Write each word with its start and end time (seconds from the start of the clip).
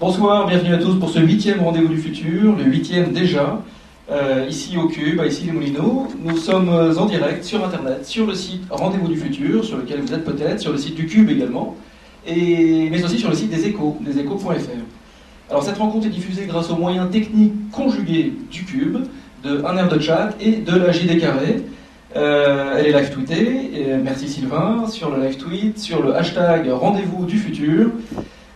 Bonsoir, 0.00 0.46
bienvenue 0.46 0.74
à 0.74 0.78
tous 0.78 0.94
pour 0.94 1.10
ce 1.10 1.18
huitième 1.18 1.60
rendez-vous 1.60 1.88
du 1.88 1.98
futur, 1.98 2.54
le 2.54 2.62
huitième 2.62 3.10
déjà, 3.10 3.60
euh, 4.12 4.46
ici 4.48 4.76
au 4.76 4.86
Cube, 4.86 5.20
ici 5.26 5.46
les 5.46 5.50
Moulineaux. 5.50 6.06
Nous 6.24 6.36
sommes 6.36 6.68
en 6.68 7.06
direct 7.06 7.42
sur 7.42 7.64
Internet, 7.64 8.06
sur 8.06 8.24
le 8.24 8.34
site 8.36 8.62
Rendez-vous 8.70 9.08
du 9.08 9.16
futur, 9.16 9.64
sur 9.64 9.76
lequel 9.76 10.00
vous 10.00 10.14
êtes 10.14 10.24
peut-être, 10.24 10.60
sur 10.60 10.70
le 10.70 10.78
site 10.78 10.94
du 10.94 11.06
Cube 11.06 11.28
également, 11.28 11.74
et, 12.24 12.88
mais 12.92 13.02
aussi 13.02 13.18
sur 13.18 13.28
le 13.28 13.34
site 13.34 13.50
des 13.50 13.66
échos, 13.66 13.96
deséchos.fr. 14.00 14.70
Alors 15.50 15.64
cette 15.64 15.78
rencontre 15.78 16.06
est 16.06 16.10
diffusée 16.10 16.46
grâce 16.46 16.70
aux 16.70 16.76
moyens 16.76 17.10
techniques 17.10 17.68
conjugués 17.72 18.34
du 18.52 18.64
Cube, 18.64 18.98
de 19.42 19.64
un 19.64 19.76
air 19.78 19.88
de 19.88 19.98
chat 19.98 20.30
et 20.40 20.58
de 20.58 20.76
la 20.76 20.92
JD 20.92 21.18
Carré. 21.18 21.64
Euh, 22.14 22.76
elle 22.78 22.86
est 22.86 22.92
live 22.92 23.10
tweetée, 23.10 23.70
et 23.74 23.96
merci 23.96 24.28
Sylvain, 24.28 24.86
sur 24.86 25.10
le 25.10 25.26
live 25.26 25.38
tweet, 25.38 25.76
sur 25.76 26.04
le 26.04 26.14
hashtag 26.14 26.68
Rendez-vous 26.70 27.26
du 27.26 27.36
futur. 27.36 27.90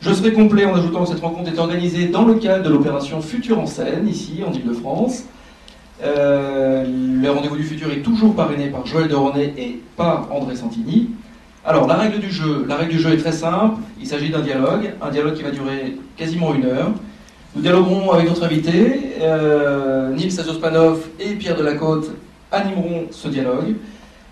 Je 0.02 0.12
serai 0.12 0.32
complet 0.32 0.64
en 0.64 0.74
ajoutant 0.74 1.04
que 1.04 1.10
cette 1.10 1.20
rencontre 1.20 1.52
est 1.52 1.58
organisée 1.60 2.08
dans 2.08 2.24
le 2.24 2.34
cadre 2.34 2.64
de 2.64 2.68
l'opération 2.68 3.22
Futur 3.22 3.60
en 3.60 3.66
scène, 3.66 4.08
ici 4.08 4.42
en 4.44 4.52
Ile-de-France. 4.52 5.26
Euh, 6.02 6.84
le 7.22 7.30
rendez-vous 7.30 7.56
du 7.56 7.62
futur 7.62 7.88
est 7.92 8.02
toujours 8.02 8.34
parrainé 8.34 8.66
par 8.66 8.84
Joël 8.84 9.06
de 9.06 9.14
et 9.56 9.80
par 9.96 10.26
André 10.32 10.56
Santini. 10.56 11.10
Alors, 11.64 11.86
la 11.86 11.94
règle 11.94 12.18
du 12.18 12.32
jeu, 12.32 12.64
la 12.66 12.74
règle 12.74 12.90
du 12.90 12.98
jeu 12.98 13.12
est 13.12 13.18
très 13.18 13.30
simple. 13.30 13.76
Il 14.00 14.08
s'agit 14.08 14.30
d'un 14.30 14.40
dialogue, 14.40 14.92
un 15.00 15.10
dialogue 15.10 15.34
qui 15.34 15.44
va 15.44 15.52
durer 15.52 15.96
quasiment 16.16 16.52
une 16.52 16.64
heure. 16.64 16.90
Nous 17.54 17.62
dialoguerons 17.62 18.10
avec 18.10 18.28
notre 18.28 18.42
invité, 18.42 19.12
euh, 19.20 20.12
Nils 20.16 20.40
Azospanov 20.40 20.98
et 21.20 21.34
Pierre 21.34 21.56
Delacôte 21.56 22.10
animeront 22.50 23.04
ce 23.12 23.28
dialogue. 23.28 23.76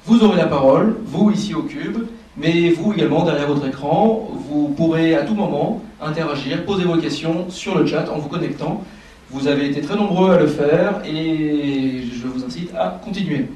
Vous 0.05 0.25
aurez 0.25 0.39
la 0.39 0.47
parole, 0.47 0.97
vous 1.05 1.31
ici 1.31 1.55
au 1.55 1.63
Cube, 1.63 2.07
mais 2.37 2.71
vous 2.71 2.93
également 2.93 3.25
derrière 3.25 3.49
votre 3.49 3.67
écran, 3.67 4.29
vous 4.49 4.69
pourrez 4.69 5.15
à 5.15 5.23
tout 5.23 5.35
moment 5.35 5.83
interagir, 6.01 6.65
poser 6.65 6.85
vos 6.85 6.97
questions 6.97 7.51
sur 7.51 7.79
le 7.79 7.87
chat 7.87 8.09
en 8.11 8.19
vous 8.19 8.29
connectant. 8.29 8.85
Vous 9.31 9.47
avez 9.47 9.69
été 9.69 9.81
très 9.81 9.97
nombreux 9.97 10.33
à 10.33 10.39
le 10.39 10.47
faire 10.47 11.03
et 11.05 12.03
je 12.13 12.27
vous 12.27 12.45
incite 12.45 12.71
à 12.75 13.01
continuer. 13.05 13.47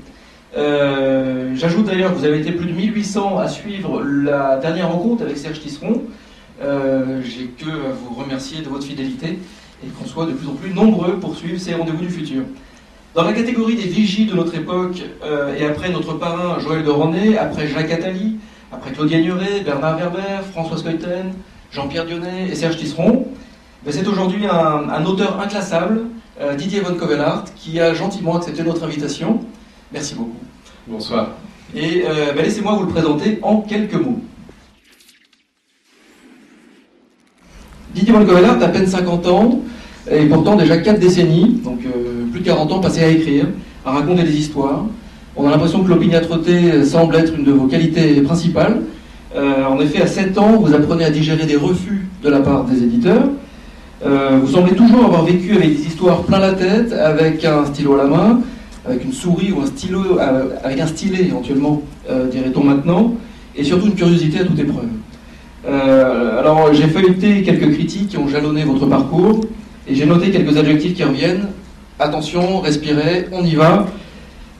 Euh, 0.56 1.52
j'ajoute 1.56 1.86
d'ailleurs 1.86 2.12
que 2.12 2.18
vous 2.18 2.24
avez 2.24 2.38
été 2.38 2.52
plus 2.52 2.66
de 2.66 2.72
1800 2.72 3.38
à 3.38 3.48
suivre 3.48 4.02
la 4.02 4.56
dernière 4.58 4.92
rencontre 4.92 5.22
avec 5.24 5.36
Serge 5.36 5.60
Tisseron. 5.60 6.02
Euh, 6.62 7.20
j'ai 7.24 7.46
que 7.46 7.68
à 7.68 7.92
vous 7.92 8.14
remercier 8.14 8.62
de 8.62 8.68
votre 8.68 8.86
fidélité 8.86 9.38
et 9.84 9.88
qu'on 9.98 10.06
soit 10.06 10.26
de 10.26 10.32
plus 10.32 10.48
en 10.48 10.54
plus 10.54 10.72
nombreux 10.72 11.18
pour 11.18 11.36
suivre 11.36 11.58
ces 11.58 11.74
rendez-vous 11.74 12.04
du 12.04 12.10
futur. 12.10 12.42
Dans 13.14 13.24
la 13.24 13.32
catégorie 13.32 13.76
des 13.76 13.82
vigies 13.82 14.26
de 14.26 14.34
notre 14.34 14.54
époque, 14.56 15.02
euh, 15.24 15.54
et 15.56 15.64
après 15.64 15.90
notre 15.90 16.14
parrain 16.14 16.58
Joël 16.58 16.84
de 16.84 16.90
René, 16.90 17.38
après 17.38 17.66
Jacques 17.66 17.90
Attali, 17.90 18.38
après 18.74 18.92
Claude 18.92 19.08
Gagnoret, 19.08 19.60
Bernard 19.64 19.96
Werber, 19.98 20.42
François 20.52 20.76
Scoyten, 20.76 21.32
Jean-Pierre 21.70 22.06
Dionnet 22.06 22.48
et 22.50 22.54
Serge 22.54 22.76
Tisseron, 22.76 23.26
ben, 23.84 23.92
c'est 23.92 24.06
aujourd'hui 24.06 24.46
un, 24.46 25.04
auteur 25.04 25.40
inclassable, 25.40 26.02
euh, 26.40 26.54
Didier 26.54 26.80
Von 26.80 26.94
Kovelart, 26.94 27.44
qui 27.56 27.78
a 27.80 27.94
gentiment 27.94 28.36
accepté 28.36 28.62
notre 28.62 28.84
invitation. 28.84 29.40
Merci 29.92 30.14
beaucoup. 30.14 30.38
Bonsoir. 30.86 31.30
Et 31.74 32.04
euh, 32.06 32.32
ben, 32.34 32.44
laissez-moi 32.44 32.74
vous 32.74 32.84
le 32.84 32.88
présenter 32.88 33.38
en 33.42 33.60
quelques 33.60 33.94
mots. 33.94 34.20
Didier 37.94 38.12
Von 38.12 38.26
Kovelart 38.26 38.60
a 38.60 38.64
à 38.64 38.68
peine 38.68 38.86
50 38.86 39.26
ans, 39.28 39.60
et 40.10 40.26
pourtant 40.26 40.56
déjà 40.56 40.78
4 40.78 40.98
décennies, 40.98 41.60
donc 41.62 41.80
euh, 41.84 42.26
plus 42.30 42.40
de 42.40 42.44
40 42.44 42.72
ans 42.72 42.80
passés 42.80 43.04
à 43.04 43.08
écrire, 43.08 43.46
à 43.84 43.92
raconter 43.92 44.24
des 44.24 44.36
histoires. 44.36 44.84
On 45.36 45.46
a 45.46 45.50
l'impression 45.50 45.82
que 45.82 45.88
l'opiniâtreté 45.88 46.84
semble 46.84 47.16
être 47.16 47.34
une 47.36 47.44
de 47.44 47.52
vos 47.52 47.66
qualités 47.66 48.20
principales. 48.20 48.82
Euh, 49.34 49.64
en 49.64 49.80
effet, 49.80 50.00
à 50.00 50.06
7 50.06 50.38
ans, 50.38 50.58
vous 50.60 50.72
apprenez 50.72 51.04
à 51.04 51.10
digérer 51.10 51.44
des 51.44 51.56
refus 51.56 52.06
de 52.22 52.28
la 52.30 52.38
part 52.38 52.64
des 52.64 52.84
éditeurs. 52.84 53.24
Euh, 54.06 54.38
vous 54.40 54.52
semblez 54.52 54.74
toujours 54.74 55.06
avoir 55.06 55.24
vécu 55.24 55.56
avec 55.56 55.76
des 55.76 55.86
histoires 55.86 56.22
plein 56.22 56.38
la 56.38 56.52
tête, 56.52 56.92
avec 56.92 57.44
un 57.44 57.64
stylo 57.64 57.94
à 57.94 58.04
la 58.04 58.04
main, 58.04 58.40
avec 58.86 59.04
une 59.04 59.12
souris 59.12 59.50
ou 59.50 59.60
un 59.60 59.66
stylo, 59.66 60.18
avec 60.62 60.78
un 60.78 60.86
stylet 60.86 61.24
éventuellement, 61.24 61.82
dirait-on 62.30 62.62
maintenant, 62.62 63.14
et 63.56 63.64
surtout 63.64 63.86
une 63.86 63.94
curiosité 63.94 64.40
à 64.40 64.44
toute 64.44 64.58
épreuve. 64.58 64.88
alors, 66.38 66.72
j'ai 66.74 66.86
feuilleté 66.86 67.42
quelques 67.42 67.72
critiques 67.72 68.08
qui 68.08 68.18
ont 68.18 68.28
jalonné 68.28 68.64
votre 68.64 68.86
parcours. 68.86 69.40
Et 69.86 69.94
j'ai 69.94 70.06
noté 70.06 70.30
quelques 70.30 70.56
adjectifs 70.56 70.94
qui 70.94 71.04
reviennent. 71.04 71.48
Attention, 71.98 72.60
respirez, 72.60 73.26
on 73.32 73.44
y 73.44 73.54
va. 73.54 73.86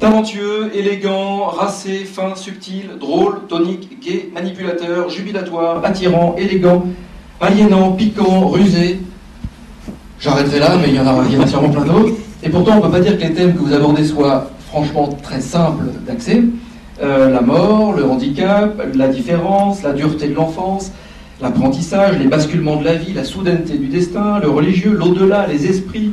Talentueux, 0.04 0.70
élégant, 0.75 1.47
racé, 1.47 2.04
fin, 2.04 2.34
subtil, 2.34 2.91
drôle, 3.00 3.47
tonique, 3.48 3.88
gai, 4.04 4.31
manipulateur, 4.34 5.09
jubilatoire, 5.09 5.82
attirant, 5.82 6.37
élégant, 6.37 6.84
aliénant, 7.41 7.92
piquant, 7.92 8.48
rusé. 8.48 9.00
J'arrêterai 10.20 10.59
là, 10.59 10.76
mais 10.78 10.91
il 10.91 10.97
y 10.97 11.00
en 11.00 11.06
a, 11.06 11.25
il 11.26 11.43
y 11.43 11.48
sûrement 11.48 11.70
plein 11.70 11.87
d'autres. 11.87 12.12
Et 12.43 12.50
pourtant, 12.50 12.72
on 12.72 12.76
ne 12.76 12.81
peut 12.82 12.91
pas 12.91 13.00
dire 13.00 13.16
que 13.16 13.22
les 13.22 13.32
thèmes 13.32 13.54
que 13.54 13.60
vous 13.60 13.72
abordez 13.72 14.04
soient 14.04 14.50
franchement 14.69 15.09
très 15.22 15.41
simples 15.41 15.87
d'accès. 16.06 16.43
Euh, 17.03 17.31
la 17.31 17.41
mort, 17.41 17.94
le 17.94 18.04
handicap, 18.04 18.78
la 18.94 19.09
différence, 19.09 19.82
la 19.82 19.94
dureté 19.94 20.28
de 20.28 20.34
l'enfance, 20.34 20.93
l'apprentissage, 21.41 22.19
les 22.19 22.26
basculements 22.26 22.76
de 22.76 22.84
la 22.84 22.97
vie, 22.97 23.14
la 23.14 23.25
soudaineté 23.25 23.78
du 23.78 23.87
destin, 23.87 24.38
le 24.38 24.50
religieux, 24.50 24.93
l'au-delà, 24.93 25.47
les 25.47 25.64
esprits, 25.64 26.12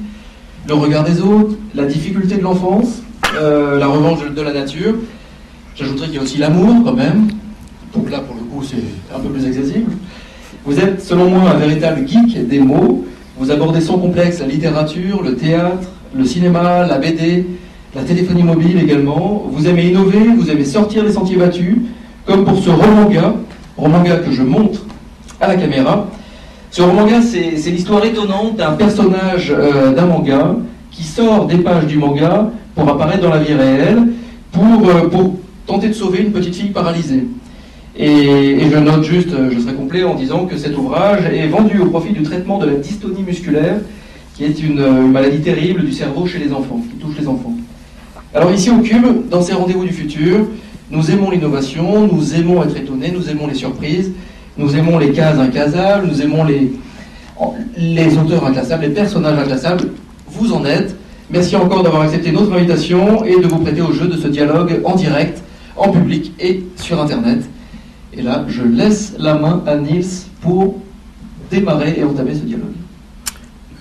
le 0.70 0.76
regard 0.76 1.04
des 1.04 1.20
autres, 1.20 1.58
la 1.76 1.84
difficulté 1.84 2.38
de 2.38 2.44
l'enfance, 2.44 3.02
euh, 3.36 3.78
la 3.80 3.88
revanche 3.88 4.20
de 4.30 4.42
la 4.42 4.54
nature. 4.54 4.96
J'ajouterais 5.76 6.08
qu'il 6.08 6.16
y 6.16 6.20
a 6.20 6.22
aussi 6.22 6.38
l'amour 6.38 6.84
quand 6.84 6.94
même. 6.94 7.30
Donc 7.94 8.10
là, 8.10 8.20
pour 8.20 8.36
le 8.36 8.42
coup, 8.42 8.64
c'est 8.64 9.16
un 9.16 9.20
peu 9.20 9.30
plus 9.30 9.46
accessible. 9.46 9.92
Vous 10.66 10.80
êtes, 10.80 11.02
selon 11.02 11.30
moi, 11.30 11.52
un 11.52 11.58
véritable 11.58 12.08
geek 12.08 12.48
des 12.48 12.60
mots. 12.60 13.06
Vous 13.38 13.52
abordez 13.52 13.82
sans 13.82 13.98
complexe 13.98 14.40
la 14.40 14.48
littérature, 14.48 15.24
le 15.24 15.36
théâtre, 15.36 15.90
le 16.16 16.26
cinéma, 16.26 16.86
la 16.86 16.98
BD, 16.98 17.46
la 17.96 18.04
téléphonie 18.04 18.44
mobile 18.44 18.80
également. 18.80 19.44
Vous 19.52 19.68
aimez 19.68 19.88
innover, 19.88 20.28
vous 20.38 20.50
aimez 20.50 20.66
sortir 20.66 21.04
des 21.04 21.14
sentiers 21.14 21.38
battus, 21.38 21.78
comme 22.26 22.46
pour 22.46 22.62
ce 22.62 22.70
roman-gars, 22.70 23.34
roman-gars 23.78 24.18
que 24.18 24.32
je 24.32 24.44
montre 24.44 24.82
à 25.40 25.48
la 25.48 25.56
caméra. 25.56 26.08
Ce 26.70 26.82
manga, 26.82 27.22
c'est 27.22 27.72
l'histoire 27.72 28.06
étonnante 28.06 28.58
d'un 28.58 28.74
personnage 28.74 29.52
euh, 29.58 29.92
d'un 29.92 30.06
manga 30.06 30.56
qui 30.92 31.04
sort 31.04 31.48
des 31.48 31.58
pages 31.58 31.88
du 31.88 31.98
manga 31.98 32.52
pour 32.76 32.88
apparaître 32.90 33.22
dans 33.22 33.30
la 33.30 33.40
vie 33.40 33.54
réelle, 33.54 34.08
pour, 34.52 34.90
euh, 34.90 35.08
pour 35.10 35.38
tenter 35.66 35.90
de 35.90 35.94
sauver 35.94 36.20
une 36.20 36.32
petite 36.32 36.56
fille 36.56 36.72
paralysée. 36.72 37.26
Et, 37.98 38.70
je 38.72 38.78
note 38.78 39.04
juste, 39.04 39.34
euh, 39.34 39.50
je 39.52 39.60
serai 39.60 39.74
complet 39.74 40.04
en 40.04 40.16
disant 40.16 40.46
que 40.46 40.58
cet 40.58 40.78
ouvrage 40.78 41.26
est 41.26 41.48
vendu 41.48 41.80
au 41.80 41.88
profit 41.88 42.14
du 42.14 42.24
traitement 42.24 42.58
de 42.58 42.66
la 42.66 42.74
dystonie 42.76 43.24
musculaire, 43.24 43.78
qui 44.36 44.46
est 44.46 44.62
une, 44.62 44.80
une 44.80 45.12
maladie 45.12 45.42
terrible 45.42 45.84
du 45.84 45.92
cerveau 45.92 46.26
chez 46.26 46.40
les 46.40 46.54
enfants, 46.54 46.82
qui 46.90 46.98
touche 46.98 47.18
les 47.20 47.28
enfants. 47.28 47.56
Alors 48.34 48.52
ici 48.52 48.70
au 48.70 48.78
Cube, 48.78 49.30
dans 49.30 49.42
ces 49.42 49.54
rendez-vous 49.54 49.84
du 49.84 49.92
futur, 49.92 50.48
nous 50.90 51.12
aimons 51.12 51.32
l'innovation, 51.32 52.08
nous 52.08 52.34
aimons 52.34 52.64
être 52.64 52.78
étonnés, 52.78 53.12
nous 53.12 53.30
aimons 53.30 53.48
les 53.48 53.56
surprises, 53.56 54.12
nous 54.58 54.76
aimons 54.76 54.98
les 54.98 55.12
cases 55.12 55.38
inclassables, 55.38 56.08
nous 56.08 56.22
aimons 56.22 56.44
les, 56.44 56.72
les 57.78 58.18
auteurs 58.18 58.46
inclassables, 58.46 58.84
les 58.84 58.90
personnages 58.90 59.38
inclassables. 59.38 59.90
Vous 60.30 60.54
en 60.54 60.66
êtes. 60.66 60.96
Merci 61.32 61.56
encore 61.56 61.82
d'avoir 61.82 62.02
accepté 62.02 62.34
notre 62.34 62.52
invitation 62.52 63.24
et 63.24 63.40
de 63.40 63.48
vous 63.48 63.60
prêter 63.60 63.82
au 63.82 63.94
jeu 63.94 64.08
de 64.08 64.18
ce 64.18 64.28
dialogue 64.28 64.82
en 64.84 64.96
direct, 64.96 65.42
en 65.78 65.90
public 65.90 66.34
et 66.42 66.64
sur 66.76 67.02
Internet. 67.02 67.44
Et 68.12 68.22
là, 68.22 68.44
je 68.50 68.64
laisse 68.64 69.16
la 69.18 69.36
main 69.36 69.64
à 69.66 69.78
Nils 69.78 70.26
pour 70.42 70.82
démarrer 71.50 71.96
et 71.98 72.04
entamer 72.04 72.36
ce 72.36 72.42
dialogue. 72.42 72.74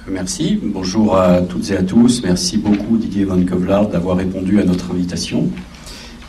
Merci. 0.08 0.60
Bonjour 0.62 1.16
à 1.16 1.40
toutes 1.40 1.68
et 1.72 1.76
à 1.76 1.82
tous. 1.82 2.22
Merci 2.22 2.56
beaucoup 2.56 2.96
Didier 2.96 3.24
Van 3.24 3.42
Kovlard 3.44 3.88
d'avoir 3.88 4.16
répondu 4.16 4.60
à 4.60 4.64
notre 4.64 4.92
invitation. 4.92 5.48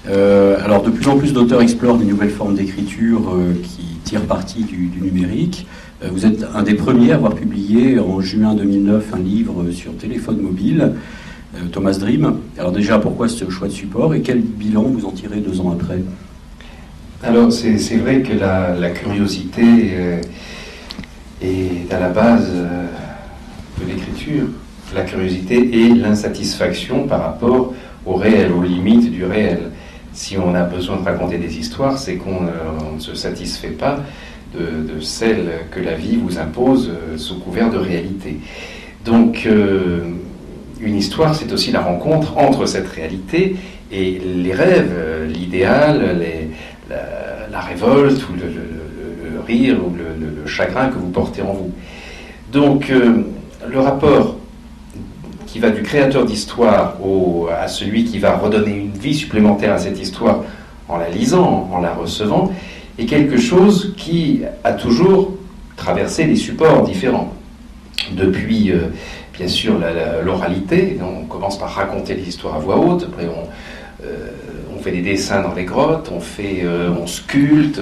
Euh, 0.09 0.58
alors 0.64 0.82
de 0.82 0.90
plus 0.90 1.08
en 1.08 1.18
plus 1.18 1.34
d'auteurs 1.34 1.62
explorent 1.62 1.98
des 1.98 2.06
nouvelles 2.06 2.32
formes 2.32 2.56
d'écriture 2.56 3.36
euh, 3.36 3.53
qui 3.62 4.00
tire 4.03 4.22
parti 4.22 4.64
du, 4.64 4.91
numérique. 5.00 5.68
Euh, 6.03 6.08
vous 6.12 6.26
êtes 6.26 6.46
un 6.56 6.64
des 6.64 6.74
premiers 6.74 7.12
à 7.12 7.16
avoir 7.16 7.36
publié 7.36 8.00
en 8.00 8.22
juin 8.22 8.56
2009 8.56 9.14
un 9.14 9.20
livre 9.20 9.72
sur 9.72 9.96
téléphone 9.98 10.42
mobile, 10.42 10.94
euh, 11.56 11.59
Thomas 11.72 11.98
Dream. 12.00 12.38
Alors 12.58 12.72
déjà, 12.72 12.98
pourquoi 12.98 13.28
ce 13.28 13.50
choix 13.50 13.68
de 13.68 13.74
support 13.74 14.16
et 14.16 14.22
quel 14.22 14.42
bilan 14.42 14.84
vous 14.84 15.06
en 15.06 15.12
tirez 15.12 15.38
deux 15.38 15.62
ans 15.62 15.78
après? 15.80 16.00
Alors 17.24 17.52
c'est 17.52 17.98
vrai 17.98 18.22
que 18.22 18.34
la, 18.34 18.90
curiosité 18.90 19.62
euh, 19.64 20.22
est 21.42 21.94
à 21.94 22.00
la 22.00 22.09
base 22.09 22.52
de 22.52 23.86
l'écriture. 23.88 24.47
La 24.96 25.04
curiosité 25.04 25.84
et 25.84 25.90
l'insatisfaction 25.90 27.08
par 27.08 27.22
rapport 27.22 27.74
au 28.08 28.16
réel, 28.16 28.52
aux 28.52 28.64
limites 28.64 29.12
du 29.12 29.24
réel 29.24 29.70
si 30.14 30.38
on 30.38 30.54
a 30.56 30.64
besoin 30.64 30.97
de 30.97 31.04
raconter 31.04 31.38
des 31.38 31.58
histoires, 31.58 31.97
c'est 31.97 32.16
qu'on 32.16 32.42
ne 32.42 33.00
se 33.00 33.16
satisfait 33.16 33.70
pas 33.70 34.00
de, 34.53 35.00
celles 35.00 35.50
que 35.72 35.80
la 35.80 35.96
vie 35.96 36.18
vous 36.18 36.38
impose 36.40 36.90
euh, 36.90 37.18
sous 37.18 37.40
couvert 37.40 37.70
de 37.70 37.78
réalité. 37.78 38.38
Donc, 39.06 39.44
euh, 39.46 40.02
une 40.80 40.96
histoire, 40.96 41.36
c'est 41.36 41.52
aussi 41.52 41.72
la 41.72 41.82
rencontre 41.82 42.38
entre 42.38 42.66
cette 42.66 42.88
réalité 42.88 43.56
et 43.92 44.20
les 44.20 44.53
rêves, 44.53 44.94
l'idéal, 45.28 46.18
la, 46.90 47.59
révolte 47.59 48.28
ou 48.30 48.34
le, 48.34 49.40
rire 49.46 49.78
ou 49.86 49.96
le, 49.96 50.48
chagrin 50.48 50.88
que 50.90 50.96
vous 50.96 51.09
portez 51.09 51.42
en 51.42 51.54
vous. 51.54 51.72
Donc, 52.52 52.90
euh, 52.90 53.24
le 53.70 53.80
rapport 53.80 54.38
qui 55.46 55.59
va 55.59 55.70
du 55.70 55.82
créateur 55.82 56.26
d'histoire 56.26 56.97
à 57.58 57.68
celui 57.68 58.06
qui 58.06 58.20
va 58.20 58.38
redonner 58.38 58.72
une 58.72 58.92
vie 58.92 59.14
supplémentaire 59.14 59.74
à 59.74 59.78
cette 59.78 60.02
histoire 60.02 60.44
en 60.88 60.97
la 60.97 61.09
lisant, 61.09 61.70
en 61.72 61.80
la 61.80 61.94
recevant, 61.94 62.52
est 62.97 63.05
quelque 63.05 63.38
chose 63.38 63.93
qui 63.97 64.41
a 64.64 64.73
toujours 64.73 65.34
traversé 65.76 66.26
des 66.26 66.35
supports 66.35 66.84
différents. 66.84 67.34
Depuis, 68.14 68.72
euh, 68.72 68.88
bien 69.38 69.47
sûr, 69.47 69.76
l'oralité, 70.23 70.97
on 71.02 71.26
commence 71.26 71.58
par 71.58 71.70
raconter 71.70 72.14
les 72.14 72.28
histoires 72.28 72.55
à 72.55 72.59
voix 72.59 72.78
haute, 72.78 73.03
après 73.03 73.28
on, 73.28 73.47
euh, 74.05 74.29
on 74.76 74.82
fait 74.82 74.91
des 74.91 75.02
dessins 75.02 75.41
dans 75.41 75.53
les 75.53 75.66
grottes, 75.66 76.11
on, 76.14 76.20
fait, 76.20 76.61
euh, 76.64 76.90
on 77.02 77.08
sculpte, 77.08 77.82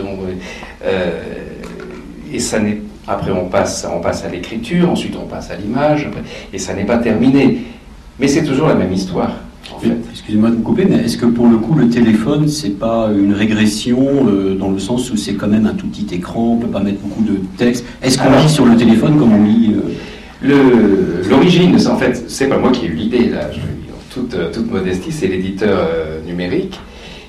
et 2.31 2.39
ça 2.39 2.59
n'est 2.59 2.77
après, 3.09 3.31
on 3.31 3.45
passe, 3.45 3.87
on 3.91 4.01
passe 4.01 4.23
à 4.23 4.29
l'écriture, 4.29 4.87
ensuite 4.87 5.15
on 5.15 5.25
passe 5.25 5.49
à 5.49 5.55
l'image, 5.55 6.07
et 6.53 6.59
ça 6.59 6.75
n'est 6.75 6.85
pas 6.85 6.99
terminé. 6.99 7.63
Mais 8.19 8.27
c'est 8.27 8.43
toujours 8.43 8.67
la 8.67 8.75
même 8.75 8.93
histoire. 8.93 9.31
Excusez-moi 10.11 10.49
de 10.49 10.55
vous 10.55 10.61
couper, 10.61 10.85
mais 10.89 10.97
est-ce 10.97 11.17
que 11.17 11.25
pour 11.25 11.47
le 11.47 11.57
coup 11.57 11.75
le 11.75 11.89
téléphone 11.89 12.47
c'est 12.47 12.77
pas 12.77 13.09
une 13.11 13.33
régression 13.33 14.27
euh, 14.27 14.55
dans 14.55 14.69
le 14.69 14.79
sens 14.79 15.11
où 15.11 15.17
c'est 15.17 15.35
quand 15.35 15.47
même 15.47 15.65
un 15.65 15.73
tout 15.73 15.87
petit 15.87 16.13
écran, 16.13 16.53
on 16.53 16.57
peut 16.57 16.67
pas 16.67 16.81
mettre 16.81 16.99
beaucoup 16.99 17.23
de 17.23 17.39
texte? 17.57 17.85
Est-ce 18.01 18.17
qu'on 18.17 18.31
lit 18.31 18.49
sur 18.49 18.65
le 18.65 18.75
téléphone 18.75 19.17
comme 19.17 19.33
on 19.33 19.43
lit 19.43 19.75
euh 19.75 21.23
L'origine, 21.29 21.75
en 21.87 21.97
fait, 21.97 22.25
c'est 22.27 22.47
pas 22.47 22.57
moi 22.57 22.71
qui 22.71 22.85
ai 22.85 22.89
eu 22.89 22.93
l'idée 22.93 23.29
là. 23.29 23.51
Je, 23.51 23.59
toute, 24.13 24.33
euh, 24.33 24.51
toute 24.51 24.71
modestie, 24.71 25.11
c'est 25.11 25.27
l'éditeur 25.27 25.87
numérique 26.25 26.79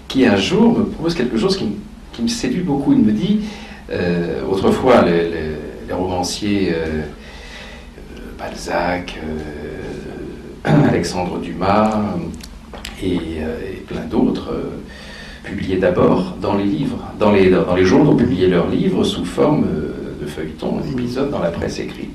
qui 0.09 0.25
un 0.27 0.37
jour 0.37 0.79
me 0.79 0.85
propose 0.85 1.15
quelque 1.15 1.37
chose 1.37 1.57
qui, 1.57 2.23
me 2.23 2.29
séduit 2.29 2.63
beaucoup. 2.63 2.93
Il 2.93 3.01
me 3.01 3.13
dit, 3.13 3.41
autrefois 4.51 5.05
les, 5.07 5.95
romanciers 5.95 6.73
Balzac, 8.39 9.19
Alexandre 10.65 11.39
Dumas, 11.39 11.91
euh, 13.03 13.07
et, 13.73 13.77
plein 13.87 14.05
d'autres 14.11 14.51
euh, 14.53 14.83
publiaient 15.43 15.79
d'abord 15.79 16.37
dans 16.41 16.55
les 16.55 16.65
livres, 16.65 16.99
dans 17.19 17.33
les, 17.33 17.51
dans 17.51 17.75
les 17.75 17.85
journaux, 17.87 18.15
publiaient 18.15 18.49
leurs 18.49 18.69
livres 18.69 19.03
sous 19.03 19.25
forme 19.25 19.65
euh, 19.65 20.15
de 20.21 20.27
feuilletons, 20.27 20.81
d'épisodes 20.81 21.31
dans 21.31 21.41
la 21.41 21.51
presse 21.51 21.79
écrite. 21.79 22.15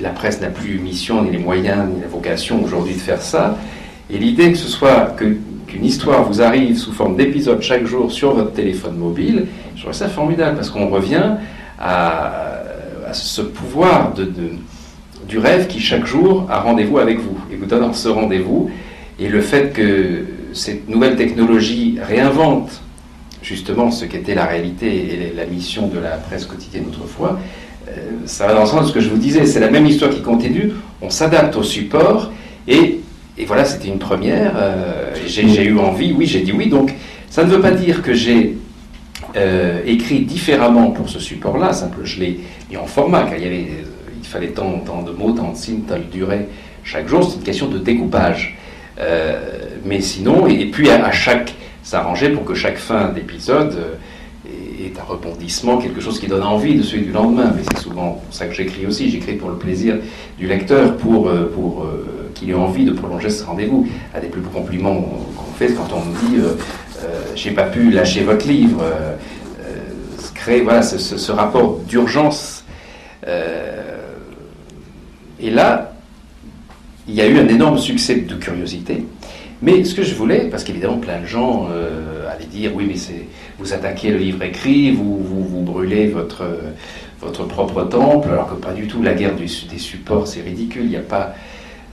La 0.00 0.10
presse 0.10 0.40
n'a 0.40 0.48
plus 0.48 0.78
mission, 0.78 1.22
ni 1.22 1.30
les 1.30 1.38
moyens, 1.38 1.88
ni 1.94 2.00
la 2.00 2.08
vocation 2.08 2.64
aujourd'hui 2.64 2.94
de 2.94 3.00
faire 3.00 3.20
ça. 3.20 3.58
Et 4.08 4.16
l'idée 4.18 4.52
que 4.52 4.58
ce 4.58 4.68
soit 4.68 5.14
qu'une 5.16 5.84
histoire 5.84 6.24
vous 6.24 6.40
arrive 6.40 6.78
sous 6.78 6.92
forme 6.92 7.16
d'épisode 7.16 7.60
chaque 7.60 7.84
jour 7.84 8.10
sur 8.10 8.34
votre 8.34 8.52
téléphone 8.52 8.96
mobile, 8.96 9.46
je 9.76 9.82
trouve 9.82 9.92
ça 9.92 10.08
formidable 10.08 10.56
parce 10.56 10.70
qu'on 10.70 10.88
revient 10.88 11.34
à, 11.78 12.62
ce 13.12 13.42
pouvoir 13.42 14.14
de, 14.14 14.26
du 15.32 15.38
rêve 15.38 15.66
qui 15.66 15.80
chaque 15.80 16.04
jour 16.04 16.46
a 16.50 16.60
rendez-vous 16.60 16.98
avec 16.98 17.18
vous 17.18 17.38
et 17.50 17.56
vous 17.56 17.64
donne 17.64 17.94
ce 17.94 18.08
rendez-vous. 18.08 18.70
Et 19.18 19.28
le 19.28 19.40
fait 19.40 19.72
que 19.72 20.26
cette 20.52 20.90
nouvelle 20.90 21.16
technologie 21.16 21.98
réinvente 22.02 22.82
justement 23.40 23.90
ce 23.90 24.04
qu'était 24.04 24.34
la 24.34 24.44
réalité 24.44 24.88
et 24.88 25.32
la 25.34 25.46
mission 25.46 25.88
de 25.88 25.98
la 25.98 26.18
presse 26.18 26.44
quotidienne 26.44 26.84
autrefois, 26.86 27.40
euh, 27.88 27.92
ça 28.26 28.46
va 28.46 28.52
dans 28.52 28.60
le 28.60 28.66
sens 28.66 28.82
de 28.82 28.88
ce 28.88 28.92
que 28.92 29.00
je 29.00 29.08
vous 29.08 29.16
disais, 29.16 29.46
c'est 29.46 29.58
la 29.58 29.70
même 29.70 29.86
histoire 29.86 30.10
qui 30.10 30.20
continue, 30.20 30.72
on 31.00 31.08
s'adapte 31.08 31.56
au 31.56 31.62
support, 31.62 32.30
et, 32.68 33.00
voilà, 33.46 33.64
c'était 33.64 33.88
une 33.88 33.98
première, 33.98 34.52
euh, 34.56 35.14
j'ai 35.26 35.64
eu 35.64 35.78
envie, 35.78 36.12
oui, 36.12 36.26
j'ai 36.26 36.40
dit 36.40 36.52
oui, 36.52 36.68
donc 36.68 36.94
ça 37.30 37.42
ne 37.42 37.50
veut 37.50 37.60
pas 37.60 37.72
dire 37.72 38.02
que 38.02 38.12
j'ai 38.12 38.56
euh, 39.34 39.80
écrit 39.86 40.20
différemment 40.20 40.90
pour 40.90 41.08
ce 41.08 41.18
support-là, 41.18 41.72
simple, 41.72 42.00
je 42.04 42.20
l'ai 42.20 42.40
mis 42.70 42.76
en 42.76 42.86
format, 42.86 43.24
car 43.24 43.38
il, 43.38 43.42
y 43.42 43.46
avait, 43.46 43.68
fallait 44.32 44.48
tant, 44.48 44.78
tant 44.80 45.02
de 45.02 45.12
mots, 45.12 45.32
tant 45.32 45.52
de 45.52 45.56
signes, 45.56 45.82
telle 45.82 46.08
durée 46.08 46.48
chaque 46.84 47.08
jour, 47.08 47.24
c'est 47.24 47.36
une 47.36 47.44
question 47.44 47.68
de 47.68 47.78
découpage. 47.78 48.56
Euh, 48.98 49.40
mais 49.84 50.00
sinon, 50.00 50.46
et, 50.46 50.66
puis 50.66 50.90
à, 50.90 51.10
chaque 51.12 51.54
s'arranger 51.82 52.30
pour 52.30 52.44
que 52.44 52.54
chaque 52.54 52.76
fin 52.76 53.08
d'épisode 53.08 53.74
euh, 53.74 54.84
est 54.86 54.98
un 54.98 55.04
rebondissement, 55.04 55.78
quelque 55.78 56.00
chose 56.00 56.20
qui 56.20 56.26
donne 56.26 56.42
envie 56.42 56.74
de 56.74 56.82
celui 56.82 57.04
du 57.04 57.12
lendemain. 57.12 57.52
Mais 57.56 57.62
c'est 57.62 57.82
souvent 57.82 58.20
pour 58.24 58.34
ça 58.34 58.46
que 58.46 58.54
j'écris 58.54 58.86
aussi. 58.86 59.10
J'écris 59.10 59.34
pour 59.34 59.50
le 59.50 59.56
plaisir 59.56 59.96
du 60.38 60.46
lecteur, 60.46 60.96
pour, 60.96 61.28
euh, 61.28 61.50
pour 61.54 61.86
qu'il 62.34 62.50
ait 62.50 62.54
envie 62.54 62.84
de 62.84 62.92
prolonger 62.92 63.30
ce 63.30 63.44
rendez-vous. 63.44 63.86
Un 64.14 64.20
des 64.20 64.28
plus 64.28 64.40
beaux 64.40 64.50
compliments 64.50 65.00
qu'on 65.00 65.52
fait, 65.56 65.72
quand 65.74 65.88
on 65.94 66.04
me 66.04 66.14
dit 66.28 66.44
j'ai 67.34 67.50
pas 67.52 67.64
pu 67.64 67.90
lâcher 67.90 68.22
votre 68.22 68.46
livre. 68.46 68.82
créer 70.34 70.62
voilà, 70.62 70.82
ce 70.82 71.32
rapport 71.32 71.78
d'urgence. 71.88 72.64
Et 75.42 75.50
là, 75.50 75.92
il 77.08 77.14
y 77.14 77.20
a 77.20 77.26
eu 77.26 77.38
un 77.38 77.48
énorme 77.48 77.78
succès 77.78 78.16
de 78.16 78.34
curiosité. 78.34 79.04
Mais 79.60 79.84
ce 79.84 79.94
que 79.94 80.02
je 80.02 80.14
voulais, 80.14 80.48
parce 80.50 80.64
qu'évidemment 80.64 80.98
plein 80.98 81.20
de 81.20 81.26
gens 81.26 81.68
euh, 81.70 82.28
allaient 82.28 82.46
dire 82.46 82.72
oui 82.74 82.84
mais 82.88 82.96
c'est 82.96 83.26
vous 83.58 83.72
attaquez 83.72 84.10
le 84.10 84.18
livre 84.18 84.42
écrit, 84.42 84.90
vous, 84.90 85.18
vous, 85.22 85.62
brûlez 85.62 86.08
votre, 86.08 86.44
votre 87.20 87.44
propre 87.44 87.84
temple, 87.84 88.30
alors 88.30 88.50
que 88.50 88.54
pas 88.54 88.72
du 88.72 88.88
tout, 88.88 89.02
la 89.02 89.14
guerre 89.14 89.36
des 89.36 89.46
supports 89.46 90.26
c'est 90.26 90.40
ridicule, 90.40 90.84
il 90.84 90.90
n'y 90.90 90.96
a 90.96 91.00
pas, 91.00 91.34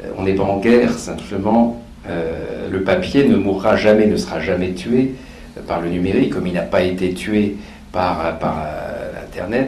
euh, 0.03 0.09
on 0.17 0.23
n'est 0.23 0.33
pas 0.33 0.43
en 0.43 0.57
guerre, 0.57 0.93
simplement 0.93 1.83
euh, 2.07 2.69
le 2.71 2.83
papier 2.83 3.27
ne 3.27 3.35
mourra 3.35 3.75
jamais, 3.75 4.07
ne 4.07 4.15
sera 4.15 4.39
jamais 4.39 4.71
tué 4.71 5.13
par 5.67 5.81
le 5.81 5.89
numérique, 5.89 6.33
comme 6.33 6.47
il 6.47 6.53
n'a 6.53 6.61
pas 6.61 6.81
été 6.81 7.13
tué 7.13 7.55
par, 7.91 8.39
par 8.39 8.65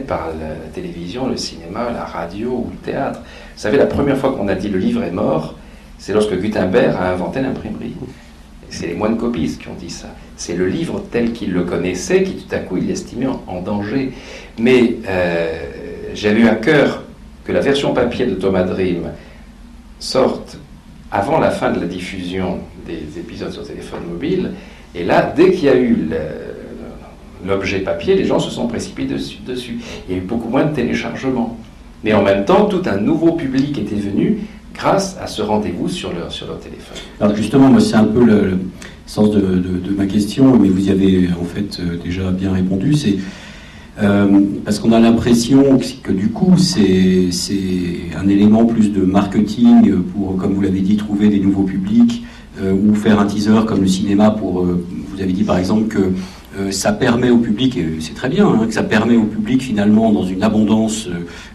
par 0.06 0.28
la 0.28 0.68
télévision, 0.74 1.28
le 1.28 1.36
cinéma, 1.36 1.90
la 1.92 2.04
radio 2.04 2.50
ou 2.50 2.70
le 2.70 2.92
théâtre. 2.92 3.20
Vous 3.54 3.60
savez, 3.60 3.76
la 3.76 3.86
première 3.86 4.16
fois 4.16 4.32
qu'on 4.32 4.48
a 4.48 4.54
dit 4.54 4.68
le 4.68 4.78
livre 4.78 5.02
est 5.02 5.10
mort, 5.10 5.54
c'est 5.98 6.12
lorsque 6.12 6.34
Gutenberg 6.34 6.96
a 6.98 7.12
inventé 7.12 7.40
l'imprimerie. 7.40 7.94
C'est 8.70 8.86
les 8.86 8.94
moines 8.94 9.18
copistes 9.18 9.60
qui 9.60 9.68
ont 9.68 9.74
dit 9.78 9.90
ça. 9.90 10.08
C'est 10.36 10.56
le 10.56 10.66
livre 10.66 11.04
tel 11.10 11.32
qu'il 11.32 11.52
le 11.52 11.62
connaissait 11.62 12.22
qui 12.22 12.34
tout 12.34 12.54
à 12.54 12.58
coup 12.58 12.78
il 12.78 12.86
l'estimait 12.86 13.26
en, 13.46 13.60
danger. 13.60 14.12
Mais 14.58 14.96
euh, 15.06 15.68
j'avais 16.14 16.40
eu 16.40 16.46
à 16.48 16.54
cœur 16.54 17.04
que 17.44 17.52
la 17.52 17.60
version 17.60 17.92
papier 17.92 18.26
de 18.26 18.34
Thomas 18.34 18.62
Dream 18.62 19.10
sorte 19.98 20.58
avant 21.10 21.38
la 21.38 21.50
fin 21.50 21.70
de 21.70 21.80
la 21.80 21.86
diffusion 21.86 22.60
des 22.86 23.20
épisodes 23.20 23.52
sur 23.52 23.66
téléphone 23.66 24.00
mobile. 24.10 24.52
Et 24.94 25.04
là, 25.04 25.32
dès 25.36 25.52
qu'il 25.52 25.64
y 25.64 25.68
a 25.68 25.76
eu 25.76 26.08
l'objet 27.46 27.80
papier, 27.80 28.14
les 28.14 28.24
gens 28.24 28.38
se 28.38 28.50
sont 28.50 28.66
précipités 28.66 29.14
dessus, 29.14 29.38
dessus. 29.46 29.78
Il 30.08 30.14
y 30.14 30.18
a 30.18 30.18
eu 30.18 30.24
beaucoup 30.24 30.48
moins 30.48 30.64
de 30.64 30.74
téléchargements. 30.74 31.58
Mais 32.04 32.12
en 32.12 32.22
même 32.22 32.44
temps, 32.44 32.66
tout 32.66 32.82
un 32.86 32.98
nouveau 32.98 33.32
public 33.32 33.78
était 33.78 33.96
venu 33.96 34.38
grâce 34.74 35.16
à 35.20 35.26
ce 35.26 35.42
rendez-vous 35.42 35.88
sur 35.88 36.12
leur, 36.12 36.32
sur 36.32 36.46
leur 36.46 36.58
téléphone. 36.58 36.96
Alors 37.20 37.36
justement, 37.36 37.68
moi, 37.68 37.80
c'est 37.80 37.94
un 37.94 38.04
peu 38.04 38.24
le, 38.24 38.58
sens 39.12 39.30
de, 39.30 39.94
ma 39.96 40.06
question, 40.06 40.58
mais 40.58 40.68
vous 40.68 40.88
y 40.88 40.90
avez 40.90 41.28
en 41.40 41.44
fait 41.44 41.80
euh, 41.80 41.96
déjà 42.02 42.30
bien 42.30 42.52
répondu. 42.52 42.94
C'est 42.94 43.16
euh, 44.02 44.40
parce 44.64 44.78
qu'on 44.78 44.92
a 44.92 44.98
l'impression 44.98 45.78
que, 46.02 46.12
du 46.12 46.28
coup, 46.28 46.56
c'est 46.56 47.28
un 48.18 48.26
élément 48.26 48.64
plus 48.64 48.90
de 48.90 49.02
marketing 49.02 49.92
pour, 50.14 50.38
comme 50.38 50.54
vous 50.54 50.62
l'avez 50.62 50.80
dit, 50.80 50.96
trouver 50.96 51.28
des 51.28 51.40
nouveaux 51.40 51.64
publics 51.64 52.24
euh, 52.62 52.72
ou 52.72 52.94
faire 52.94 53.20
un 53.20 53.26
teaser 53.26 53.66
comme 53.66 53.82
le 53.82 53.86
cinéma 53.86 54.30
pour. 54.30 54.64
vous 54.64 55.20
avez 55.20 55.32
dit 55.32 55.44
par 55.44 55.58
exemple 55.58 55.88
que 55.88 56.12
ça 56.70 56.92
permet 56.92 57.30
au 57.30 57.38
public, 57.38 57.78
et 57.78 57.86
c'est 58.00 58.14
très 58.14 58.28
bien, 58.28 58.46
hein, 58.46 58.66
que 58.66 58.74
ça 58.74 58.82
permet 58.82 59.16
au 59.16 59.24
public 59.24 59.62
finalement, 59.62 60.12
dans 60.12 60.24
une 60.24 60.42
abondance 60.42 61.08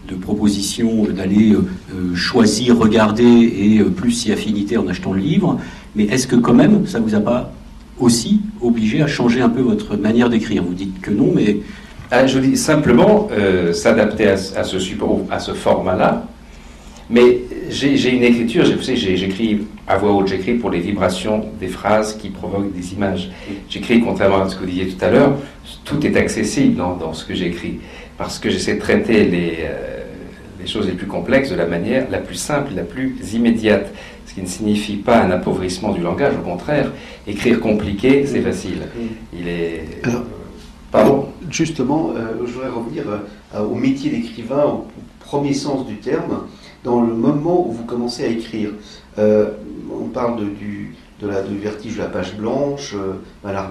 de 0.08 0.16
propositions, 0.16 1.06
d'aller 1.06 1.54
euh, 1.54 2.16
choisir, 2.16 2.78
regarder 2.78 3.24
et 3.24 3.84
plus 3.84 4.12
si 4.12 4.32
affinité 4.32 4.78
en 4.78 4.88
achetant 4.88 5.14
le 5.14 5.20
livre. 5.20 5.60
Mais 5.96 6.06
est-ce 6.06 6.28
que 6.28 6.36
quand 6.36 6.54
même, 6.54 6.86
ça 6.88 7.00
vous 7.00 7.16
a 7.16 7.20
pas 7.20 7.52
aussi 8.00 8.42
obligé 8.62 9.02
à 9.02 9.08
changer 9.08 9.42
un 9.42 9.50
peu 9.50 9.62
votre 9.62 9.98
manière 9.98 10.30
d'écrire? 10.30 10.64
Vous 10.64 10.74
dites 10.74 11.02
que 11.02 11.12
non, 11.12 11.32
mais... 11.36 11.58
Ah, 12.10 12.26
je 12.26 12.40
dis 12.40 12.56
simplement 12.56 13.28
s'adapter 13.74 14.28
à, 14.30 14.38
ce 14.38 14.80
support, 14.80 15.26
à 15.30 15.40
ce 15.40 15.52
format-là, 15.52 16.26
mais 17.10 17.42
j'ai 17.70 18.16
une 18.16 18.24
écriture, 18.24 18.66
j'écris 18.66 19.60
à 19.88 19.98
voix 19.98 20.12
haute, 20.12 20.28
j'écris 20.28 20.56
pour 20.56 20.70
les 20.70 20.80
vibrations 20.80 21.46
des 21.60 21.68
phrases 21.68 22.18
qui 22.18 22.30
provoquent 22.30 22.74
des 22.74 22.94
images. 22.94 23.30
J'écris, 23.70 24.02
contrairement 24.02 24.44
à 24.44 24.50
ce 24.50 24.56
que 24.56 24.62
vous 24.62 24.70
disiez 24.70 24.88
tout 24.88 25.06
à 25.06 25.10
l'heure, 25.10 25.38
tout 25.86 26.06
est 26.06 26.18
accessible 26.18 26.76
dans, 26.76 27.14
ce 27.14 27.24
que 27.24 27.34
j'écris, 27.34 27.80
parce 28.18 28.40
que 28.40 28.50
j'essaie 28.50 28.76
de 28.76 28.82
traiter 28.82 29.26
les, 29.26 29.60
euh, 29.62 29.97
les, 30.60 30.68
choses 30.68 30.88
les 30.88 30.94
plus 30.94 31.08
complexes 31.08 31.50
de 31.50 31.56
la 31.56 31.66
manière 31.66 32.10
la 32.10 32.20
plus 32.20 32.36
simple, 32.36 32.74
la 32.76 32.84
plus 32.84 33.16
immédiate, 33.34 33.94
ce 34.26 34.34
qui 34.34 34.42
ne 34.42 34.48
signifie 34.48 34.98
pas 34.98 35.22
un 35.22 35.32
appauvrissement 35.32 35.92
du 35.92 36.02
langage, 36.02 36.34
au 36.36 36.44
contraire, 36.44 36.92
écrire 37.28 37.60
compliqué, 37.60 38.26
c'est 38.26 38.42
facile. 38.42 38.84
Il 39.34 39.48
est... 39.48 39.86
Alors, 40.04 40.24
Pardon? 40.92 41.28
Justement, 41.50 42.12
euh, 42.16 42.46
je 42.46 42.52
voudrais 42.52 42.70
revenir 42.70 43.04
euh, 43.54 43.62
au 43.62 43.76
métier 43.76 44.10
d'écrivain, 44.10 44.64
au 44.64 44.88
premier 45.20 45.54
sens 45.54 45.86
du 45.86 45.98
terme 45.98 46.44
dans 46.84 47.02
le 47.02 47.14
moment 47.14 47.68
où 47.68 47.72
vous 47.72 47.84
commencez 47.84 48.24
à 48.24 48.28
écrire. 48.28 48.70
Euh, 49.20 49.52
on 49.92 50.06
parle 50.06 50.40
de, 50.40 50.46
du, 50.46 50.96
de 51.22 51.28
la, 51.28 51.42
vertige 51.42 51.96
de 51.96 52.00
la 52.00 52.08
page 52.08 52.38
blanche, 52.38 52.96
euh, 52.96 53.14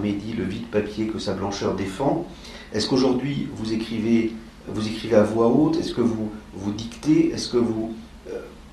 dit 0.03 0.35
le 0.37 0.45
vide 0.45 0.67
papier 0.67 1.07
que 1.07 1.19
sa 1.19 1.33
blancheur 1.33 1.75
défend. 1.75 2.27
Est-ce 2.73 2.89
qu'aujourd'hui 2.89 3.49
vous 3.57 3.73
écrivez 3.73 4.33
vous 4.69 4.89
écrivez 4.89 5.15
à 5.15 5.23
voix 5.23 5.47
haute? 5.47 5.79
Est-ce 5.79 5.95
que 5.95 6.01
vous, 6.01 6.31
vous 6.57 6.73
dictez 6.73 7.31
Est-ce 7.33 7.49
que 7.49 7.59
vous, 7.59 7.95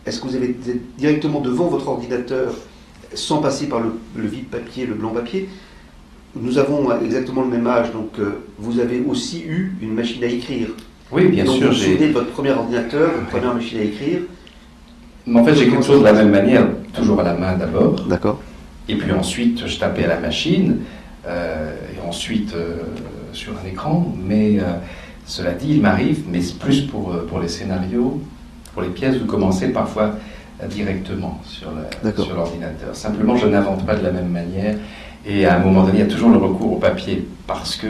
est-ce 0.05 0.19
que 0.19 0.27
vous 0.27 0.35
avez 0.35 0.55
directement 0.97 1.39
devant 1.39 1.67
votre 1.67 1.87
ordinateur 1.87 2.53
sans 3.13 3.39
passer 3.39 3.67
par 3.67 3.79
le, 3.79 4.27
vide 4.27 4.47
papier, 4.47 4.85
le 4.85 4.95
blanc 4.95 5.11
papier? 5.11 5.49
Nous 6.35 6.57
avons 6.57 6.89
exactement 6.99 7.43
le 7.43 7.49
même 7.49 7.67
âge, 7.67 7.91
donc 7.91 8.19
vous 8.57 8.79
avez 8.79 9.03
aussi 9.07 9.43
eu 9.43 9.75
une 9.81 9.93
machine 9.93 10.23
à 10.23 10.27
écrire. 10.27 10.69
Oui, 11.11 11.27
bien 11.27 11.45
sûr. 11.45 11.71
Vous 11.71 12.05
vous 12.07 12.13
votre 12.13 12.31
premier 12.31 12.51
ordinateur, 12.51 13.11
votre 13.11 13.27
première 13.27 13.53
machine 13.53 13.79
à 13.79 13.83
écrire? 13.83 14.21
Mais 15.25 15.39
En 15.39 15.45
fait, 15.45 15.55
j'ai 15.55 15.69
quelque 15.69 15.83
chose 15.83 15.99
de 15.99 16.05
la 16.05 16.13
même 16.13 16.31
manière, 16.31 16.67
toujours 16.93 17.19
à 17.19 17.23
la 17.23 17.33
main 17.33 17.55
d'abord. 17.55 17.95
D'accord. 18.07 18.41
Et 18.89 18.95
puis 18.95 19.11
ensuite, 19.11 19.65
je 19.65 19.79
tapais 19.79 20.03
à 20.03 20.07
la 20.07 20.19
machine, 20.19 20.79
euh, 21.25 21.75
et 21.95 22.05
ensuite 22.05 22.53
euh, 22.53 22.79
sur 23.31 23.53
un 23.53 23.67
écran. 23.67 24.13
Mais 24.25 24.59
euh, 24.59 24.63
cela 25.25 25.51
dit, 25.51 25.67
il 25.69 25.81
m'arrive, 25.81 26.23
mais 26.29 26.39
plus 26.59 26.81
pour, 26.81 27.17
pour 27.27 27.39
les 27.39 27.47
scénarios, 27.47 28.21
pour 28.73 28.81
les 28.81 28.89
pièces, 28.89 29.17
vous 29.17 29.25
commencez 29.25 29.69
parfois 29.69 30.15
directement 30.69 31.39
sur 31.45 31.71
l'ordinateur. 32.35 32.95
Simplement, 32.95 33.35
je 33.35 33.47
n'invente 33.47 33.85
pas 33.85 33.95
de 33.95 34.03
la 34.03 34.11
même 34.11 34.29
manière. 34.29 34.75
Et 35.25 35.45
à 35.45 35.55
un 35.55 35.59
moment 35.59 35.83
donné, 35.83 35.99
il 35.99 35.99
y 35.99 36.03
a 36.03 36.11
toujours 36.11 36.29
le 36.29 36.37
recours 36.37 36.73
au 36.73 36.77
papier, 36.77 37.25
parce 37.47 37.75
que, 37.75 37.87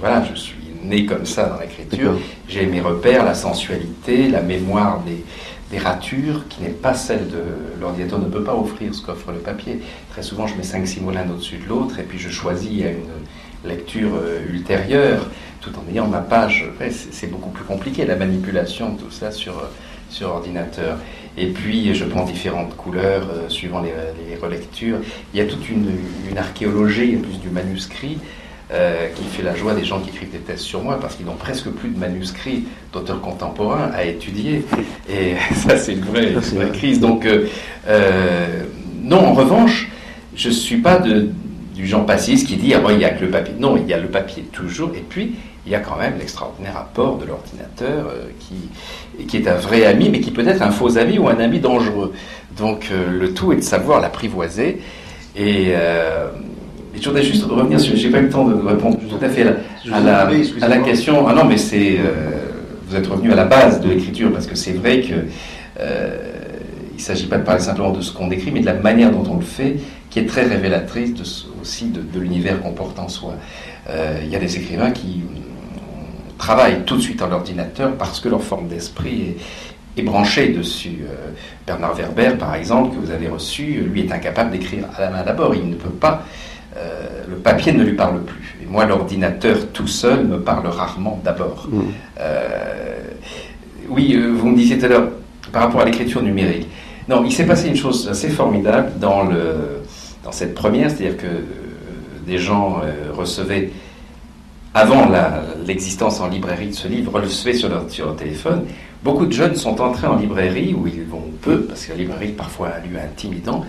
voilà, 0.00 0.22
je 0.24 0.34
suis 0.34 0.56
né 0.84 1.06
comme 1.06 1.24
ça 1.24 1.46
dans 1.46 1.58
l'écriture. 1.58 2.18
J'ai 2.48 2.66
mes 2.66 2.80
repères, 2.80 3.24
la 3.24 3.34
sensualité, 3.34 4.28
la 4.28 4.42
mémoire 4.42 5.02
des, 5.04 5.24
ratures, 5.76 6.46
qui 6.48 6.62
n'est 6.62 6.68
pas 6.68 6.94
celle 6.94 7.26
de 7.26 7.42
l'ordinateur, 7.80 8.20
ne 8.20 8.26
peut 8.26 8.44
pas 8.44 8.54
offrir 8.54 8.94
ce 8.94 9.04
qu'offre 9.04 9.32
le 9.32 9.38
papier. 9.38 9.80
Très 10.12 10.22
souvent, 10.22 10.46
je 10.46 10.54
mets 10.54 10.62
5-6 10.62 11.02
mots 11.02 11.10
l'un 11.10 11.28
au-dessus 11.28 11.56
de 11.56 11.68
l'autre, 11.68 11.98
et 11.98 12.04
puis 12.04 12.16
je 12.16 12.28
choisis 12.28 12.84
à 12.84 12.90
une 12.90 13.68
lecture 13.68 14.10
euh, 14.14 14.48
ultérieure, 14.48 15.28
tout 15.64 15.78
en 15.78 15.90
ayant 15.90 16.06
ma 16.06 16.20
page. 16.20 16.66
c'est 16.90 17.30
beaucoup 17.30 17.50
plus 17.50 17.64
compliqué, 17.64 18.04
la 18.04 18.16
manipulation 18.16 18.90
de 18.90 19.00
tout 19.00 19.10
ça 19.10 19.30
sur, 19.30 19.54
sur 20.10 20.28
ordinateur. 20.28 20.98
Et 21.36 21.46
puis, 21.46 21.94
je 21.94 22.04
prends 22.04 22.24
différentes 22.24 22.76
couleurs 22.76 23.26
euh, 23.32 23.48
suivant 23.48 23.82
les, 23.82 24.36
relectures. 24.36 24.98
Il 25.32 25.38
y 25.38 25.42
a 25.42 25.46
toute 25.46 25.68
une, 25.68 25.90
une 26.30 26.38
archéologie, 26.38 27.16
plus 27.16 27.38
du 27.38 27.48
manuscrit. 27.48 28.18
Euh, 28.72 29.08
qui 29.14 29.24
fait 29.24 29.42
la 29.42 29.54
joie 29.54 29.74
des 29.74 29.84
gens 29.84 30.00
qui 30.00 30.08
écrivent 30.08 30.30
des 30.30 30.38
thèses 30.38 30.60
sur 30.60 30.82
moi, 30.82 30.98
parce 30.98 31.16
qu'ils 31.16 31.26
n'ont 31.26 31.36
presque 31.36 31.68
plus 31.68 31.90
de 31.90 31.98
manuscrits 31.98 32.64
d'auteurs 32.94 33.20
contemporains 33.20 33.90
à 33.94 34.04
étudier. 34.04 34.64
Et 35.08 35.34
ça, 35.54 35.76
c'est 35.76 35.92
une 35.92 36.00
vraie, 36.00 36.32
crise. 36.72 36.98
Donc, 36.98 37.26
euh, 37.26 38.62
non, 39.02 39.18
en 39.18 39.34
revanche, 39.34 39.90
je 40.34 40.48
ne 40.48 40.54
suis 40.54 40.78
pas 40.78 40.98
de, 40.98 41.28
du 41.74 41.86
genre 41.86 42.06
passiste 42.06 42.46
qui 42.46 42.56
dit 42.56 42.72
ah, 42.72 42.80
il 42.88 42.96
n'y 42.96 43.04
a 43.04 43.10
que 43.10 43.24
le 43.24 43.30
papier. 43.30 43.54
Non, 43.58 43.76
il 43.76 43.86
y 43.86 43.92
a 43.92 43.98
le 43.98 44.08
papier 44.08 44.44
toujours. 44.44 44.92
Et 44.96 45.04
puis, 45.06 45.34
il 45.66 45.72
y 45.72 45.74
a 45.74 45.80
quand 45.80 45.96
même 45.96 46.14
l'extraordinaire 46.18 46.76
apport 46.76 47.18
de 47.18 47.24
l'ordinateur 47.24 48.12
qui, 48.38 49.24
qui 49.26 49.36
est 49.38 49.48
un 49.48 49.54
vrai 49.54 49.86
ami, 49.86 50.10
mais 50.10 50.20
qui 50.20 50.30
peut 50.30 50.46
être 50.46 50.62
un 50.62 50.70
faux 50.70 50.98
ami 50.98 51.18
ou 51.18 51.28
un 51.28 51.38
ami 51.38 51.58
dangereux. 51.58 52.12
Donc, 52.58 52.90
le 52.90 53.32
tout 53.32 53.52
est 53.52 53.56
de 53.56 53.60
savoir 53.62 54.00
l'apprivoiser. 54.00 54.82
Et 55.36 55.72
et 56.94 57.00
je 57.00 57.08
voudrais 57.08 57.24
juste 57.24 57.44
revenir 57.44 57.80
sur. 57.80 57.96
J'ai 57.96 58.10
pas 58.10 58.18
eu 58.18 58.24
le 58.24 58.28
temps 58.28 58.46
de 58.46 58.54
répondre 58.54 58.98
tout 59.08 59.24
à 59.24 59.28
fait 59.28 59.42
à 59.42 60.00
la, 60.00 60.26
à 60.26 60.68
la, 60.68 60.78
question. 60.78 61.26
Ah 61.26 61.34
non, 61.34 61.44
mais 61.44 61.56
c'est. 61.56 61.98
Euh, 61.98 62.52
vous 62.86 62.96
êtes 62.96 63.06
revenu 63.06 63.32
à 63.32 63.34
la 63.34 63.44
base 63.44 63.80
de 63.80 63.88
l'écriture 63.88 64.32
parce 64.32 64.46
que 64.46 64.54
c'est 64.54 64.72
vrai 64.72 65.00
que. 65.00 65.14
Euh, 65.80 66.30
il 66.92 66.98
ne 66.98 67.02
s'agit 67.02 67.26
pas 67.26 67.38
de 67.38 67.42
parler 67.42 67.60
simplement 67.60 67.90
de 67.90 68.00
ce 68.00 68.12
qu'on 68.12 68.28
décrit, 68.28 68.52
mais 68.52 68.60
de 68.60 68.66
la 68.66 68.74
manière 68.74 69.10
dont 69.10 69.24
on 69.28 69.34
le 69.34 69.44
fait, 69.44 69.78
qui 70.10 70.20
est 70.20 70.26
très 70.26 70.44
révélatrice 70.44 71.12
de, 71.12 71.24
aussi 71.60 71.86
de, 71.86 72.20
l'univers 72.20 72.62
qu'on 72.62 72.70
porte 72.70 73.00
en 73.00 73.08
soi. 73.08 73.34
Euh, 73.90 74.20
il 74.22 74.30
y 74.30 74.36
a 74.36 74.38
des 74.38 74.56
écrivains 74.56 74.92
qui 74.92 75.24
travaillent 76.38 76.82
tout 76.84 76.96
de 76.96 77.00
suite 77.00 77.22
en 77.22 77.30
ordinateur 77.32 77.92
parce 77.96 78.20
que 78.20 78.28
leur 78.28 78.42
forme 78.42 78.68
d'esprit 78.68 79.36
est, 79.96 80.00
est, 80.00 80.02
branchée 80.02 80.48
dessus. 80.48 81.04
Bernard 81.66 81.94
Werber, 81.94 82.36
par 82.38 82.54
exemple, 82.54 82.94
que 82.96 83.00
vous 83.00 83.10
avez 83.10 83.28
reçu, 83.28 83.82
lui 83.92 84.02
est 84.02 84.12
incapable 84.12 84.50
d'écrire 84.50 84.84
à 84.96 85.00
la 85.00 85.10
main 85.10 85.22
d'abord. 85.22 85.54
Il 85.54 85.68
ne 85.68 85.74
peut 85.74 85.90
pas 85.90 86.24
euh, 86.76 87.22
le 87.28 87.36
papier 87.36 87.72
ne 87.72 87.84
lui 87.84 87.94
parle 87.94 88.22
plus. 88.22 88.56
Et 88.62 88.66
moi, 88.66 88.84
l'ordinateur 88.84 89.56
tout 89.72 89.86
seul 89.86 90.24
me 90.24 90.40
parle 90.40 90.66
rarement 90.66 91.20
d'abord. 91.22 91.68
Mm. 91.70 91.80
Euh, 92.20 92.96
oui, 93.88 94.14
euh, 94.16 94.32
vous 94.32 94.48
me 94.48 94.56
disiez 94.56 94.78
tout 94.78 94.86
à 94.86 94.88
l'heure, 94.88 95.08
par 95.52 95.62
rapport 95.62 95.82
à 95.82 95.84
l'écriture 95.84 96.22
numérique. 96.22 96.66
Non, 97.08 97.22
il 97.24 97.32
s'est 97.32 97.46
passé 97.46 97.68
une 97.68 97.76
chose 97.76 98.08
assez 98.08 98.28
formidable 98.28 98.92
dans, 98.98 99.24
le, 99.24 99.82
dans 100.24 100.32
cette 100.32 100.54
première, 100.54 100.90
c'est-à-dire 100.90 101.18
que 101.18 101.26
des 102.26 102.38
gens 102.38 102.80
recevaient, 103.12 103.70
avant 104.74 105.08
l'existence 105.64 106.20
en 106.20 106.26
librairie 106.26 106.68
de 106.68 106.74
ce 106.74 106.88
livre, 106.88 107.12
recevaient 107.20 107.54
sur 107.54 107.68
leur, 107.68 107.88
sur 107.88 108.06
leur 108.06 108.16
téléphone. 108.16 108.64
Beaucoup 109.04 109.24
de 109.26 109.32
jeunes 109.32 109.54
sont 109.54 109.80
entrés 109.80 110.08
en 110.08 110.16
librairie, 110.16 110.74
où 110.74 110.86
ils 110.88 111.04
vont 111.04 111.22
peu, 111.42 111.60
parce 111.60 111.86
que 111.86 111.92
la 111.92 111.98
librairie 111.98 112.32
parfois 112.32 112.68
a 112.68 112.80
lieu 112.80 112.98
intimidant, 112.98 113.64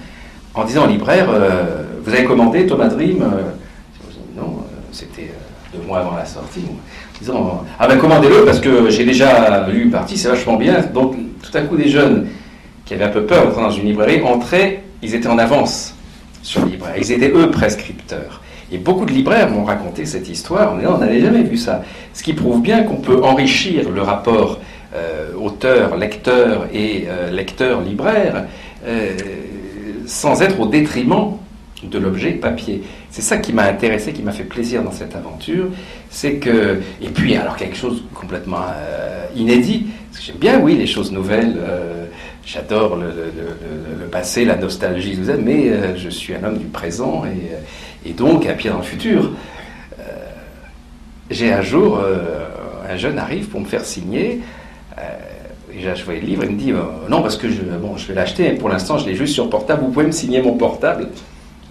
en 0.55 0.63
disant 0.63 0.85
au 0.85 0.87
libraire 0.87 1.27
euh, 1.29 1.83
Vous 2.03 2.11
avez 2.11 2.23
commandé 2.23 2.65
Thomas 2.65 2.87
Dream 2.87 3.21
euh, 3.21 3.41
Non, 4.35 4.59
euh, 4.59 4.77
c'était 4.91 5.31
deux 5.73 5.85
mois 5.85 5.99
avant 5.99 6.15
la 6.15 6.25
sortie. 6.25 6.61
En 6.61 7.19
disant 7.19 7.63
Ah 7.77 7.87
ben 7.87 7.99
commandez-le 7.99 8.43
parce 8.45 8.59
que 8.59 8.89
j'ai 8.89 9.05
déjà 9.05 9.67
lu 9.67 9.83
une 9.83 9.91
partie, 9.91 10.17
c'est 10.17 10.29
vachement 10.29 10.55
bien. 10.55 10.81
Donc 10.93 11.15
tout 11.41 11.55
à 11.55 11.61
coup, 11.61 11.77
des 11.77 11.89
jeunes 11.89 12.27
qui 12.85 12.93
avaient 12.93 13.05
un 13.05 13.09
peu 13.09 13.25
peur 13.25 13.45
d'entrer 13.45 13.61
dans 13.61 13.71
une 13.71 13.85
librairie 13.85 14.21
entraient, 14.23 14.83
ils 15.03 15.13
étaient 15.13 15.27
en 15.27 15.37
avance 15.37 15.93
sur 16.41 16.63
le 16.65 16.71
libraire. 16.71 16.95
Ils 16.97 17.11
étaient 17.11 17.31
eux 17.31 17.51
prescripteurs. 17.51 18.41
Et 18.71 18.77
beaucoup 18.77 19.05
de 19.05 19.11
libraires 19.11 19.49
m'ont 19.49 19.63
raconté 19.63 20.05
cette 20.05 20.27
histoire 20.27 20.73
en 20.73 20.79
on 20.79 20.97
n'avait 20.97 21.21
jamais 21.21 21.43
vu 21.43 21.57
ça. 21.57 21.83
Ce 22.13 22.23
qui 22.23 22.33
prouve 22.33 22.61
bien 22.61 22.83
qu'on 22.83 22.97
peut 22.97 23.23
enrichir 23.23 23.89
le 23.89 24.01
rapport 24.01 24.59
auteur, 25.37 25.97
lecteur 25.97 26.67
et 26.73 27.07
lecteur-libraire 27.29 28.45
sans 30.05 30.41
être 30.41 30.59
au 30.59 30.67
détriment 30.67 31.37
de 31.83 31.99
l'objet 31.99 32.31
papier. 32.31 32.83
C'est 33.11 33.21
ça 33.21 33.37
qui 33.37 33.53
m'a 33.53 33.63
intéressé, 33.63 34.13
qui 34.13 34.21
m'a 34.21 34.31
fait 34.31 34.43
plaisir 34.43 34.83
dans 34.83 34.91
cette 34.91 35.15
aventure, 35.15 35.67
c'est 36.09 36.35
que, 36.35 36.79
et 37.01 37.09
puis 37.09 37.35
alors 37.35 37.55
quelque 37.55 37.77
chose 37.77 38.03
complètement 38.13 38.65
euh, 38.75 39.25
inédit, 39.35 39.87
parce 40.09 40.21
que 40.21 40.25
j'aime 40.27 40.39
bien, 40.39 40.59
oui, 40.59 40.75
les 40.75 40.87
choses 40.87 41.11
nouvelles, 41.11 41.55
euh, 41.57 42.05
j'adore 42.45 42.97
le, 42.97 44.07
passé, 44.11 44.45
la 44.45 44.55
nostalgie, 44.55 45.19
mais 45.39 45.69
euh, 45.69 45.95
je 45.97 46.09
suis 46.09 46.33
un 46.33 46.43
homme 46.43 46.57
du 46.57 46.65
présent 46.65 47.23
et, 47.25 47.51
et, 48.05 48.13
donc 48.13 48.45
un 48.45 48.53
pied 48.53 48.69
dans 48.69 48.77
le 48.77 48.83
futur. 48.83 49.31
J'ai 51.31 51.51
un 51.51 51.61
jour, 51.61 51.99
un 52.87 52.97
jeune 52.97 53.17
arrive 53.17 53.47
pour 53.47 53.59
me 53.59 53.65
faire 53.65 53.83
signer 53.83 54.41
j'ai 55.79 55.89
achevé 55.89 56.19
le 56.19 56.27
livre, 56.27 56.43
il 56.45 56.51
me 56.51 56.59
dit 56.59 56.71
euh, 56.71 56.81
non 57.09 57.21
parce 57.21 57.37
que 57.37 57.49
je, 57.49 57.61
bon, 57.61 57.97
je 57.97 58.07
vais 58.07 58.13
l'acheter, 58.13 58.51
pour 58.51 58.69
l'instant 58.69 58.97
je 58.97 59.05
l'ai 59.05 59.15
juste 59.15 59.33
sur 59.33 59.49
portable, 59.49 59.83
vous 59.83 59.91
pouvez 59.91 60.05
me 60.05 60.11
signer 60.11 60.41
mon 60.41 60.53
portable. 60.53 61.09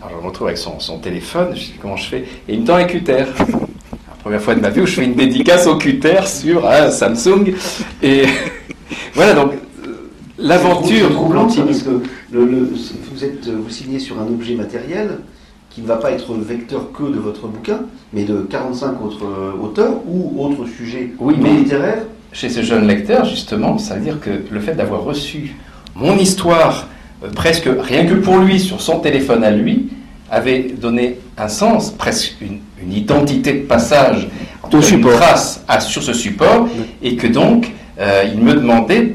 Alors 0.01 0.19
je 0.19 0.23
me 0.23 0.29
retrouve 0.29 0.49
avec 0.49 0.59
son, 0.59 0.81
son 0.81 0.99
téléphone, 0.99 1.49
je 1.55 1.61
dis 1.61 1.75
comment 1.81 1.97
je 1.97 2.09
fais? 2.09 2.25
Et 2.49 2.55
il 2.55 2.61
me 2.61 2.67
tend 2.67 2.77
un 2.77 2.85
cutter. 2.85 3.25
La 3.39 4.31
première 4.31 4.43
fois 4.43 4.55
de 4.55 4.61
ma 4.61 4.71
vie 4.71 4.81
où 4.81 4.87
je 4.87 4.95
fais 4.95 5.05
une 5.05 5.15
dédicace 5.15 5.67
au 5.67 5.77
cutter 5.77 6.27
sur 6.27 6.67
un 6.67 6.91
Samsung. 6.91 7.55
Et 8.03 8.25
voilà 9.15 9.35
donc 9.35 9.53
l'aventure. 10.39 11.09
C'est 11.09 11.15
troublant 11.15 11.47
parce 11.47 11.83
que 11.83 12.03
vous, 12.33 13.25
êtes, 13.25 13.49
vous 13.49 13.71
signez 13.71 13.99
sur 13.99 14.19
un 14.19 14.27
objet 14.27 14.55
matériel 14.55 15.19
qui 15.75 15.83
ne 15.83 15.87
va 15.87 15.97
pas 15.97 16.13
être 16.13 16.35
vecteur 16.35 16.93
que 16.93 17.03
de 17.03 17.19
votre 17.19 17.49
bouquin, 17.49 17.81
mais 18.13 18.25
de 18.25 18.47
45 18.49 19.03
autres 19.03 19.27
auteurs 19.61 19.95
ou 20.07 20.41
autres 20.43 20.67
sujets 20.67 21.11
oui, 21.19 21.35
mais, 21.41 21.51
littéraires 21.51 22.05
chez 22.35 22.49
ce 22.49 22.63
jeune 22.63 22.89
lecteur, 22.89 23.25
justement, 23.25 23.79
ça 23.79 23.95
veut 23.95 24.01
dire 24.01 24.19
que 24.19 24.31
le 24.51 24.61
fait 24.61 24.75
d'avoir 24.75 25.05
reçu 25.05 25.55
mon 25.95 26.19
histoire, 26.19 26.89
euh, 27.23 27.29
presque 27.31 27.69
rien 27.79 28.07
que 28.07 28.15
pour 28.15 28.39
lui, 28.39 28.59
sur 28.59 28.81
son 28.81 28.99
téléphone 28.99 29.45
à 29.45 29.53
lui, 29.53 29.91
avait 30.33 30.75
donné 30.77 31.19
un 31.39 31.47
sens, 31.47 31.93
presque 31.93 32.35
une, 32.41 32.59
identité 32.93 33.53
de 33.53 33.67
passage, 33.67 34.29
une 34.73 34.83
support. 34.83 35.13
trace 35.13 35.65
à, 35.69 35.79
sur 35.79 36.03
ce 36.03 36.13
support, 36.13 36.69
et 37.03 37.15
que 37.15 37.29
donc 37.29 37.71
euh, 38.01 38.25
il 38.31 38.41
me 38.41 38.55
demandait 38.55 39.15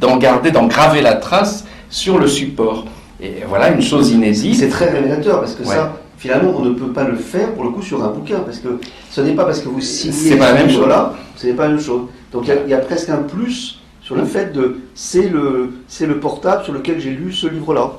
d'en 0.00 0.16
garder, 0.16 0.50
d'en 0.50 0.66
graver 0.66 1.02
la 1.02 1.14
trace 1.14 1.64
sur 1.88 2.18
le 2.18 2.26
support. 2.26 2.86
Et 3.20 3.42
voilà 3.48 3.70
une 3.70 3.82
chose 3.82 4.10
inédite. 4.10 4.56
C'est 4.56 4.68
très 4.68 4.90
révélateur 4.90 5.40
parce 5.40 5.54
que 5.54 5.64
ça, 5.64 5.96
finalement, 6.18 6.52
on 6.56 6.64
ne 6.64 6.74
peut 6.74 6.92
pas 6.92 7.04
le 7.04 7.16
faire 7.16 7.52
pour 7.54 7.64
le 7.64 7.70
coup 7.70 7.82
sur 7.82 8.02
un 8.04 8.08
bouquin 8.08 8.40
parce 8.40 8.58
que 8.58 8.78
ce 9.10 9.20
n'est 9.20 9.34
pas 9.34 9.44
parce 9.44 9.60
que 9.60 9.68
vous 9.68 9.80
signez 9.80 10.36
pas 10.36 10.52
la 10.52 10.60
même 10.60 10.70
chose. 10.70 10.86
là, 10.86 11.14
ce 11.36 11.46
n'est 11.46 11.54
pas 11.54 11.64
la 11.64 11.70
même 11.70 11.80
chose. 11.80 12.02
Donc 12.32 12.48
il 12.48 12.70
y, 12.70 12.74
a 12.74 12.78
presque 12.78 13.08
un 13.08 13.22
plus 13.22 13.80
sur 14.02 14.16
le 14.16 14.24
fait 14.24 14.52
de 14.52 14.78
c'est 14.94 15.28
le, 15.28 15.70
c'est 15.88 16.06
le 16.06 16.20
portable 16.20 16.64
sur 16.64 16.72
lequel 16.72 17.00
j'ai 17.00 17.10
lu 17.10 17.32
ce 17.32 17.46
livre-là. 17.46 17.92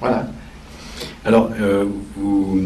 Voilà. 0.00 0.26
Alors, 1.28 1.50
euh, 1.60 1.84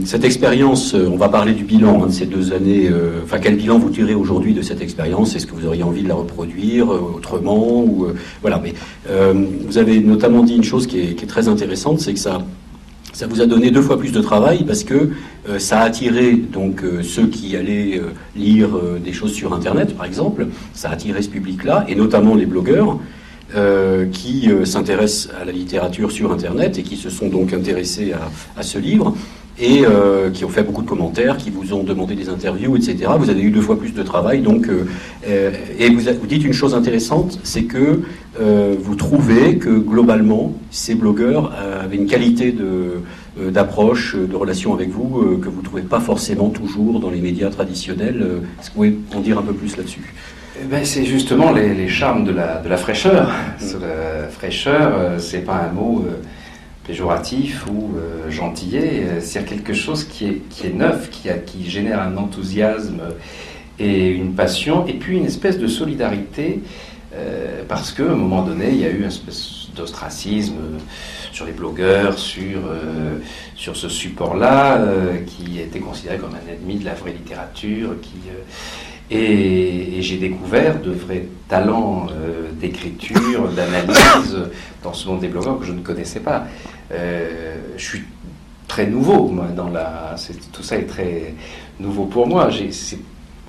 cette 0.05 0.23
expérience, 0.23 0.95
euh, 0.95 1.09
on 1.13 1.17
va 1.17 1.29
parler 1.29 1.53
du 1.53 1.65
bilan 1.65 2.05
hein, 2.05 2.07
de 2.07 2.13
ces 2.13 2.27
deux 2.27 2.53
années. 2.53 2.89
Euh, 2.89 3.19
enfin, 3.25 3.39
quel 3.41 3.57
bilan 3.57 3.77
vous 3.77 3.91
tirez 3.91 4.15
aujourd'hui 4.15 4.55
de 4.55 4.63
cette 4.63 4.81
expérience? 4.81 5.35
Est-ce 5.35 5.49
que 5.49 5.53
vous 5.57 5.67
auriez 5.67 5.83
envie 5.83 6.05
de 6.05 6.09
la 6.09 6.15
reproduire 6.15 6.89
autrement 6.89 7.83
ou, 7.83 8.07
Voilà, 8.41 8.63
mais 8.63 8.75
vous 9.67 9.79
avez 9.79 9.99
notamment 9.99 10.45
dit 10.45 10.55
une 10.55 10.63
chose 10.63 10.87
qui 10.87 11.01
est, 11.01 11.27
très 11.27 11.49
intéressante, 11.49 11.99
c'est 11.99 12.15
que 12.15 12.21
ça 12.21 12.39
vous 13.29 13.41
a 13.41 13.47
donné 13.47 13.73
deux 13.73 13.83
fois 13.83 13.99
plus 13.99 14.13
de 14.13 14.21
travail 14.21 14.63
parce 14.65 14.85
que 14.85 15.11
ça 15.59 15.81
a 15.81 15.85
attiré 15.85 16.35
donc 16.35 16.85
ceux 17.03 17.27
qui 17.27 17.57
allaient 17.57 18.01
lire 18.37 18.69
des 19.05 19.13
choses 19.13 19.33
sur 19.33 19.55
Internet, 19.55 19.97
par 19.97 20.07
exemple. 20.07 20.47
Ça 20.73 20.91
a 20.91 20.93
attiré 20.93 21.21
ce 21.21 21.31
public-là, 21.31 21.85
et 21.89 21.97
notamment 21.97 22.37
les 22.37 22.47
blogueurs 22.47 23.01
qui 24.13 24.49
s'intéressent 24.65 25.35
à 25.41 25.45
la 25.45 25.53
littérature 25.53 26.11
sur 26.11 26.33
Internet 26.33 26.79
et 26.79 26.83
qui 26.83 26.97
se 26.97 27.11
sont 27.11 27.29
donc 27.29 27.53
intéressés 27.53 28.13
à 28.57 28.63
ce 28.63 28.79
livre 28.79 29.15
et 29.59 29.85
euh, 29.85 30.31
qui 30.31 30.45
ont 30.45 30.49
fait 30.49 30.63
beaucoup 30.63 30.83
de 30.83 30.89
commentaires, 30.89 31.37
qui 31.37 31.51
vous 31.51 31.73
ont 31.75 31.83
demandé 31.83 32.15
des 32.15 32.29
interviews, 32.29 32.77
etc. 32.77 33.13
Vous 33.19 33.31
avez 33.31 33.43
eu 33.43 33.51
deux 33.51 33.61
fois 33.61 33.79
plus 33.79 33.93
de 33.93 34.03
travail. 34.03 34.41
Donc, 34.41 34.69
euh, 34.69 34.87
euh, 35.29 35.53
et 35.79 35.91
vous, 35.91 36.27
dites 36.27 36.45
une 36.45 36.53
chose 36.53 36.75
intéressante, 36.75 37.39
c'est 37.43 37.65
que 37.65 38.01
vous 38.83 38.95
trouvez 38.95 39.59
que 39.59 39.69
globalement, 39.69 40.55
ces 40.71 40.95
blogueurs 40.95 41.53
avaient 41.53 41.97
une 41.97 42.07
qualité 42.07 42.51
de, 42.51 43.03
d'approche, 43.51 44.17
de 44.17 44.35
relation 44.35 44.73
avec 44.73 44.89
vous, 44.89 45.39
que 45.43 45.51
vous 45.51 45.61
ne 45.61 45.65
trouvez 45.65 45.83
pas 45.83 46.01
forcément 46.01 46.49
toujours 46.49 46.99
dans 46.99 47.11
les 47.11 47.21
médias 47.21 47.51
traditionnels. 47.51 48.27
Est-ce 48.59 48.71
que 48.71 48.75
vous 48.75 48.91
pouvez 48.91 48.99
en 49.15 49.21
dire 49.21 49.39
un 49.39 49.43
peu 49.43 49.53
plus 49.53 49.77
là-dessus? 49.77 50.15
Ben, 50.65 50.85
c'est 50.85 51.05
justement 51.05 51.53
les, 51.53 51.75
les, 51.75 51.89
charmes 51.89 52.25
de 52.25 52.33
la, 52.33 52.59
de 52.59 52.69
la 52.69 52.77
fraîcheur. 52.77 53.29
Mmh. 53.61 53.81
La 53.81 54.29
fraîcheur, 54.29 55.21
c'est 55.21 55.45
pas 55.45 55.57
un 55.57 55.73
mot 55.73 56.05
péjoratif 56.87 57.65
ou 57.71 57.93
euh, 57.97 58.31
gentillet, 58.31 59.05
euh, 59.05 59.21
c'est 59.21 59.45
quelque 59.45 59.73
chose 59.73 60.05
qui 60.05 60.27
est, 60.27 60.49
qui 60.49 60.67
est 60.67 60.73
neuf, 60.73 61.11
qui, 61.11 61.31
a, 61.31 61.35
qui 61.35 61.69
génère 61.71 62.01
un 62.01 62.17
enthousiasme 62.17 63.01
et 63.79 64.09
une 64.09 64.35
passion, 64.35 64.87
et 64.87 64.95
puis 64.95 65.17
une 65.17 65.27
espèce 65.27 65.59
de 65.59 65.67
solidarité, 65.67 66.61
euh, 67.15 67.63
parce 67.69 67.93
qu'à 67.93 68.05
un 68.05 68.17
moment 68.17 68.43
donné, 68.43 68.71
il 68.71 68.81
y 68.81 68.85
a 68.85 68.91
eu 68.91 68.99
une 68.99 69.09
espèce 69.09 69.69
d'ostracisme 69.77 70.57
sur 71.33 71.47
les 71.47 71.53
blogueurs, 71.53 72.19
sur, 72.19 72.61
sur 73.57 73.75
ce 73.75 73.89
support-là, 73.89 74.79
qui 75.27 75.61
était 75.61 75.79
considéré 75.79 76.19
comme 76.19 76.35
un 76.35 76.53
ennemi 76.53 76.75
de 76.77 76.85
la 76.85 76.93
vraie 76.93 77.13
littérature, 77.13 77.99
qui... 78.03 78.19
Et, 79.13 80.01
j'ai 80.01 80.17
découvert 80.17 80.81
de 80.81 80.91
vrais 80.91 81.27
talents 81.49 82.09
d'écriture, 82.61 83.49
d'analyse 83.57 84.37
dans 84.83 84.93
ce 84.93 85.07
monde 85.07 85.21
des 85.21 85.29
blogueurs 85.29 85.59
que 85.59 85.65
je 85.65 85.73
ne 85.73 85.81
connaissais 85.81 86.21
pas. 86.21 86.47
Euh, 86.93 87.57
je 87.77 87.85
suis 87.85 88.03
très 88.69 88.87
nouveau, 88.87 89.35
dans 89.55 89.69
la. 89.69 90.15
Tout 90.53 90.63
ça 90.63 90.77
est 90.77 90.87
très 90.87 91.35
nouveau 91.81 92.05
pour 92.07 92.27
moi. 92.27 92.49
C'est 92.71 92.99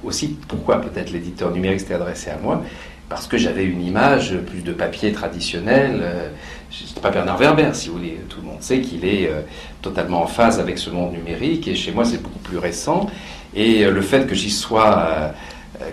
aussi 0.04 0.38
pourquoi 0.48 0.82
peut-être 0.82 1.12
l'éditeur 1.12 1.52
numérique 1.52 1.80
s'était 1.80 1.94
adressé 1.94 2.30
à 2.30 2.38
moi, 2.38 2.62
parce 3.10 3.28
que 3.28 3.38
j'avais 3.38 3.64
une 3.66 3.82
image 3.82 4.38
plus 4.48 4.62
de 4.62 4.74
papier 4.74 5.12
traditionnel. 5.12 6.00
Euh, 6.02 6.30
c'est 6.72 7.00
pas 7.00 7.12
Bernard 7.12 7.38
Werber, 7.38 7.70
si 7.74 7.90
vous 7.90 7.98
voulez. 7.98 8.20
Tout 8.30 8.42
le 8.42 8.48
monde 8.48 8.62
sait 8.62 8.82
qu'il 8.82 9.06
est 9.06 9.28
euh, 9.28 9.42
totalement 9.82 10.24
en 10.24 10.28
phase 10.28 10.60
avec 10.60 10.78
ce 10.78 10.90
monde 10.90 11.14
numérique, 11.14 11.68
et 11.68 11.76
chez 11.76 11.92
moi, 11.92 12.06
c'est 12.06 12.22
beaucoup 12.22 12.40
plus 12.40 12.58
récent. 12.58 13.08
Et 13.56 13.86
le 13.86 14.02
fait 14.02 14.26
que 14.26 14.34
j'y 14.34 14.50
sois 14.50 15.32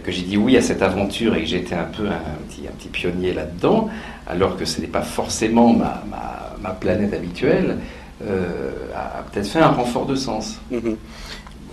que 0.05 0.13
j'ai 0.13 0.23
dit 0.23 0.37
oui 0.37 0.57
à 0.57 0.63
cette 0.63 0.83
aventure 0.83 1.35
et 1.35 1.41
que 1.41 1.47
j'étais 1.47 1.75
un 1.75 1.89
peu 1.97 2.07
un 2.07 2.49
petit, 2.49 2.63
un 2.69 2.73
petit 2.73 2.89
pionnier 2.89 3.33
là-dedans, 3.33 3.89
alors 4.27 4.57
que 4.57 4.65
ce 4.65 4.81
n'est 4.81 4.87
pas 4.87 5.03
forcément 5.03 5.73
ma, 5.73 6.05
ma, 6.63 6.71
planète 6.71 7.13
habituelle, 7.13 7.79
euh, 8.25 8.71
a, 8.95 9.23
peut-être 9.23 9.47
fait 9.47 9.59
un 9.59 9.69
renfort 9.69 10.07
de 10.07 10.15
sens. 10.15 10.61
Mhm. 10.71 10.97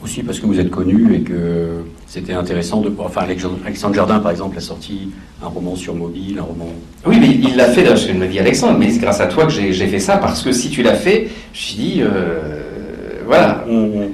Aussi 0.04 0.22
parce 0.22 0.40
que 0.40 0.46
vous 0.46 0.60
êtes 0.60 0.70
connu 0.70 1.16
et 1.16 1.22
que 1.22 1.84
c'était 2.06 2.34
intéressant 2.34 2.82
de. 2.82 2.94
Enfin, 3.00 3.22
Alexandre 3.22 3.96
Jardin, 3.96 4.20
par 4.20 4.32
exemple, 4.32 4.56
a 4.58 4.62
sorti 4.62 5.10
un 5.42 5.48
roman 5.48 5.76
sur 5.76 5.96
mobile, 5.96 6.38
un 6.38 6.44
roman. 6.44 6.68
Oui, 7.06 7.18
mais 7.20 7.30
il 7.30 7.56
l'a 7.56 7.66
fait, 7.66 7.96
je 7.96 8.12
me 8.14 8.28
dis 8.28 8.40
Alexandre, 8.40 8.78
mais 8.78 8.92
c'est 8.92 9.00
grâce 9.00 9.22
à 9.22 9.26
toi 9.26 9.46
que 9.46 9.52
j'ai 9.52 9.74
fait 9.74 10.00
ça, 10.00 10.18
parce 10.18 10.44
que 10.44 10.52
si 10.52 10.70
tu 10.70 10.84
l'as 10.84 10.94
fait, 10.94 11.30
je 11.52 11.60
me 11.60 11.66
suis 11.66 11.76
dit, 11.76 12.02
euh, 12.02 13.24
voilà. 13.26 13.66
Mhm, 13.68 13.76
mhm. 13.76 14.10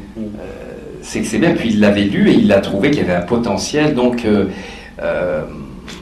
Euh, 1.13 1.19
c'est 1.19 1.21
que 1.21 1.27
c'est 1.27 1.39
bien, 1.39 1.53
puis 1.53 1.69
il 1.69 1.79
l'avait 1.79 2.03
lu 2.03 2.29
et 2.29 2.33
il 2.33 2.51
a 2.51 2.59
trouvé 2.59 2.91
qu'il 2.91 2.99
y 2.99 3.05
avait 3.05 3.15
un 3.15 3.25
potentiel, 3.25 3.93
donc. 3.93 4.25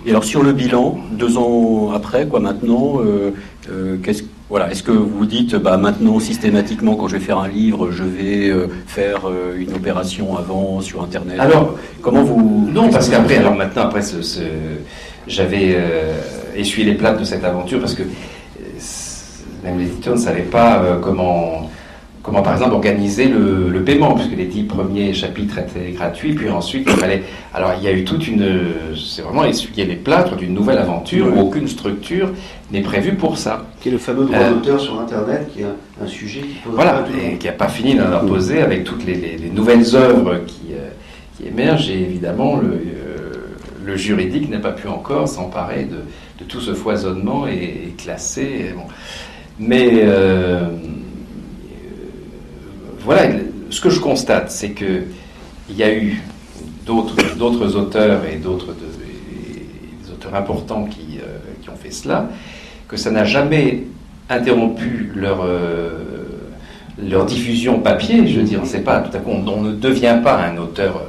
Et 0.05 0.09
alors 0.09 0.23
sur 0.23 0.43
le 0.43 0.51
bilan, 0.51 0.97
deux 1.11 1.37
ans 1.37 1.91
après, 1.93 2.27
quoi 2.27 2.39
maintenant, 2.39 2.99
euh, 2.99 3.31
euh, 3.69 3.97
qu'est-ce 4.03 4.23
voilà, 4.49 4.69
est-ce 4.69 4.83
que 4.83 4.91
vous 4.91 5.25
dites, 5.25 5.55
bah, 5.55 5.77
maintenant, 5.77 6.19
systématiquement, 6.19 6.95
quand 6.95 7.07
je 7.07 7.15
vais 7.15 7.23
faire 7.23 7.37
un 7.37 7.47
livre, 7.47 7.89
je 7.91 8.03
vais 8.03 8.49
euh, 8.49 8.67
faire 8.85 9.21
une 9.57 9.73
opération 9.73 10.35
avant 10.35 10.81
sur 10.81 11.01
Internet 11.01 11.39
Alors, 11.39 11.77
comment 12.01 12.21
vous... 12.21 12.69
Non, 12.69 12.89
parce 12.89 13.07
qu'après, 13.07 13.37
alors 13.37 13.55
maintenant, 13.55 13.83
après, 13.83 14.01
ce, 14.01 14.41
j'avais 15.25 15.77
essuyé 16.53 16.85
les 16.85 16.95
plates 16.95 17.17
de 17.17 17.23
cette 17.23 17.45
aventure, 17.45 17.79
parce 17.79 17.93
que 17.93 18.03
même 19.63 19.79
l'éditeur 19.79 20.15
ne 20.15 20.19
savait 20.19 20.41
pas 20.41 20.99
comment 21.01 21.70
comment 22.23 22.41
par 22.41 22.53
exemple 22.53 22.73
organiser 22.73 23.25
le, 23.25 23.83
paiement, 23.83 24.13
puisque 24.13 24.37
les 24.37 24.45
dix 24.45 24.63
premiers 24.63 25.13
chapitres 25.13 25.57
étaient 25.57 25.91
gratuits, 25.91 26.33
puis 26.33 26.49
ensuite 26.49 26.87
il 26.87 26.95
fallait. 26.95 27.23
Alors 27.53 27.73
il 27.77 27.83
y 27.83 27.87
a 27.87 27.91
eu 27.91 28.03
toute 28.03 28.27
une. 28.27 28.45
C'est 28.95 29.23
vraiment 29.23 29.43
essuyer 29.43 29.85
les 29.85 29.95
plâtres 29.95 30.35
d'une 30.35 30.53
nouvelle 30.53 30.77
aventure 30.77 31.27
où 31.35 31.39
aucune 31.39 31.67
structure 31.67 32.29
n'est 32.71 32.81
prévue 32.81 33.13
pour 33.13 33.37
ça. 33.37 33.65
Qui 33.81 33.89
est 33.89 33.93
le 33.93 33.97
fameux 33.97 34.25
droit 34.25 34.37
euh, 34.37 34.53
d'auteur 34.53 34.79
sur 34.79 34.99
Internet, 34.99 35.49
qui 35.51 35.61
est 35.61 35.65
un, 35.65 36.07
sujet 36.07 36.41
qui 36.41 36.55
pose. 36.63 36.75
Voilà, 36.75 37.03
et 37.19 37.37
qui 37.37 37.47
n'a 37.47 37.53
pas 37.53 37.67
fini 37.67 37.95
d'en 37.95 38.25
poser 38.25 38.61
avec 38.61 38.83
toutes 38.83 39.05
les, 39.05 39.49
nouvelles 39.51 39.95
œuvres 39.95 40.41
qui, 40.45 40.73
euh, 40.73 40.89
qui, 41.37 41.47
émergent, 41.47 41.89
et 41.89 41.99
évidemment 41.99 42.57
le, 42.57 42.67
euh, 42.67 43.33
le 43.83 43.95
juridique 43.95 44.49
n'a 44.49 44.59
pas 44.59 44.71
pu 44.71 44.87
encore 44.87 45.27
s'emparer 45.27 45.85
de, 45.85 45.97
de, 46.39 46.43
tout 46.47 46.61
ce 46.61 46.73
foisonnement 46.73 47.47
et, 47.47 47.93
classer. 47.97 48.73
Bon. 48.75 48.83
Mais 49.59 50.05
voilà, 53.03 53.29
ce 53.69 53.81
que 53.81 53.89
je 53.89 53.99
constate, 53.99 54.51
c'est 54.51 54.71
qu'il 54.71 55.05
y 55.75 55.83
a 55.83 55.93
eu 55.93 56.21
d'autres 56.85 57.75
auteurs 57.77 58.21
et 58.25 58.35
d'autres 58.37 58.75
auteurs 60.11 60.35
importants 60.35 60.85
qui, 60.85 61.17
euh, 61.19 61.37
qui, 61.61 61.69
ont 61.69 61.75
fait 61.75 61.91
cela, 61.91 62.29
que 62.87 62.97
ça 62.97 63.11
n'a 63.11 63.23
jamais 63.23 63.83
interrompu 64.29 65.11
leur, 65.15 65.41
euh, 65.43 65.89
diffusion 67.27 67.79
papier. 67.79 68.27
Je 68.27 68.39
veux 68.39 68.45
dire, 68.45 68.61
c'est 68.65 68.83
pas 68.83 68.99
tout 68.99 69.15
à 69.15 69.19
coup, 69.19 69.31
on, 69.31 69.61
ne 69.61 69.71
devient 69.71 70.19
pas 70.23 70.37
un 70.39 70.57
auteur 70.57 71.01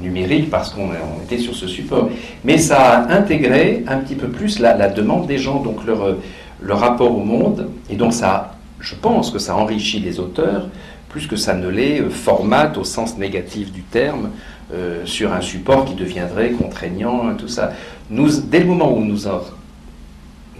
numérique 0.00 0.50
parce 0.50 0.70
qu'on 0.70 0.90
était 1.24 1.38
sur 1.38 1.54
ce 1.54 1.66
support. 1.66 2.10
Mais 2.44 2.58
ça 2.58 2.78
a 2.78 3.16
intégré 3.16 3.84
un 3.86 3.98
petit 3.98 4.16
peu 4.16 4.28
plus 4.28 4.58
la, 4.58 4.88
demande 4.88 5.26
des 5.26 5.38
gens, 5.38 5.62
donc 5.62 5.86
leur, 5.86 6.16
leur 6.62 6.80
rapport 6.80 7.16
au 7.16 7.24
monde, 7.24 7.68
et 7.88 7.96
donc 7.96 8.12
ça, 8.12 8.54
je 8.80 8.94
pense 8.94 9.30
que 9.30 9.38
ça 9.38 9.56
enrichit 9.56 10.00
les 10.00 10.20
auteurs 10.20 10.68
plus 11.08 11.26
que 11.26 11.36
ça 11.36 11.54
ne 11.54 11.68
l'est, 11.68 12.00
euh, 12.00 12.10
formate 12.10 12.76
au 12.76 12.84
sens 12.84 13.18
négatif 13.18 13.72
du 13.72 13.82
terme, 13.82 14.30
euh, 14.72 15.04
sur 15.06 15.32
un 15.32 15.40
support 15.40 15.84
qui 15.84 15.94
deviendrait 15.94 16.50
contraignant, 16.50 17.34
tout 17.36 17.48
ça. 17.48 17.72
Nous, 18.10 18.40
dès 18.42 18.60
le 18.60 18.66
moment 18.66 18.94
où 18.94 19.02
nous, 19.02 19.20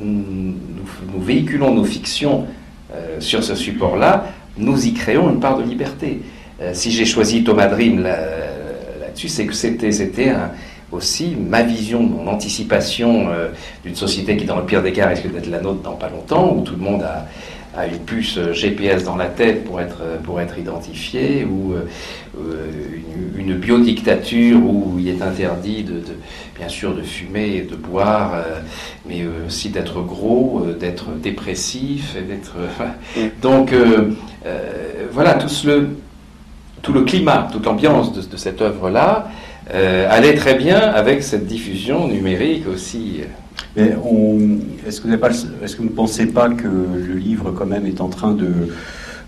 nous, 0.01 1.21
véhiculons 1.21 1.75
nos 1.75 1.85
fictions 1.85 2.47
euh, 2.95 3.21
sur 3.21 3.45
ce 3.45 3.55
support-là, 3.55 4.27
nous 4.57 4.87
y 4.87 4.95
créons 4.95 5.31
une 5.31 5.41
part 5.41 5.59
de 5.59 5.63
liberté. 5.63 6.21
si 6.73 6.91
j'ai 6.91 7.05
choisi 7.05 7.45
Thomas 7.45 7.69
Dream 7.69 8.03
là-dessus, 8.03 9.29
c'est 9.29 9.47
que 9.47 9.55
c'était 9.55 10.35
aussi 10.91 11.37
ma 11.37 11.63
vision, 11.63 12.03
mon 12.03 12.27
anticipation 12.27 13.29
d'une 13.85 13.95
société 13.95 14.37
qui, 14.37 14.47
dans 14.47 14.57
le 14.57 14.67
pire 14.67 14.83
des 14.83 14.91
cas, 14.91 15.07
risque 15.07 15.33
d'être 15.33 15.49
la 15.49 15.61
nôtre 15.61 15.83
dans 15.83 15.93
pas 15.93 16.09
longtemps, 16.09 16.57
où 16.57 16.63
tout 16.63 16.75
le 16.75 16.83
monde 16.83 17.05
a 17.05 17.29
a 17.79 17.87
une 17.87 17.99
puce 17.99 18.39
GPS 18.53 19.05
dans 19.05 19.17
la 19.17 19.27
tête 19.27 19.65
pour 19.65 19.81
être, 19.81 20.03
pour 20.25 20.41
être 20.41 20.59
identifié, 20.59 21.45
ou 21.45 21.75
euh, 22.37 22.67
une, 23.37 23.55
biodictature 23.55 24.59
où 24.59 24.97
il 24.99 25.09
est 25.09 25.23
interdit, 25.23 25.83
de, 25.83 26.03
bien 26.59 26.69
sûr, 26.69 26.95
de 26.95 27.03
fumer 27.03 27.57
et 27.57 27.63
de 27.63 27.77
boire, 27.77 28.35
euh, 28.35 28.61
mais 29.09 29.23
aussi 29.47 29.71
d'être 29.71 30.03
gros, 30.03 30.65
euh, 30.65 30.75
d'être 30.75 31.13
dépressif, 31.13 32.15
d'être. 32.15 32.57
Donc, 33.43 33.73
voilà, 35.13 35.35
tout 35.35 35.49
le, 35.67 35.97
tout 36.83 36.93
le 36.93 37.03
climat, 37.03 37.49
toute 37.51 37.65
l'ambiance 37.65 38.13
de, 38.13 38.21
de, 38.23 38.37
cette 38.37 38.61
œuvre-là 38.61 39.29
allait 39.71 40.35
très 40.35 40.55
bien 40.55 40.79
avec 40.79 41.23
cette 41.23 41.47
diffusion 41.47 42.09
numérique 42.09 42.67
aussi. 42.69 43.21
Est-ce 43.77 45.01
que, 45.01 45.09
est 45.09 45.19
que, 45.19 45.77
vous 45.79 45.85
ne 45.85 45.89
pensez 45.89 46.27
pas 46.27 46.49
que 46.49 46.67
le 46.67 47.15
livre, 47.15 47.53
quand 47.53 47.67
même, 47.67 47.87
est 47.87 48.01
en 48.01 48.09
train 48.09 48.33
de. 48.33 48.49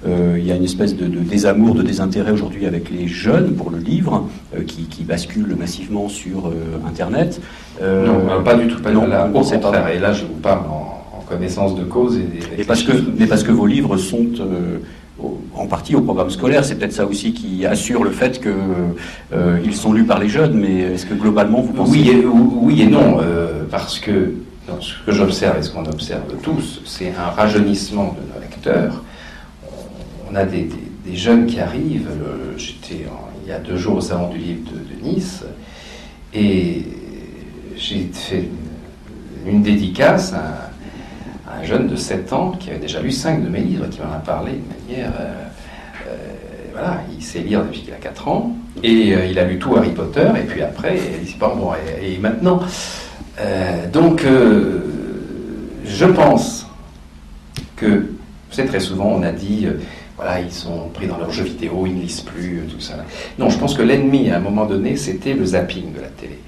Euh, 0.07 0.37
il 0.39 0.47
y 0.47 0.51
a 0.51 0.57
une 0.57 0.65
espèce 0.65 0.97
de, 0.97 1.07
désamour, 1.07 1.75
de 1.75 1.83
désintérêt 1.83 2.31
aujourd'hui 2.31 2.65
avec 2.65 2.91
les 2.91 3.07
jeunes 3.07 3.55
pour 3.55 3.71
le 3.71 3.79
livre, 3.79 4.29
euh, 4.57 4.63
qui, 4.65 4.85
qui, 4.85 5.05
basculent 5.05 5.55
massivement 5.57 6.09
sur 6.09 6.47
euh, 6.47 6.89
Internet. 6.89 7.41
non, 7.83 8.43
pas 8.43 8.55
du 8.55 8.67
tout. 8.69 8.81
Pas 8.81 8.93
non, 8.93 9.07
là, 9.07 9.29
au 9.29 9.41
contraire. 9.41 9.89
Et 9.89 9.99
là, 9.99 10.13
je 10.13 10.25
vous 10.25 10.41
parle 10.41 10.67
en, 10.69 10.97
connaissance 11.29 11.77
de 11.77 11.85
cause. 11.85 12.19
Et, 12.59 12.65
parce 12.65 12.83
que, 12.83 12.91
mais 13.17 13.29
parce 13.29 13.45
que 13.45 13.53
vos 13.53 13.67
livres 13.67 13.97
sont 13.97 14.27
en 15.55 15.67
partie 15.67 15.95
au 15.95 16.01
programme 16.01 16.31
scolaire. 16.31 16.65
C'est 16.65 16.77
peut-être 16.77 16.93
ça 16.93 17.07
aussi 17.07 17.33
qui 17.33 17.67
assure 17.67 18.05
le 18.05 18.11
fait 18.11 18.41
qu'ils 18.41 19.75
sont 19.75 19.93
lus 19.93 20.05
par 20.05 20.19
les 20.19 20.29
jeunes, 20.29 20.55
mais 20.55 20.81
est-ce 20.81 21.07
que 21.07 21.15
globalement 21.15 21.61
vous 21.61 21.73
pensez... 21.73 22.25
Oui 22.63 22.83
et, 22.83 22.87
non 22.87 23.19
parce 23.71 24.01
que 24.01 24.35
ce 24.81 24.95
que 25.05 25.13
j'observe 25.13 25.59
et 25.59 25.63
ce 25.63 25.71
qu'on 25.71 25.87
observe 25.87 26.23
tous, 26.43 26.81
c'est 26.85 27.13
un 27.17 27.31
rajeunissement 27.31 28.17
de 28.19 28.35
nos 28.35 28.41
lecteurs. 28.41 29.03
on 30.31 30.35
a 30.35 30.45
des, 30.45 30.69
jeunes 31.13 31.47
qui 31.47 31.59
arrivent. 31.59 32.09
J'étais 32.57 33.07
il 33.45 33.49
y 33.49 33.53
a 33.53 33.59
deux 33.59 33.77
jours 33.77 33.97
au 33.97 34.01
salon 34.01 34.29
du 34.29 34.39
livre 34.39 34.71
de, 34.71 35.09
Nice 35.09 35.43
et 36.33 36.83
j'ai 37.77 38.09
fait 38.13 38.49
une 39.47 39.63
dédicace 39.63 40.33
à, 40.33 40.70
un 41.59 41.65
jeune 41.65 41.89
de 41.89 41.97
7 41.97 42.33
ans 42.33 42.53
qui 42.59 42.71
avait 42.71 42.79
déjà 42.79 43.01
lu 43.01 43.11
5 43.11 43.43
de 43.43 43.49
mes 43.49 43.61
livres, 43.61 43.87
qui 43.89 44.01
m'en 44.01 44.13
a 44.13 44.19
parlé 44.19 44.53
de 44.53 44.93
manière. 44.93 45.13
Euh, 45.21 45.45
euh, 46.09 46.17
voilà, 46.73 47.01
il 47.17 47.23
sait 47.23 47.41
lire 47.41 47.65
depuis 47.65 47.83
qu'il 47.83 47.93
a 47.93 47.97
4 47.97 48.29
ans 48.29 48.57
et 48.83 49.15
euh, 49.15 49.27
il 49.27 49.39
a 49.39 49.45
lu 49.45 49.59
tout 49.59 49.77
Harry 49.77 49.91
Potter 49.91 50.29
et 50.37 50.47
puis 50.47 50.63
après, 50.63 50.97
il 51.21 51.27
dit 51.27 51.37
bon, 51.39 51.73
et, 52.03 52.19
maintenant. 52.19 52.61
donc, 53.93 54.25
je 55.85 56.07
pense 56.07 56.67
que, 57.77 58.07
c'est 58.51 58.67
très 58.67 58.81
souvent, 58.81 59.07
on 59.07 59.23
a 59.23 59.33
dit 59.33 59.67
voilà, 60.17 60.41
ils 60.41 60.53
sont 60.53 60.91
pris 60.93 61.07
dans 61.07 61.17
leurs 61.17 61.31
jeux 61.31 61.45
vidéo, 61.45 61.85
ils 61.87 61.97
ne 61.97 62.03
lisent 62.03 62.21
plus, 62.21 62.63
tout 62.71 62.81
ça. 62.81 62.95
Non, 63.39 63.49
je 63.49 63.59
pense 63.59 63.75
que 63.75 63.83
l'ennemi, 63.83 64.31
à 64.31 64.37
un 64.37 64.41
moment 64.41 64.67
donné, 64.67 64.97
c'était 64.97 65.33
le 65.33 65.45
zapping 65.47 65.95
de 65.95 66.01
la 66.01 66.09
télé. 66.09 66.39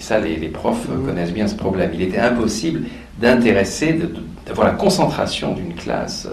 Et 0.00 0.02
ça, 0.02 0.18
les, 0.18 0.48
profs 0.48 0.86
connaissent 1.04 1.32
bien 1.32 1.46
ce 1.46 1.54
problème. 1.54 1.90
Il 1.92 2.00
était 2.00 2.18
impossible 2.18 2.84
d'intéresser, 3.18 4.00
d'avoir 4.46 4.66
la 4.66 4.72
concentration 4.72 5.52
d'une 5.52 5.74
classe 5.74 6.26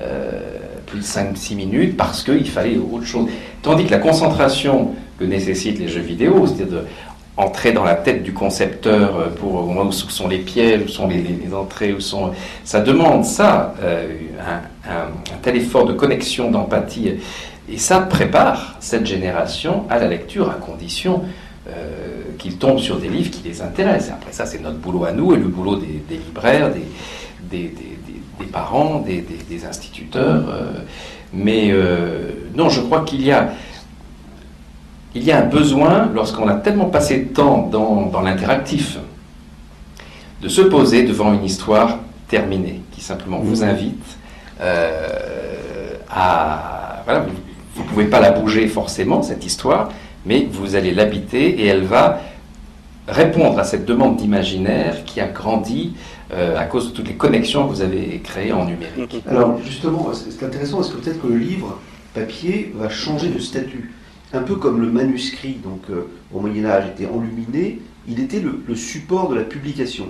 euh, 0.00 0.40
plus 0.86 1.00
de 1.00 1.04
5-6 1.04 1.54
minutes 1.54 1.96
parce 1.98 2.24
qu'il 2.24 2.48
fallait 2.48 2.78
autre 2.78 3.04
chose. 3.04 3.28
Tandis 3.60 3.84
que 3.84 3.90
la 3.90 3.98
concentration 3.98 4.94
que 5.18 5.24
nécessitent 5.24 5.78
les 5.78 5.88
jeux 5.88 6.00
vidéo, 6.00 6.46
c'est-à-dire 6.46 6.84
entrer 7.36 7.72
dans 7.72 7.84
la 7.84 7.96
tête 7.96 8.22
du 8.22 8.32
concepteur 8.32 9.16
euh, 9.16 9.28
pour 9.28 9.56
au 9.56 9.84
où 9.84 9.92
sont 9.92 10.28
les 10.28 10.38
pièges, 10.38 10.80
où 10.86 10.88
sont 10.88 11.06
les, 11.06 11.54
entrées, 11.54 11.92
où 11.92 12.00
sont 12.00 12.30
ça 12.64 12.80
demande 12.80 13.26
ça 13.26 13.74
euh, 13.82 14.06
un, 14.88 15.36
tel 15.42 15.56
effort 15.56 15.84
de 15.84 15.92
connexion, 15.92 16.50
d'empathie, 16.50 17.12
et 17.70 17.76
ça 17.76 18.00
prépare 18.00 18.76
cette 18.80 19.04
génération 19.04 19.84
à 19.90 19.98
la 19.98 20.08
lecture 20.08 20.48
à 20.48 20.54
condition 20.54 21.22
qu'ils 22.42 22.58
tombent 22.58 22.80
sur 22.80 22.98
des 22.98 23.08
livres 23.08 23.30
qui 23.30 23.42
les 23.48 23.62
intéressent. 23.62 24.12
Après 24.12 24.32
ça, 24.32 24.46
c'est 24.46 24.60
notre 24.60 24.78
boulot 24.78 25.04
à 25.04 25.12
nous 25.12 25.32
et 25.32 25.36
le 25.36 25.46
boulot 25.46 25.76
des, 25.76 26.16
libraires, 26.16 26.70
des, 26.70 27.72
des, 28.38 28.46
parents, 28.52 29.00
des, 29.00 29.64
instituteurs. 29.64 30.44
mais 31.32 31.72
non, 32.54 32.68
je 32.68 32.80
crois 32.80 33.02
qu'il 33.02 33.22
y 33.22 33.30
a 33.30 33.52
il 35.14 35.24
y 35.24 35.32
a 35.32 35.40
un 35.40 35.46
besoin, 35.46 36.10
lorsqu'on 36.14 36.48
a 36.48 36.54
tellement 36.54 36.86
passé 36.86 37.18
de 37.18 37.34
temps 37.34 37.68
dans, 37.70 38.20
l'interactif, 38.22 38.98
de 40.40 40.48
se 40.48 40.62
poser 40.62 41.04
devant 41.04 41.34
une 41.34 41.44
histoire 41.44 41.98
terminée, 42.28 42.80
qui 42.92 43.02
simplement 43.02 43.38
vous 43.38 43.62
invite 43.62 44.02
euh, 44.60 45.96
à... 46.10 47.02
Voilà, 47.04 47.26
vous 47.74 47.82
ne 47.82 47.88
pouvez 47.88 48.06
pas 48.06 48.20
la 48.20 48.30
bouger 48.30 48.66
forcément, 48.68 49.22
cette 49.22 49.44
histoire, 49.44 49.90
mais 50.24 50.48
vous 50.50 50.76
allez 50.76 50.94
l'habiter 50.94 51.60
et 51.60 51.66
elle 51.66 51.84
va 51.84 52.20
répondre 53.08 53.58
à 53.58 53.64
cette 53.64 53.84
demande 53.84 54.16
d'imaginaire 54.16 55.04
qui 55.04 55.20
a 55.20 55.28
grandi 55.28 55.94
euh, 56.32 56.56
à 56.56 56.64
cause 56.64 56.90
de 56.90 56.96
toutes 56.96 57.08
les 57.08 57.14
connexions 57.14 57.66
que 57.66 57.74
vous 57.74 57.82
avez 57.82 58.20
créées 58.22 58.52
en 58.52 58.64
numérique. 58.64 59.22
Alors 59.26 59.60
justement, 59.62 60.10
c'est 60.12 60.44
intéressant, 60.44 60.80
est-ce 60.80 60.92
que 60.92 60.98
peut-être 60.98 61.20
que 61.20 61.26
le 61.26 61.36
livre 61.36 61.78
papier 62.14 62.72
va 62.76 62.88
changer 62.88 63.28
de 63.28 63.38
statut? 63.38 63.92
Un 64.32 64.42
peu 64.42 64.56
comme 64.56 64.80
le 64.80 64.90
manuscrit, 64.90 65.56
donc 65.62 65.82
euh, 65.90 66.08
au 66.32 66.40
Moyen 66.40 66.64
Âge, 66.64 66.84
était 66.88 67.06
enluminé, 67.06 67.80
il 68.08 68.20
était 68.20 68.40
le, 68.40 68.74
support 68.74 69.28
de 69.28 69.34
la 69.34 69.42
publication. 69.42 70.06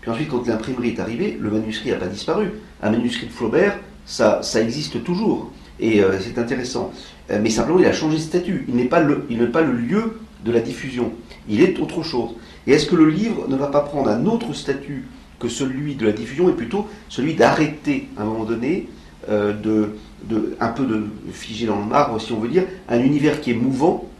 Puis 0.00 0.10
ensuite, 0.10 0.28
quand 0.28 0.46
l'imprimerie 0.46 0.88
est 0.88 1.00
arrivée, 1.00 1.36
le 1.38 1.50
manuscrit 1.50 1.90
n'a 1.90 1.96
pas 1.96 2.06
disparu. 2.06 2.52
Un 2.82 2.90
manuscrit 2.90 3.26
de 3.26 3.32
Flaubert, 3.32 3.78
ça, 4.06 4.42
ça 4.42 4.60
existe 4.60 5.04
toujours. 5.04 5.52
Et 5.78 6.02
euh, 6.02 6.18
c'est 6.20 6.38
intéressant. 6.38 6.90
Mais 7.28 7.48
simplement, 7.48 7.78
il 7.78 7.86
a 7.86 7.92
changé 7.92 8.16
de 8.16 8.22
statut. 8.22 8.64
Il 8.68 8.74
n'est 8.74 8.86
pas, 8.86 9.00
pas 9.00 9.60
le 9.62 9.72
lieu 9.72 10.18
de 10.44 10.52
la 10.52 10.60
diffusion. 10.60 11.12
Il 11.48 11.60
est 11.60 11.78
autre 11.78 12.02
chose. 12.02 12.30
Et 12.66 12.72
est-ce 12.72 12.86
que 12.86 12.96
le 12.96 13.08
livre 13.08 13.46
ne 13.48 13.56
va 13.56 13.68
pas 13.68 13.80
prendre 13.80 14.08
un 14.08 14.26
autre 14.26 14.52
statut 14.52 15.06
que 15.38 15.48
celui 15.48 15.94
de 15.94 16.06
la 16.06 16.12
diffusion, 16.12 16.48
et 16.48 16.52
plutôt 16.52 16.86
celui 17.08 17.34
d'arrêter 17.34 18.08
à 18.16 18.22
un 18.22 18.24
moment 18.26 18.44
donné 18.44 18.88
de, 19.28 19.94
de, 20.24 20.56
un 20.60 20.68
peu 20.68 20.84
de 20.84 21.06
figé 21.32 21.66
dans 21.66 21.78
le 21.78 21.84
marbre, 21.84 22.20
si 22.20 22.32
on 22.32 22.40
veut 22.40 22.48
dire, 22.48 22.64
un 22.88 23.00
univers 23.00 23.40
qui 23.40 23.52
est 23.52 23.54
mouvant 23.54 24.10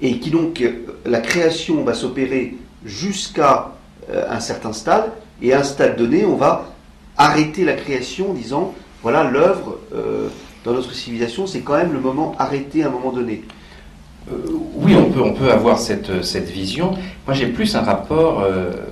et 0.00 0.18
qui 0.18 0.30
donc, 0.30 0.62
la 1.04 1.20
création 1.20 1.84
va 1.84 1.94
s'opérer 1.94 2.56
jusqu'à 2.84 3.72
euh, 4.10 4.24
un 4.28 4.40
certain 4.40 4.72
stade, 4.72 5.12
et 5.40 5.52
à 5.52 5.60
un 5.60 5.62
stade 5.62 5.96
donné, 5.96 6.24
on 6.24 6.36
va 6.36 6.74
arrêter 7.16 7.64
la 7.64 7.74
création 7.74 8.30
en 8.30 8.34
disant, 8.34 8.74
voilà, 9.02 9.22
l'œuvre 9.22 9.78
euh, 9.94 10.28
dans 10.64 10.72
notre 10.72 10.92
civilisation, 10.92 11.46
c'est 11.46 11.60
quand 11.60 11.76
même 11.76 11.92
le 11.92 12.00
moment 12.00 12.34
arrêté 12.38 12.82
à 12.82 12.88
un 12.88 12.90
moment 12.90 13.12
donné. 13.12 13.44
Euh, 14.30 14.34
oui, 14.76 14.94
on 14.94 15.10
peut, 15.10 15.22
on 15.22 15.32
peut 15.32 15.50
avoir 15.50 15.78
cette, 15.78 16.22
cette 16.22 16.50
vision. 16.50 16.92
Moi, 17.26 17.34
j'ai 17.34 17.46
plus 17.46 17.74
un 17.76 17.82
rapport, 17.82 18.44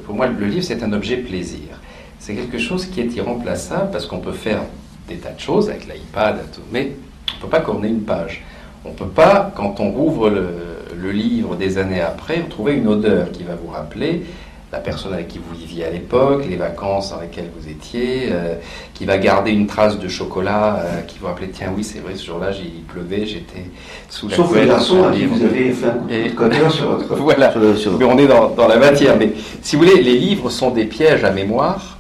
pour 0.07 0.14
moi, 0.14 0.27
le 0.27 0.47
livre, 0.47 0.64
c'est 0.64 0.83
un 0.83 0.93
objet 0.93 1.16
plaisir. 1.16 1.71
C'est 2.19 2.35
quelque 2.35 2.59
chose 2.59 2.87
qui 2.87 3.01
est 3.01 3.16
irremplaçable 3.16 3.90
parce 3.90 4.07
qu'on 4.07 4.19
peut 4.21 4.33
faire 4.33 4.62
des 5.09 5.16
tas 5.16 5.33
de 5.33 5.40
choses 5.40 5.69
avec 5.69 5.87
l'iPad, 5.87 6.38
mais 6.73 6.93
on 7.33 7.37
ne 7.37 7.43
peut 7.43 7.49
pas 7.49 7.61
corner 7.61 7.90
une 7.90 8.03
page. 8.03 8.45
On 8.85 8.90
ne 8.90 8.95
peut 8.95 9.07
pas, 9.07 9.53
quand 9.55 9.81
on 9.81 9.90
rouvre 9.90 10.31
le, 10.31 11.11
livre 11.11 11.57
des 11.57 11.79
années 11.79 12.01
après, 12.01 12.40
trouver 12.43 12.75
une 12.75 12.87
odeur 12.87 13.33
qui 13.33 13.43
va 13.43 13.55
vous 13.55 13.73
rappeler 13.73 14.23
la 14.72 14.78
personne 14.78 15.12
avec 15.12 15.28
qui 15.28 15.38
vous 15.38 15.54
viviez 15.54 15.85
à 15.85 15.90
l'époque, 15.90 16.44
les 16.48 16.56
vacances 16.56 17.11
dans 17.11 17.20
lesquelles 17.20 17.50
vous 17.56 17.68
étiez, 17.68 18.28
euh, 18.30 18.54
qui 18.94 19.04
va 19.04 19.18
garder 19.18 19.50
une 19.50 19.66
trace 19.66 19.98
de 19.98 20.06
chocolat, 20.06 20.76
euh, 20.85 21.00
qui 21.02 21.18
vous 21.18 21.26
rappeler 21.26 21.50
tiens 21.50 21.72
oui 21.76 21.83
c'est 21.83 21.98
vrai 21.98 22.14
ce 22.14 22.24
jour-là 22.24 22.50
il 22.52 22.83
pleuvait, 22.85 23.26
j'étais 23.26 23.64
sous 24.09 24.28
la 24.28 24.37
Sauf 24.37 24.54
le 24.54 24.66
garçon 24.66 25.11
vous 25.11 25.42
avez 25.42 25.72
fait 25.72 25.87
un 25.87 26.28
coup 26.30 26.70
sur 26.70 26.96
votre... 26.96 27.16
voilà, 27.16 27.52
mais 27.98 28.04
on 28.04 28.18
est 28.18 28.28
dans, 28.28 28.50
dans, 28.50 28.68
la 28.68 28.76
matière. 28.76 29.16
Mais 29.16 29.33
si 29.62 29.74
vous 29.74 29.83
voulez, 29.83 30.02
les 30.02 30.16
livres 30.16 30.50
sont 30.50 30.70
des 30.70 30.85
pièges 30.85 31.24
à 31.24 31.30
mémoire, 31.30 31.98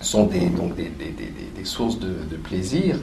sont 0.00 0.24
des, 0.24 0.46
donc 0.46 0.76
des, 0.76 0.84
des, 0.84 1.12
des 1.60 1.64
sources 1.66 1.98
de, 1.98 2.36
plaisir, 2.42 2.96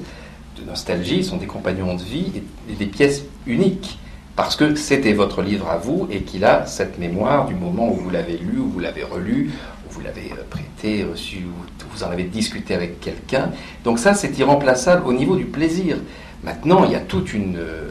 de 0.60 0.65
nostalgie, 0.67 1.23
sont 1.23 1.38
des 1.38 1.45
compagnons 1.45 1.95
de 1.95 2.02
vie 2.02 2.32
et, 2.69 2.73
des 2.73 2.86
pièces 2.88 3.23
uniques. 3.45 4.00
Parce 4.38 4.56
que 4.56 4.76
c'était 4.76 5.13
votre 5.13 5.41
livre 5.41 5.67
à 5.67 5.78
vous 5.78 6.08
et 6.12 6.21
qu'il 6.21 6.45
a 6.45 6.67
cette 6.67 7.00
mémoire 7.00 7.47
du 7.47 7.56
moment 7.56 7.89
où 7.89 7.95
vous 7.95 8.10
l'avez 8.12 8.38
lu, 8.38 8.60
où 8.60 8.69
vous 8.69 8.80
l'avez 8.80 9.04
relu, 9.04 9.50
où 9.86 9.91
vous 9.91 10.02
l'avez 10.02 10.32
euh, 10.32 10.43
prêté, 10.47 11.04
reçu, 11.04 11.39
où 11.39 11.86
vous 11.91 12.04
en 12.04 12.12
avez 12.12 12.23
discuté 12.23 12.76
avec 12.76 13.00
quelqu'un. 13.00 13.50
Donc 13.84 13.97
ça, 13.97 14.13
c'est 14.13 14.38
irremplaçable 14.38 15.08
au 15.08 15.13
niveau 15.13 15.36
du 15.36 15.45
plaisir. 15.45 15.97
Maintenant, 16.43 16.86
il 16.86 16.91
y 16.91 16.95
a 16.95 17.00
toute 17.00 17.34
une, 17.34 17.58
euh, 17.58 17.89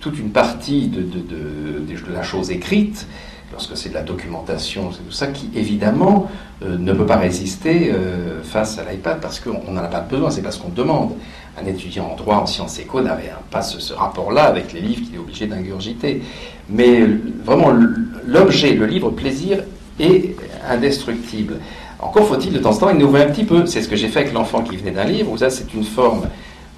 toute 0.00 0.18
une 0.18 0.30
partie 0.30 0.88
de, 0.88 1.02
de, 1.02 1.20
de, 1.20 2.12
la 2.12 2.22
chose 2.22 2.50
écrite 2.50 3.06
lorsque 3.52 3.76
c'est 3.76 3.90
de 3.90 3.94
la 3.94 4.02
documentation, 4.02 4.90
c'est 4.92 5.02
tout 5.02 5.12
ça 5.12 5.28
qui 5.28 5.50
évidemment 5.54 6.30
euh, 6.62 6.78
ne 6.78 6.92
peut 6.92 7.06
pas 7.06 7.18
résister 7.18 7.92
euh, 7.92 8.42
face 8.42 8.78
à 8.78 8.90
l'iPad 8.90 9.20
parce 9.20 9.38
qu'on 9.40 9.70
n'en 9.70 9.84
a 9.84 9.88
pas 9.88 10.00
besoin, 10.00 10.30
c'est 10.30 10.42
parce 10.42 10.56
qu'on 10.56 10.70
demande. 10.70 11.12
Un 11.60 11.66
étudiant 11.66 12.10
en 12.12 12.16
droit, 12.16 12.36
en 12.36 12.46
sciences 12.46 12.78
éco, 12.78 13.00
n'avait 13.00 13.32
pas 13.50 13.62
ce, 13.62 13.92
rapport-là 13.92 14.44
avec 14.44 14.72
les 14.72 14.80
livres 14.80 15.02
qu'il 15.04 15.14
est 15.14 15.18
obligé 15.18 15.46
d'ingurgiter. 15.46 16.22
Mais 16.70 17.02
vraiment, 17.44 17.72
l'objet, 18.26 18.72
le 18.72 18.86
livre 18.86 19.10
plaisir 19.10 19.64
est 20.00 20.34
indestructible. 20.68 21.58
Encore 22.00 22.26
faut-il 22.26 22.52
de 22.52 22.58
temps 22.58 22.70
en 22.70 22.76
temps 22.76 22.90
innover 22.90 23.22
un 23.22 23.30
petit 23.30 23.44
peu. 23.44 23.66
C'est 23.66 23.82
ce 23.82 23.88
que 23.88 23.96
j'ai 23.96 24.08
fait 24.08 24.20
avec 24.20 24.32
l'enfant 24.32 24.62
qui 24.62 24.76
venait 24.76 24.90
d'un 24.90 25.04
livre, 25.04 25.30
où 25.30 25.36
ça 25.36 25.50
c'est 25.50 25.72
une 25.74 25.84
forme 25.84 26.28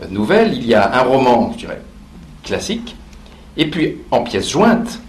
euh, 0.02 0.06
nouvelle. 0.10 0.54
Il 0.54 0.66
y 0.66 0.74
a 0.74 1.00
un 1.00 1.02
roman, 1.02 1.52
je 1.52 1.58
dirais, 1.58 1.80
classique, 2.42 2.96
et 3.56 3.70
puis 3.70 3.98
en 4.10 4.22
pièce 4.22 4.50
jointe, 4.50 5.00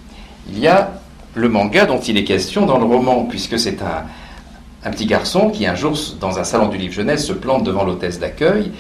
il 0.50 0.60
y 0.60 0.68
a 0.68 0.92
le 1.34 1.50
manga 1.50 1.86
dont 1.86 2.00
il 2.00 2.18
est 2.18 2.24
question 2.24 2.66
dans 2.66 2.78
le 2.78 2.86
roman, 2.86 3.26
puisque 3.26 3.60
c'est 3.60 3.80
un, 3.82 4.92
petit 4.92 5.06
garçon 5.06 5.50
qui 5.50 5.66
un 5.66 5.76
jour, 5.76 5.98
dans 6.20 6.40
un 6.40 6.44
salon 6.44 6.68
du 6.68 6.78
livre 6.78 6.94
jeunesse, 6.94 7.26
se 7.26 7.34
plante 7.34 7.64
devant 7.64 7.84
l'hôtesse 7.84 8.20
d'accueil, 8.20 8.72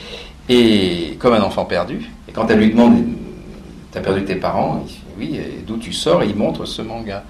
et 0.49 1.17
comme 1.19 1.33
un 1.33 1.41
enfant 1.41 1.65
perdu. 1.65 2.09
Et 2.27 2.31
quand 2.31 2.47
elle 2.49 2.59
lui 2.59 2.71
demande 2.71 3.03
T'as 3.95 4.01
perdu 4.01 4.25
tes 4.25 4.35
parents 4.35 4.83
Oui, 5.17 5.39
d'où 5.65 5.77
tu 5.77 5.93
sors 5.93 6.21
il 6.21 6.35
montre 6.35 6.65
ce 6.65 6.81
manga. 6.81 7.23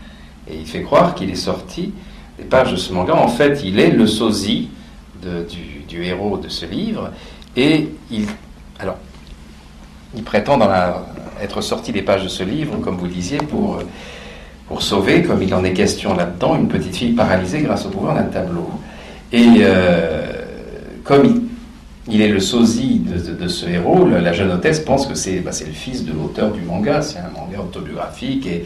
Et 0.49 0.55
il 0.55 0.65
fait 0.65 0.81
croire 0.81 1.13
qu'il 1.13 1.29
est 1.29 1.35
sorti 1.35 1.93
des 2.39 2.43
pages 2.43 2.71
de 2.71 2.75
ce 2.75 2.91
manga. 2.91 3.13
En 3.13 3.27
fait, 3.27 3.61
il 3.63 3.79
est 3.79 3.91
le 3.91 4.07
sosie 4.07 4.69
du, 5.87 6.03
héros 6.03 6.37
de 6.37 6.49
ce 6.49 6.65
livre. 6.65 7.11
Et 7.55 7.89
il. 8.09 8.25
Alors, 8.79 8.97
il 10.15 10.23
prétend 10.23 10.59
être 11.39 11.61
sorti 11.61 11.91
des 11.91 12.01
pages 12.01 12.23
de 12.23 12.29
ce 12.29 12.43
livre, 12.43 12.77
comme 12.77 12.97
vous 12.97 13.05
le 13.05 13.11
disiez, 13.11 13.37
pour 13.37 13.79
pour 14.67 14.81
sauver, 14.81 15.21
comme 15.21 15.43
il 15.43 15.53
en 15.53 15.63
est 15.63 15.73
question 15.73 16.15
là-dedans, 16.15 16.55
une 16.55 16.67
petite 16.67 16.95
fille 16.95 17.13
paralysée 17.13 17.61
grâce 17.61 17.85
au 17.85 17.89
pouvoir 17.89 18.15
d'un 18.15 18.23
tableau. 18.23 18.67
Et 19.31 19.45
euh, 19.59 20.41
comme 21.03 21.25
il, 21.25 21.41
est 22.09 22.27
le 22.27 22.39
sosie 22.39 22.99
de, 22.99 23.47
ce 23.47 23.65
héros, 23.67 24.05
la 24.05 24.31
jeune 24.31 24.51
hôtesse 24.51 24.79
pense 24.79 25.07
que 25.07 25.13
bah, 25.41 25.51
c'est 25.51 25.65
le 25.65 25.71
fils 25.71 26.05
de 26.05 26.13
l'auteur 26.13 26.51
du 26.51 26.61
manga, 26.61 27.01
c'est 27.01 27.17
un 27.17 27.31
manga 27.33 27.59
autobiographique, 27.59 28.47
et, 28.47 28.63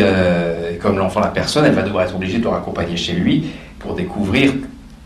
euh, 0.00 0.74
et 0.74 0.76
comme 0.76 0.98
l'enfant 0.98 1.20
la 1.20 1.28
personne, 1.28 1.64
elle 1.64 1.74
va 1.74 1.82
devoir 1.82 2.04
être 2.04 2.14
obligée 2.14 2.38
de 2.38 2.42
le 2.42 2.48
raccompagner 2.48 2.96
chez 2.96 3.12
lui 3.12 3.46
pour 3.78 3.94
découvrir 3.94 4.52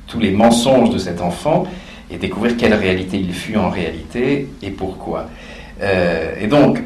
tous 0.07 0.19
les 0.19 0.31
mensonges 0.31 0.91
de 0.91 0.99
cet 0.99 1.21
enfant. 1.21 1.67
et 2.13 2.17
découvrir 2.17 2.57
quelle 2.57 2.75
réalité 2.75 3.19
il 3.19 3.33
fut 3.33 3.57
en 3.57 3.71
réalité 3.71 4.49
et 4.63 4.71
pourquoi. 4.71 5.29
et 5.81 6.47
donc, 6.49 6.83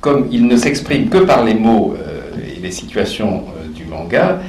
comme 0.00 0.28
il 0.30 0.46
ne 0.46 0.56
s'exprime 0.56 1.08
que 1.08 1.18
par 1.18 1.42
les 1.42 1.54
mots 1.54 1.96
et 2.56 2.60
les 2.60 2.70
situations 2.70 3.44
du 3.74 3.84
manga, 3.86 4.40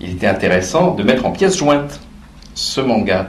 il 0.00 0.10
était 0.10 0.26
intéressant 0.26 0.94
de 0.94 1.02
mettre 1.02 1.26
en 1.26 1.30
pièces 1.30 1.56
jointes 1.56 2.00
ce 2.54 2.80
manga. 2.80 3.28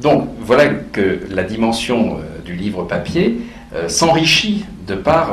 Donc 0.00 0.28
voilà 0.40 0.66
que 0.68 1.20
la 1.30 1.44
dimension 1.44 2.18
du 2.44 2.54
livre 2.54 2.84
papier 2.84 3.40
s'enrichit 3.86 4.64
de 4.86 4.94
par, 4.94 5.30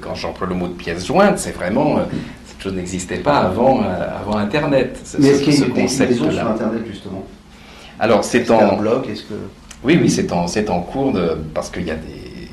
quand 0.00 0.14
j'emploie 0.14 0.48
le 0.48 0.54
mot 0.54 0.66
de 0.66 0.72
pièces 0.72 1.06
jointes, 1.06 1.38
c'est 1.38 1.52
vraiment 1.52 2.00
cette 2.46 2.60
chose 2.60 2.74
n'existait 2.74 3.18
pas 3.18 3.38
avant, 3.38 3.82
avant 3.82 4.36
Internet. 4.36 4.98
Mais 5.20 5.28
est-ce 5.28 5.42
qu'il 5.42 5.54
y 5.54 5.62
a 5.62 6.06
des 6.06 6.14
sur 6.14 6.26
Internet 6.26 6.82
justement? 6.90 7.24
Alors 8.00 8.24
c'est 8.24 8.50
en 8.50 8.76
blog, 8.76 9.08
est-ce 9.08 9.22
que 9.22 9.34
oui, 9.84 9.98
oui, 10.00 10.10
c'est 10.10 10.32
en, 10.32 10.46
en 10.46 10.80
cours 10.80 11.12
de, 11.12 11.38
parce 11.54 11.70
qu'il 11.70 11.86
y 11.86 11.90
a 11.90 11.94
des. 11.94 12.48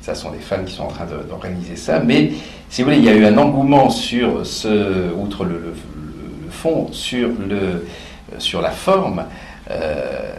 Ça 0.00 0.14
sont 0.14 0.30
des 0.30 0.38
fans 0.38 0.62
qui 0.64 0.72
sont 0.72 0.84
en 0.84 0.88
train 0.88 1.06
d'organiser 1.28 1.76
ça. 1.76 2.00
Mais 2.00 2.30
si 2.68 2.82
vous 2.82 2.88
voulez, 2.88 2.98
il 2.98 3.04
y 3.04 3.08
a 3.08 3.14
eu 3.14 3.24
un 3.24 3.36
engouement 3.38 3.90
sur 3.90 4.46
ce, 4.46 5.12
outre 5.12 5.44
le, 5.44 5.74
fond, 6.50 6.88
sur, 6.92 7.28
le, 7.28 7.84
sur 8.38 8.60
la 8.60 8.70
forme, 8.70 9.24
euh, 9.70 10.32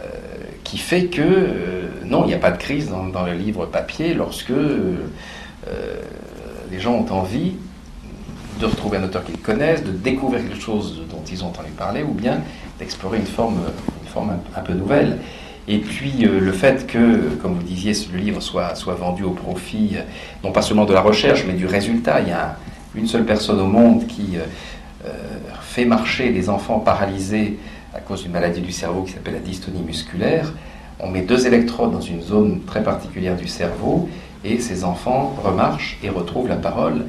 qui 0.64 0.78
fait 0.78 1.06
que 1.06 1.20
euh, 1.20 1.82
non, 2.06 2.24
il 2.24 2.28
n'y 2.28 2.34
a 2.34 2.38
pas 2.38 2.50
de 2.50 2.56
crise 2.56 2.88
dans, 2.88 3.24
le 3.26 3.32
livre 3.34 3.66
papier 3.66 4.14
lorsque 4.14 4.50
euh, 4.50 4.96
les 6.70 6.80
gens 6.80 6.94
ont 6.94 7.12
envie 7.12 7.52
de 8.58 8.64
retrouver 8.64 8.96
un 8.96 9.04
auteur 9.04 9.24
qu'ils 9.24 9.38
connaissent, 9.38 9.84
de 9.84 9.92
découvrir 9.92 10.42
quelque 10.42 10.60
chose 10.60 11.02
dont 11.10 11.22
ils 11.30 11.44
ont 11.44 11.48
entendu 11.48 11.70
parler, 11.72 12.02
ou 12.02 12.12
bien 12.12 12.40
d'explorer 12.78 13.18
une 13.18 13.26
forme, 13.26 13.60
une 14.02 14.08
forme 14.08 14.38
un 14.56 14.60
peu 14.60 14.72
nouvelle. 14.72 15.18
Et 15.68 15.78
puis 15.78 16.12
le 16.12 16.52
fait 16.52 16.86
que, 16.86 17.34
comme 17.42 17.54
vous 17.54 17.62
disiez, 17.62 17.92
le 18.12 18.18
livre 18.18 18.40
soit, 18.40 18.74
soit 18.74 18.94
vendu 18.94 19.24
au 19.24 19.32
profit, 19.32 19.96
non 20.42 20.52
pas 20.52 20.62
seulement 20.62 20.86
de 20.86 20.94
la 20.94 21.02
recherche, 21.02 21.44
mais 21.46 21.52
du 21.52 21.66
résultat. 21.66 22.20
Il 22.22 22.28
y 22.28 22.32
a 22.32 22.56
une 22.94 23.06
seule 23.06 23.26
personne 23.26 23.60
au 23.60 23.66
monde 23.66 24.06
qui 24.06 24.38
fait 25.60 25.84
marcher 25.84 26.30
des 26.30 26.48
enfants 26.48 26.80
paralysés 26.80 27.58
à 27.94 28.00
cause 28.00 28.22
d'une 28.22 28.32
maladie 28.32 28.60
du 28.60 28.72
cerveau 28.72 29.02
qui 29.02 29.12
s'appelle 29.12 29.34
la 29.34 29.40
dystonie 29.40 29.82
musculaire. 29.82 30.52
On 31.00 31.08
met 31.08 31.22
deux 31.22 31.46
électrodes 31.46 31.92
dans 31.92 32.00
une 32.00 32.22
zone 32.22 32.62
très 32.66 32.82
particulière 32.82 33.36
du 33.36 33.48
cerveau 33.48 34.08
et 34.44 34.58
ces 34.58 34.84
enfants 34.84 35.34
remarchent 35.42 35.98
et 36.02 36.08
retrouvent 36.10 36.48
la 36.48 36.56
parole 36.56 37.06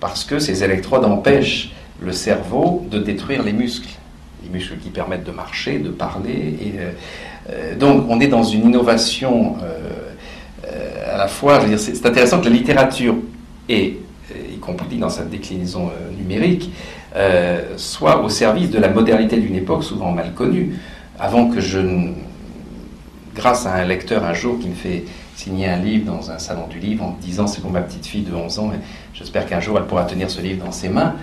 parce 0.00 0.24
que 0.24 0.38
ces 0.38 0.64
électrodes 0.64 1.04
empêchent 1.04 1.72
le 2.00 2.12
cerveau 2.12 2.86
de 2.90 2.98
détruire 2.98 3.42
les 3.42 3.52
muscles, 3.52 3.90
les 4.42 4.48
muscles 4.48 4.78
qui 4.78 4.90
permettent 4.90 5.24
de 5.24 5.32
marcher, 5.32 5.78
de 5.78 5.90
parler 5.90 6.56
et 6.60 6.74
euh, 7.50 7.74
donc 7.76 8.06
on 8.08 8.20
est 8.20 8.28
dans 8.28 8.44
une 8.44 8.66
innovation 8.66 9.56
euh, 9.62 9.78
euh, 10.66 11.14
à 11.14 11.18
la 11.18 11.28
fois, 11.28 11.60
c'est 11.76 12.06
intéressant 12.06 12.40
que 12.40 12.44
la 12.44 12.50
littérature, 12.50 13.16
et 13.68 13.98
y 14.52 14.58
compris 14.58 14.96
dans 14.96 15.10
sa 15.10 15.24
déclinaison 15.24 15.90
numérique, 16.16 16.70
soit 17.76 18.22
au 18.22 18.28
service 18.28 18.70
de 18.70 18.78
la 18.78 18.88
modernité 18.88 19.36
d'une 19.36 19.54
époque 19.54 19.84
souvent 19.84 20.12
mal 20.12 20.32
connue. 20.32 20.74
Avant 21.18 21.48
que 21.48 21.60
je, 21.60 21.78
grâce 23.34 23.66
à 23.66 23.74
un 23.74 23.84
lecteur 23.84 24.24
un 24.24 24.32
jour 24.32 24.58
qui 24.58 24.68
me 24.68 24.74
fait 24.74 25.04
signer 25.36 25.68
un 25.68 25.76
livre 25.76 26.06
dans 26.06 26.30
un 26.30 26.38
salon 26.38 26.66
du 26.68 26.78
livre 26.78 27.04
en 27.04 27.10
me 27.10 27.20
disant 27.20 27.46
c'est 27.46 27.60
pour 27.60 27.70
ma 27.70 27.80
petite 27.80 28.06
fille 28.06 28.22
de 28.22 28.34
11 28.34 28.58
ans 28.58 28.72
j'espère 29.14 29.46
qu'un 29.46 29.60
jour 29.60 29.78
elle 29.78 29.84
pourra 29.84 30.04
tenir 30.04 30.30
ce 30.30 30.40
livre 30.40 30.64
dans 30.64 30.72
ses 30.72 30.88
mains, 30.88 31.14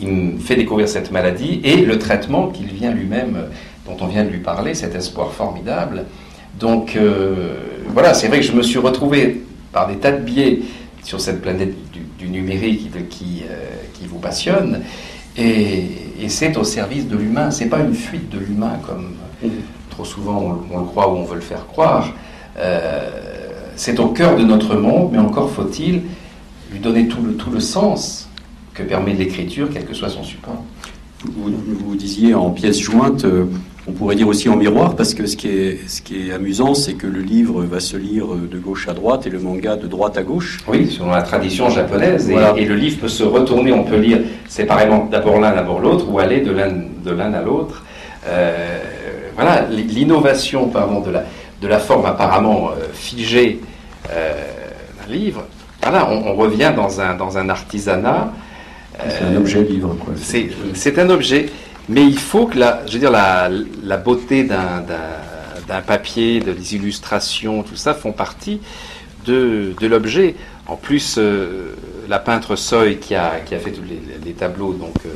il 0.00 0.08
me 0.08 0.38
fait 0.38 0.56
découvrir 0.56 0.88
cette 0.88 1.10
maladie 1.10 1.60
et 1.64 1.76
le 1.76 1.98
traitement 1.98 2.48
qu'il 2.48 2.66
vient 2.66 2.92
lui-même 2.92 3.48
dont 3.86 3.96
on 4.00 4.06
vient 4.06 4.24
de 4.24 4.30
lui 4.30 4.40
parler, 4.40 4.74
cet 4.74 4.94
espoir 4.94 5.32
formidable. 5.32 6.04
Donc 6.58 6.96
euh, 6.96 7.54
voilà, 7.88 8.14
c'est 8.14 8.28
vrai 8.28 8.40
que 8.40 8.46
je 8.46 8.52
me 8.52 8.62
suis 8.62 8.78
retrouvé 8.78 9.42
par 9.72 9.88
des 9.88 9.96
tas 9.96 10.12
de 10.12 10.22
biais 10.22 10.60
sur 11.02 11.20
cette 11.20 11.40
planète 11.40 11.74
du, 11.92 12.00
numérique 12.26 12.90
qui, 13.08 13.42
euh, 13.48 13.54
qui, 13.94 14.06
vous 14.06 14.18
passionne, 14.18 14.82
et, 15.36 15.86
c'est 16.28 16.56
au 16.56 16.64
service 16.64 17.06
de 17.06 17.16
l'humain. 17.16 17.50
C'est 17.50 17.68
pas 17.68 17.80
une 17.80 17.94
fuite 17.94 18.28
de 18.28 18.38
l'humain 18.38 18.78
comme 18.86 19.14
trop 19.88 20.04
souvent 20.04 20.60
on, 20.70 20.78
le 20.78 20.84
croit 20.84 21.12
ou 21.12 21.16
on 21.16 21.24
veut 21.24 21.36
le 21.36 21.40
faire 21.40 21.66
croire. 21.66 22.12
Euh, 22.58 23.08
c'est 23.76 24.00
au 24.00 24.08
cœur 24.08 24.36
de 24.36 24.42
notre 24.42 24.74
monde, 24.74 25.10
mais 25.12 25.18
encore 25.18 25.50
faut-il 25.50 26.02
lui 26.72 26.80
donner 26.80 27.06
tout 27.06 27.22
le, 27.22 27.34
tout 27.34 27.50
le 27.50 27.60
sens 27.60 28.28
que 28.74 28.82
permet 28.82 29.14
l'écriture, 29.14 29.68
quel 29.72 29.86
que 29.86 29.94
soit 29.94 30.10
son 30.10 30.24
support. 30.24 30.62
Vous, 31.24 31.52
vous 31.84 31.96
disiez 31.96 32.34
en 32.34 32.50
pièces 32.50 32.80
jointes, 32.80 33.24
on 33.88 33.92
pourrait 33.92 34.16
dire 34.16 34.28
aussi 34.28 34.48
en 34.48 34.56
miroir, 34.56 34.94
parce 34.96 35.14
que 35.14 35.26
ce 35.26 35.36
qui 35.36 35.48
est, 35.48 35.88
ce 35.88 36.02
qui 36.02 36.28
est 36.28 36.32
amusant, 36.32 36.74
c'est 36.74 36.92
que 36.92 37.06
le 37.06 37.20
livre 37.20 37.62
va 37.62 37.80
se 37.80 37.96
lire 37.96 38.26
de 38.28 38.58
gauche 38.58 38.86
à 38.86 38.92
droite 38.92 39.26
et 39.26 39.30
le 39.30 39.38
manga 39.38 39.76
de 39.76 39.86
droite 39.86 40.18
à 40.18 40.22
gauche. 40.22 40.58
Oui, 40.68 40.90
selon 40.90 41.10
la 41.10 41.22
tradition 41.22 41.70
japonaise. 41.70 42.28
Et, 42.30 42.64
le 42.64 42.74
livre 42.74 42.98
peut 43.00 43.08
se 43.08 43.22
retourner, 43.22 43.72
on 43.72 43.84
peut 43.84 43.96
lire 43.96 44.18
séparément 44.46 45.08
d'abord 45.10 45.40
l'un, 45.40 45.54
d'abord 45.54 45.80
l'autre, 45.80 46.06
ou 46.10 46.18
aller 46.18 46.40
de 46.40 46.50
l'un, 46.50 47.32
à 47.32 47.42
l'autre. 47.42 47.84
Euh, 48.26 48.78
voilà, 49.34 49.66
l'innovation 49.70 50.68
pardon, 50.68 51.00
de, 51.00 51.10
la, 51.10 51.24
de 51.62 51.68
la 51.68 51.78
forme 51.78 52.04
apparemment 52.04 52.70
euh, 52.70 52.88
figée 52.92 53.60
euh, 54.10 54.34
d'un 55.00 55.12
livre. 55.12 55.44
Voilà, 55.82 56.10
on, 56.10 56.34
revient 56.34 56.72
dans 56.76 57.00
un, 57.00 57.14
dans 57.14 57.38
un 57.38 57.48
artisanat. 57.48 58.32
C'est 58.98 59.24
un 59.24 59.36
objet 59.36 59.62
livre, 59.62 59.96
quoi. 59.98 60.12
C'est, 60.16 60.48
c'est 60.74 60.98
un 60.98 61.08
objet. 61.08 61.46
Mais 61.88 62.04
il 62.04 62.18
faut 62.18 62.46
que 62.46 62.58
la, 62.58 62.82
je 62.86 62.92
veux 62.92 62.98
dire, 62.98 63.10
la, 63.10 63.48
la 63.82 63.96
beauté 63.96 64.44
d'un 64.44 64.84
papier, 65.86 66.40
de 66.40 66.52
les 66.52 66.74
illustrations, 66.74 67.62
tout 67.62 67.76
ça 67.76 67.94
font 67.94 68.12
partie 68.12 68.60
de, 69.24 69.74
de 69.80 69.86
l'objet. 69.86 70.34
En 70.66 70.76
plus, 70.76 71.16
euh, 71.18 71.74
la 72.08 72.18
peintre 72.18 72.56
Soy 72.56 72.98
qui 72.98 73.14
a, 73.14 73.40
qui 73.40 73.54
a 73.54 73.58
fait 73.58 73.72
tous 73.72 73.82
les, 73.82 74.32
tableaux, 74.32 74.74
donc 74.74 74.94
euh, 75.06 75.10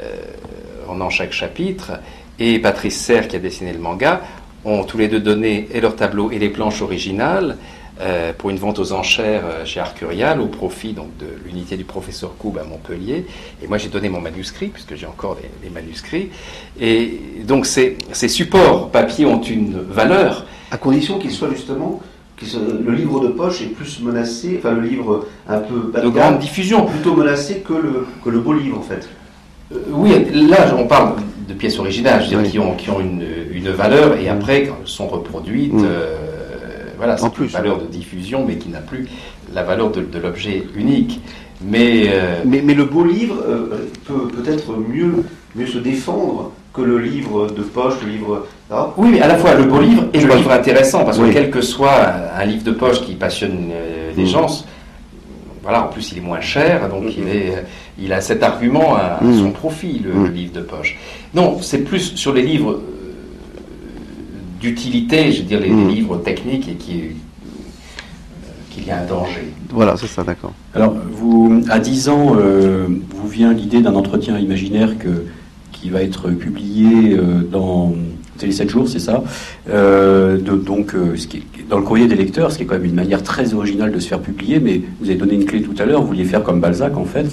euh, 0.00 0.88
en 0.88 1.10
chaque 1.10 1.32
chapitre, 1.32 1.92
et 2.38 2.58
Patrice 2.60 2.98
Serre 2.98 3.26
qui 3.26 3.34
a 3.34 3.40
dessiné 3.40 3.72
le 3.72 3.80
manga, 3.80 4.20
ont 4.64 4.84
tous 4.84 4.96
les 4.96 5.08
deux 5.08 5.20
donné 5.20 5.68
et 5.72 5.80
leurs 5.80 5.96
tableaux 5.96 6.30
et 6.30 6.38
les 6.38 6.50
planches 6.50 6.82
originales. 6.82 7.58
Euh, 8.00 8.32
pour 8.36 8.50
une 8.50 8.56
vente 8.56 8.80
aux 8.80 8.92
enchères 8.92 9.42
euh, 9.44 9.64
chez 9.64 9.78
Arcurial 9.78 10.40
au 10.40 10.46
profit 10.46 10.94
donc, 10.94 11.16
de 11.18 11.26
l'unité 11.46 11.76
du 11.76 11.84
professeur 11.84 12.36
Coub 12.36 12.58
à 12.58 12.64
Montpellier. 12.64 13.24
Et 13.62 13.68
moi 13.68 13.78
j'ai 13.78 13.88
donné 13.88 14.08
mon 14.08 14.20
manuscrit, 14.20 14.66
puisque 14.66 14.96
j'ai 14.96 15.06
encore 15.06 15.36
les, 15.62 15.70
manuscrits. 15.70 16.30
Et 16.80 17.20
donc 17.44 17.66
ces, 17.66 17.96
ces, 18.10 18.26
supports 18.26 18.90
papier 18.90 19.26
ont 19.26 19.40
une 19.40 19.78
valeur. 19.78 20.44
À 20.72 20.76
condition 20.76 21.20
qu'ils 21.20 21.30
soient 21.30 21.50
justement 21.50 22.00
le 22.84 22.92
livre 22.92 23.20
de 23.20 23.28
poche 23.28 23.62
est 23.62 23.66
plus 23.66 24.00
menacé, 24.00 24.56
enfin 24.58 24.72
le 24.72 24.82
livre 24.82 25.26
un 25.48 25.60
peu 25.60 25.92
de 26.00 26.08
grande 26.08 26.40
diffusion, 26.40 26.86
plutôt 26.86 27.14
menacé 27.14 27.62
que 27.66 27.74
le, 27.74 28.06
que 28.24 28.28
le 28.28 28.40
beau 28.40 28.54
livre 28.54 28.78
en 28.78 28.82
fait. 28.82 29.08
Euh, 29.72 29.78
oui, 29.92 30.12
là 30.32 30.74
on 30.76 30.86
parle 30.86 31.14
de 31.48 31.54
pièces 31.54 31.78
originales, 31.78 32.24
je 32.28 32.34
veux 32.34 32.42
dire, 32.42 32.50
qui 32.50 32.58
ont, 32.58 32.74
qui 32.74 32.90
ont 32.90 33.00
une, 33.00 33.24
une, 33.52 33.70
valeur 33.70 34.18
et 34.18 34.28
après 34.28 34.64
quand 34.64 34.76
elles 34.80 34.88
sont 34.88 35.06
reproduites, 35.06 35.72
voilà, 36.96 37.16
c'est 37.16 37.26
une 37.38 37.46
valeur 37.46 37.78
de 37.78 37.86
diffusion, 37.86 38.44
mais 38.46 38.56
qui 38.56 38.68
n'a 38.68 38.80
plus 38.80 39.08
la 39.52 39.62
valeur 39.62 39.90
de, 39.90 40.18
l'objet 40.18 40.64
unique. 40.76 41.20
Mais, 41.64 42.04
euh, 42.08 42.42
mais, 42.44 42.62
mais, 42.62 42.74
le 42.74 42.84
beau 42.84 43.04
livre 43.04 43.36
euh, 43.46 43.88
peut 44.04 44.28
peut-être 44.28 44.76
mieux, 44.76 45.24
mieux 45.54 45.66
se 45.66 45.78
défendre 45.78 46.52
que 46.74 46.82
le 46.82 46.98
livre 46.98 47.46
de 47.46 47.62
poche, 47.62 47.94
le 48.04 48.10
livre. 48.10 48.46
oui, 48.96 49.10
mais 49.12 49.20
à 49.20 49.28
la 49.28 49.36
fois 49.36 49.54
le 49.54 49.64
beau 49.64 49.80
livre 49.80 50.04
et 50.12 50.20
le 50.20 50.34
livre 50.34 50.50
intéressant, 50.50 51.04
parce 51.04 51.18
que 51.18 51.32
quel 51.32 51.50
que 51.50 51.60
soit 51.60 52.06
un 52.36 52.44
livre 52.44 52.64
de 52.64 52.72
poche 52.72 53.02
qui 53.02 53.14
passionne 53.14 53.70
euh, 53.72 54.10
les 54.16 54.24
mm. 54.24 54.26
gens, 54.26 54.64
voilà, 55.62 55.84
en 55.84 55.88
plus 55.88 56.12
il 56.12 56.18
est 56.18 56.20
moins 56.20 56.40
cher, 56.40 56.88
donc 56.88 57.04
il, 57.16 57.28
est, 57.28 57.64
il 57.98 58.12
a 58.12 58.20
cet 58.20 58.42
argument 58.42 58.96
à, 58.96 59.22
mm. 59.22 59.38
son 59.38 59.50
profit, 59.52 60.02
le, 60.04 60.12
mm. 60.12 60.32
livre 60.32 60.52
de 60.52 60.60
poche. 60.60 60.98
Non, 61.32 61.58
c'est 61.62 61.78
plus 61.78 62.16
sur 62.16 62.32
les 62.32 62.42
livres 62.42 62.80
d'utilité, 64.64 65.30
je 65.30 65.42
veux 65.42 65.48
dire, 65.48 65.60
les, 65.60 65.70
hmm. 65.70 65.88
livres 65.88 66.16
techniques 66.16 66.68
et 66.68 66.74
qui, 66.74 67.00
euh, 67.02 67.10
qu'il 68.70 68.86
y 68.86 68.90
a 68.90 69.02
un 69.02 69.04
danger. 69.04 69.52
Voilà, 69.70 69.96
c'est 69.96 70.06
ça, 70.06 70.24
d'accord. 70.24 70.54
Alors, 70.74 70.94
vous, 71.12 71.62
à 71.68 71.78
10 71.78 72.08
ans, 72.08 72.36
euh, 72.38 72.86
vous 73.14 73.28
vient 73.28 73.52
l'idée 73.52 73.82
d'un 73.82 73.94
entretien 73.94 74.38
imaginaire 74.38 74.96
que, 74.96 75.24
qui 75.72 75.90
va 75.90 76.02
être 76.02 76.30
publié 76.30 77.12
euh, 77.12 77.42
dans 77.42 77.94
Télé 78.38 78.52
7 78.52 78.70
jours, 78.70 78.88
c'est 78.88 78.98
ça 78.98 79.22
de, 79.68 80.56
Donc, 80.56 80.94
ce 81.14 81.26
qui 81.26 81.42
dans 81.70 81.78
le 81.78 81.84
courrier 81.84 82.08
des 82.08 82.16
lecteurs, 82.16 82.50
ce 82.50 82.58
qui 82.58 82.64
est 82.64 82.66
quand 82.66 82.74
même 82.74 82.84
une 82.84 82.94
manière 82.94 83.22
très 83.22 83.54
originale 83.54 83.92
de 83.92 83.98
se 83.98 84.08
faire 84.08 84.20
publier, 84.20 84.60
mais 84.60 84.82
vous 85.00 85.06
avez 85.08 85.18
donné 85.18 85.34
une 85.34 85.44
clé 85.44 85.62
tout 85.62 85.74
à 85.78 85.86
l'heure, 85.86 86.02
vous 86.02 86.08
vouliez 86.08 86.24
faire 86.24 86.42
comme 86.42 86.60
Balzac, 86.60 86.96
en 86.96 87.04
fait. 87.04 87.26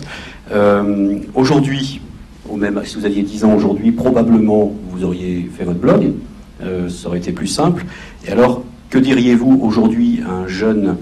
aujourd'hui, 1.34 2.02
ou 2.50 2.58
même 2.58 2.80
si 2.84 2.98
vous 2.98 3.06
aviez 3.06 3.24
10 3.24 3.46
ans 3.46 3.54
aujourd'hui, 3.56 3.92
probablement 3.92 4.72
vous 4.90 5.04
auriez 5.04 5.50
fait 5.58 5.64
votre 5.64 5.80
blog, 5.80 6.12
euh, 6.64 6.90
ça 6.90 7.08
aurait 7.08 7.20
été 7.20 7.32
plus 7.32 7.48
simple. 7.48 7.86
Et 8.28 8.32
alors, 8.32 8.64
que 8.90 8.98
diriez-vous 8.98 9.60
aujourd'hui 9.62 10.22
à 10.28 10.32
un 10.32 10.48
jeune 10.48 10.98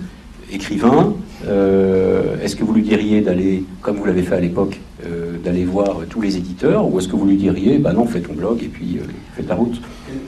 écrivain 0.52 1.14
euh, 1.48 2.38
Est-ce 2.42 2.56
que 2.56 2.64
vous 2.64 2.74
lui 2.74 2.84
diriez 2.84 3.22
d'aller, 3.22 3.64
comme 3.82 3.98
vous 3.98 4.06
l'avez 4.06 4.22
fait 4.22 4.36
à 4.36 4.40
l'époque, 4.40 4.80
euh, 5.06 5.38
d'aller 5.44 5.66
voir 5.66 6.02
tous 6.10 6.22
les 6.22 6.38
éditeurs 6.38 6.92
Ou 6.92 7.00
est-ce 7.00 7.08
que 7.08 7.16
vous 7.16 7.26
lui 7.26 7.38
diriez, 7.38 7.78
bah 7.78 7.94
non, 7.94 8.06
fais 8.06 8.22
ton 8.22 8.34
blog 8.34 8.62
et 8.64 8.68
puis 8.68 9.00
fais 9.36 9.44
ta 9.44 9.56
route? 9.56 9.82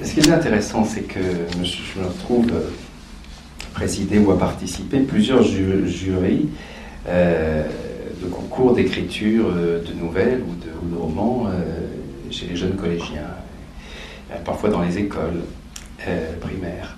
Ce 0.03 0.13
qui 0.13 0.19
est 0.19 0.31
intéressant, 0.31 0.83
c'est 0.83 1.01
que 1.01 1.19
je 1.63 1.99
me 1.99 2.07
retrouve 2.07 2.47
présider 3.73 4.19
ou 4.19 4.31
à 4.31 4.37
participer 4.37 4.99
plusieurs 4.99 5.43
jurys 5.43 6.49
de 7.07 8.27
concours 8.29 8.73
d'écriture 8.73 9.45
de 9.49 9.99
nouvelles 9.99 10.41
ou 10.41 10.65
de, 10.65 10.97
romans 10.97 11.47
chez 12.29 12.47
les 12.47 12.55
jeunes 12.55 12.75
collégiens, 12.75 13.27
parfois 14.45 14.69
dans 14.69 14.81
les 14.81 14.97
écoles 14.97 15.43
primaires. 16.39 16.97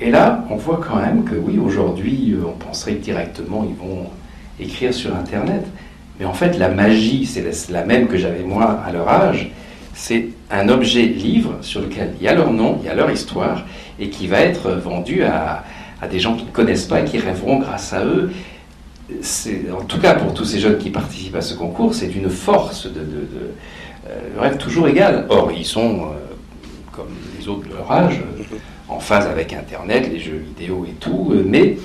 et 0.00 0.10
là, 0.10 0.44
on 0.50 0.56
voit 0.56 0.80
quand 0.86 0.96
même 0.96 1.24
que 1.24 1.34
oui, 1.34 1.58
aujourd'hui, 1.58 2.36
on 2.46 2.52
penserait 2.52 2.94
que 2.94 3.04
directement 3.04 3.66
ils 3.68 3.74
vont 3.74 4.06
écrire 4.60 4.94
sur 4.94 5.14
Internet. 5.14 5.64
Mais 6.18 6.24
en 6.24 6.32
fait, 6.32 6.56
la 6.58 6.68
magie, 6.68 7.26
c'est 7.26 7.70
la 7.70 7.84
même 7.84 8.08
que 8.08 8.16
j'avais 8.16 8.42
moi 8.42 8.80
à 8.86 8.92
leur 8.92 9.08
âge. 9.08 9.50
C'est 9.94 10.28
un 10.50 10.68
objet 10.68 11.02
livre 11.02 11.58
sur 11.60 11.80
lequel 11.80 12.14
il 12.20 12.24
y 12.24 12.28
a 12.28 12.34
leur 12.34 12.52
nom, 12.52 12.78
il 12.82 12.86
y 12.86 12.90
a 12.90 12.94
leur 12.94 13.10
histoire, 13.10 13.64
et 13.98 14.08
qui 14.08 14.26
va 14.26 14.40
être 14.40 14.70
vendu 14.72 15.24
à, 15.24 15.64
des 16.10 16.20
gens 16.20 16.36
qui 16.36 16.44
ne 16.44 16.50
connaissent 16.50 16.84
pas 16.84 17.00
et 17.00 17.04
qui 17.04 17.18
rêveront 17.18 17.58
grâce 17.58 17.92
à 17.92 18.04
eux. 18.04 18.30
En 19.72 19.84
tout 19.84 19.98
cas, 19.98 20.14
pour 20.14 20.34
tous 20.34 20.44
ces 20.44 20.58
jeunes 20.58 20.78
qui 20.78 20.90
participent 20.90 21.36
à 21.36 21.40
ce 21.40 21.54
concours, 21.54 21.94
c'est 21.94 22.14
une 22.14 22.28
force 22.28 22.86
de, 22.86 23.00
euh, 23.00 23.52
rêve 24.38 24.56
toujours 24.58 24.88
égal. 24.88 25.26
Or, 25.28 25.50
ils 25.56 25.64
sont, 25.64 26.00
euh, 26.00 26.34
comme 26.92 27.08
les 27.38 27.48
autres 27.48 27.68
de 27.68 27.74
leur 27.74 27.90
âge, 27.90 28.22
en 28.88 29.00
phase 29.00 29.26
avec 29.26 29.52
Internet, 29.52 30.08
les 30.12 30.20
jeux 30.20 30.42
vidéo 30.56 30.86
et 30.88 30.94
tout, 30.94 31.32
euh, 31.32 31.44
mais 31.46 31.78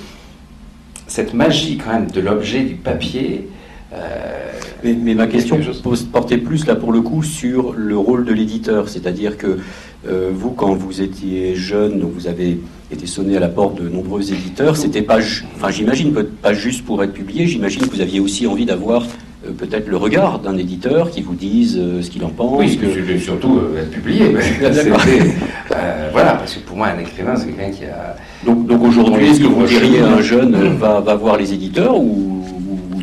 cette 1.06 1.34
magie 1.34 1.78
quand 1.78 1.92
même 1.92 2.10
de 2.10 2.20
l'objet 2.20 2.62
du 2.62 2.74
papier, 2.74 3.48
euh, 3.92 4.52
mais, 4.82 5.14
ma 5.14 5.26
question 5.26 5.60
portait 6.12 6.38
plus 6.38 6.66
là 6.66 6.74
pour 6.74 6.92
le 6.92 7.02
coup 7.02 7.22
sur 7.22 7.74
le 7.74 7.96
rôle 7.96 8.24
de 8.24 8.32
l'éditeur, 8.32 8.88
c'est-à-dire 8.88 9.36
que 9.36 9.58
euh, 10.08 10.30
vous, 10.34 10.50
quand 10.50 10.74
vous 10.74 11.02
étiez 11.02 11.54
jeune, 11.54 12.00
donc 12.00 12.12
vous 12.12 12.26
avez 12.26 12.58
été 12.90 13.06
sonné 13.06 13.36
à 13.36 13.40
la 13.40 13.48
porte 13.48 13.80
de 13.80 13.88
nombreux 13.88 14.32
éditeurs, 14.32 14.76
c'était 14.76 15.02
pas, 15.02 15.18
enfin 15.56 15.70
j'imagine 15.70 16.12
pas 16.12 16.54
juste 16.54 16.84
pour 16.84 17.02
être 17.04 17.12
publié, 17.12 17.46
j'imagine 17.46 17.82
que 17.82 17.94
vous 17.94 18.00
aviez 18.00 18.18
aussi 18.18 18.46
envie 18.46 18.64
d'avoir 18.64 19.02
euh, 19.02 19.06
peut-être 19.58 19.88
le 19.88 19.96
regard 19.96 20.38
d'un 20.38 20.56
éditeur 20.56 21.10
qui 21.10 21.22
vous 21.22 21.34
dise 21.34 21.80
ce 22.00 22.08
qu'il 22.10 22.24
en 22.24 22.30
pense. 22.30 22.58
Oui, 22.58 22.78
que... 22.78 23.18
surtout 23.18 23.60
être 23.78 23.90
publié. 23.90 24.28
voilà, 26.12 26.34
parce 26.34 26.54
que 26.54 26.60
pour 26.60 26.76
moi 26.76 26.88
un 26.88 26.98
écrivain 26.98 27.34
c'est 27.36 27.46
quelqu'un 27.46 27.70
qui 27.70 27.84
a. 27.84 28.16
Donc, 28.44 28.66
donc 28.66 28.82
aujourd'hui, 28.84 29.30
est-ce 29.30 29.40
que 29.40 29.46
vous 29.46 29.66
diriez 29.66 30.00
un 30.00 30.20
jeune 30.20 30.76
va, 30.76 31.00
va 31.00 31.14
voir 31.14 31.36
les 31.36 31.52
éditeurs 31.52 31.98
ou 31.98 32.42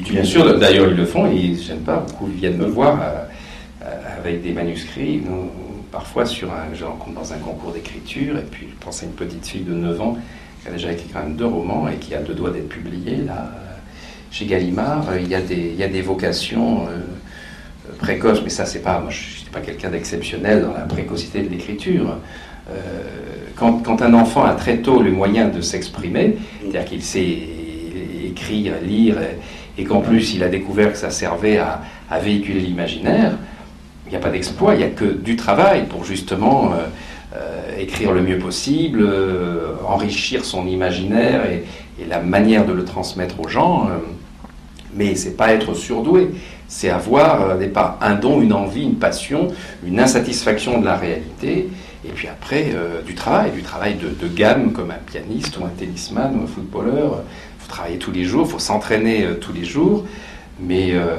Bien 0.09 0.23
sûr, 0.23 0.57
d'ailleurs 0.57 0.89
ils 0.89 0.97
le 0.97 1.05
font 1.05 1.27
et 1.31 1.55
se 1.55 1.67
gênent 1.67 1.79
pas. 1.79 2.03
Beaucoup 2.07 2.25
viennent 2.25 2.57
me 2.57 2.65
voir 2.65 2.99
euh, 3.01 3.85
euh, 3.85 4.19
avec 4.19 4.41
des 4.41 4.51
manuscrits. 4.53 5.21
Parfois, 5.91 6.25
sur 6.25 6.51
un, 6.51 6.73
je 6.73 6.83
rencontre 6.83 7.19
dans 7.19 7.33
un 7.33 7.37
concours 7.37 7.71
d'écriture, 7.71 8.37
et 8.37 8.45
puis 8.49 8.67
je 8.69 8.85
pense 8.85 9.01
à 9.01 9.05
une 9.05 9.13
petite 9.13 9.45
fille 9.45 9.63
de 9.63 9.73
9 9.73 10.01
ans 10.01 10.17
qui 10.61 10.67
a 10.67 10.71
déjà 10.71 10.91
écrit 10.91 11.09
quand 11.11 11.19
même 11.19 11.35
deux 11.35 11.45
romans 11.45 11.87
et 11.87 11.95
qui 11.95 12.13
a 12.13 12.19
deux 12.19 12.33
doigts 12.33 12.51
d'être 12.51 12.69
publiée. 12.69 13.17
Là, 13.25 13.51
chez 14.31 14.45
Gallimard, 14.45 15.05
il 15.19 15.27
y 15.27 15.35
a 15.35 15.41
des, 15.41 15.71
il 15.73 15.75
y 15.75 15.83
a 15.83 15.87
des 15.87 16.01
vocations 16.01 16.87
euh, 16.87 17.95
précoces, 17.97 18.41
mais 18.43 18.49
ça, 18.49 18.65
c'est 18.65 18.81
pas. 18.81 18.99
Moi, 18.99 19.09
je 19.09 19.19
ne 19.19 19.37
suis 19.37 19.49
pas 19.49 19.61
quelqu'un 19.61 19.89
d'exceptionnel 19.89 20.61
dans 20.61 20.73
la 20.73 20.81
précocité 20.81 21.41
de 21.41 21.49
l'écriture. 21.49 22.17
quand, 23.55 23.83
quand, 23.83 24.01
un 24.01 24.13
enfant 24.13 24.43
a 24.43 24.53
très 24.53 24.77
tôt 24.77 25.01
le 25.01 25.11
moyen 25.11 25.47
de 25.47 25.59
s'exprimer, 25.59 26.37
c'est-à-dire 26.61 26.85
qu'il 26.85 27.01
sait 27.01 27.39
écrire, 28.25 28.73
lire, 28.81 29.17
et 29.79 29.83
qu'en 29.85 30.01
plus 30.01 30.33
il 30.33 30.43
a 30.43 30.49
découvert 30.49 30.91
que 30.91 30.97
ça 30.97 31.09
servait 31.09 31.57
à, 31.57 31.81
véhiculer 32.21 32.59
l'imaginaire, 32.59 33.33
il 34.05 34.09
n'y 34.09 34.15
a 34.15 34.19
pas 34.19 34.29
d'exploit, 34.29 34.73
il 34.73 34.79
n'y 34.79 34.83
a 34.83 34.89
que 34.89 35.05
du 35.05 35.35
travail 35.35 35.85
pour 35.85 36.03
justement 36.03 36.73
euh, 36.73 36.87
euh, 37.35 37.77
écrire 37.77 38.11
le 38.11 38.21
mieux 38.21 38.39
possible, 38.39 39.01
euh, 39.01 39.75
enrichir 39.87 40.43
son 40.43 40.67
imaginaire 40.67 41.45
et, 41.45 41.63
la 42.07 42.19
manière 42.21 42.65
de 42.65 42.71
le 42.71 42.85
transmettre 42.85 43.41
aux 43.41 43.49
gens. 43.49 43.89
Mais 44.99 45.15
c'est 45.15 45.35
pas 45.35 45.53
être 45.53 45.73
surdoué, 45.73 46.29
c'est 46.67 46.91
avoir 46.91 47.57
pas 47.73 47.97
un 48.01 48.13
don, 48.13 48.41
une 48.41 48.53
envie, 48.53 48.83
une 48.83 48.99
passion, 48.99 49.47
une 49.83 49.99
insatisfaction 49.99 50.79
de 50.79 50.85
la 50.85 50.97
réalité, 50.97 51.69
et 52.05 52.09
puis 52.13 52.27
après 52.27 52.75
du 53.05 53.15
travail, 53.15 53.51
du 53.51 53.63
travail 53.63 53.95
de, 53.95 54.27
gamme 54.27 54.71
comme 54.71 54.91
un 54.91 55.01
pianiste 55.11 55.57
ou 55.57 55.65
un 55.65 55.69
tennisman 55.69 56.39
ou 56.39 56.43
un 56.43 56.47
footballeur. 56.47 57.23
Travailler 57.69 57.99
tous 57.99 58.11
les 58.11 58.25
jours, 58.25 58.47
il 58.47 58.51
faut 58.51 58.59
s'entraîner 58.59 59.23
euh, 59.23 59.35
tous 59.35 59.53
les 59.53 59.63
jours, 59.63 60.03
mais 60.59 60.93
euh, 60.93 61.17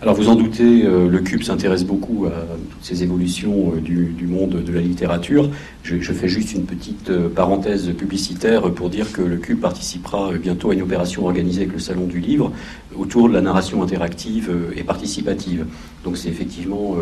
alors 0.00 0.14
vous 0.14 0.28
en 0.28 0.34
doutez, 0.34 0.84
euh, 0.84 1.08
le 1.08 1.18
Cube 1.20 1.42
s'intéresse 1.42 1.84
beaucoup 1.84 2.26
à 2.26 2.30
toutes 2.70 2.84
ces 2.84 3.02
évolutions 3.02 3.72
du, 3.82 4.26
monde 4.26 4.62
de 4.64 4.72
la 4.72 4.80
littérature. 4.80 5.50
Je, 5.82 6.12
fais 6.12 6.28
juste 6.28 6.52
une 6.52 6.64
petite 6.64 7.12
parenthèse 7.28 7.92
publicitaire 7.96 8.70
pour 8.72 8.90
dire 8.90 9.12
que 9.12 9.22
le 9.22 9.36
Cube 9.36 9.60
participera 9.60 10.32
bientôt 10.32 10.70
à 10.70 10.74
une 10.74 10.82
opération 10.82 11.24
organisée 11.24 11.62
avec 11.62 11.72
le 11.72 11.78
Salon 11.78 12.06
du 12.06 12.20
Livre 12.20 12.52
autour 12.96 13.28
de 13.28 13.34
la 13.34 13.40
narration 13.40 13.82
interactive 13.82 14.50
et 14.76 14.82
participative. 14.82 15.66
Donc 16.04 16.16
c'est 16.16 16.28
effectivement 16.28 16.96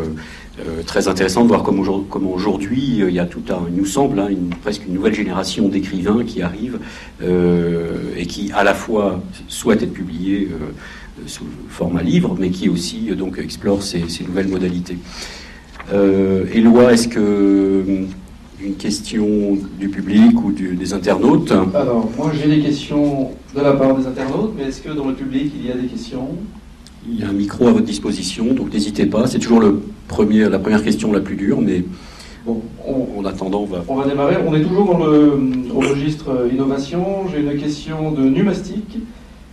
euh, 0.61 0.83
très 0.87 1.09
intéressant 1.09 1.43
de 1.43 1.49
voir 1.49 1.65
comment 1.65 2.33
aujourd'hui 2.33 3.03
euh, 3.03 3.11
il 3.11 3.15
y 3.17 3.19
a 3.19 3.25
tout 3.25 3.43
un, 3.51 3.65
il 3.69 3.75
nous 3.75 3.87
semble, 3.87 4.21
hein, 4.21 4.29
presque 4.63 4.87
une 4.87 4.95
nouvelle 4.95 5.15
génération 5.15 5.69
d'écrivains 5.69 6.23
qui 6.25 6.43
arrivent 6.43 6.79
euh, 7.25 8.15
et 8.17 8.27
qui 8.27 8.53
à 8.53 8.63
la 8.63 8.73
fois 8.73 9.21
souhaitent 9.49 9.83
être 9.83 9.93
publiés 9.93 10.49
sous 11.27 11.45
format 11.69 12.03
livre, 12.03 12.37
mais 12.39 12.51
qui 12.51 12.69
aussi 12.69 13.11
donc 13.17 13.39
explorent 13.39 13.83
ces, 13.83 14.05
nouvelles 14.27 14.49
modalités. 14.49 14.99
Éloi, 16.53 16.93
est-ce 16.93 17.09
que 17.09 18.07
une 18.65 18.77
question 18.77 19.59
du 19.79 19.89
public 19.89 20.43
ou 20.43 20.53
des 20.53 20.93
internautes? 20.95 21.53
Alors, 21.75 22.11
moi 22.17 22.33
j'ai 22.35 22.49
des 22.49 22.61
questions 22.61 23.31
de 23.55 23.61
la 23.61 23.73
part 23.73 23.97
des 23.97 24.07
internautes, 24.07 24.53
mais 24.57 24.65
est-ce 24.65 24.81
que 24.81 24.91
dans 24.91 25.07
le 25.07 25.15
public 25.15 25.53
il 25.55 25.67
y 25.67 25.71
a 25.71 25.75
des 25.75 25.87
questions? 25.87 26.29
Il 27.07 27.21
y 27.21 27.23
a 27.23 27.29
un 27.29 27.33
micro 27.33 27.67
à 27.67 27.73
votre 27.73 27.85
disposition, 27.85 28.55
donc 28.55 28.73
n'hésitez 28.73 29.07
pas. 29.07 29.27
C'est 29.27 29.39
toujours 29.39 29.61
le 29.61 29.83
premier, 30.09 30.49
la 30.49 30.59
première 30.59 30.83
question 30.83 31.13
la 31.13 31.21
plus 31.21 31.37
dure, 31.37 31.61
mais 31.61 31.85
bon, 32.47 32.63
en 33.19 33.25
attendant, 33.27 33.63
on 33.63 33.67
va... 33.67 33.85
On 33.89 33.97
va 33.97 34.09
démarrer. 34.09 34.37
On 34.47 34.55
est 34.55 34.63
toujours 34.63 34.87
dans 34.87 35.07
le 35.07 35.39
registre 35.75 36.31
euh, 36.31 36.49
innovation. 36.51 37.29
J'ai 37.31 37.41
une 37.41 37.61
question 37.61 38.11
de 38.13 38.23
Numastic. 38.23 38.99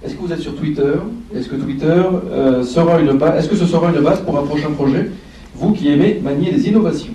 Est-ce 0.04 0.16
que 0.16 0.22
vous 0.22 0.34
êtes 0.34 0.40
sur 0.40 0.56
Twitter? 0.56 0.94
Est-ce 1.36 1.48
que 1.48 1.56
Twitter 1.56 2.02
euh, 2.32 2.64
sera 2.64 3.00
une 3.00 3.14
base 3.14 3.38
Est-ce 3.40 3.50
que 3.50 3.56
ce 3.56 3.66
sera 3.66 3.92
une 3.92 4.02
base 4.02 4.22
pour 4.22 4.38
un 4.38 4.44
prochain 4.44 4.72
projet? 4.72 5.12
Vous 5.56 5.74
qui 5.74 5.90
aimez 5.92 6.20
manier 6.24 6.52
les 6.52 6.68
innovations. 6.68 7.14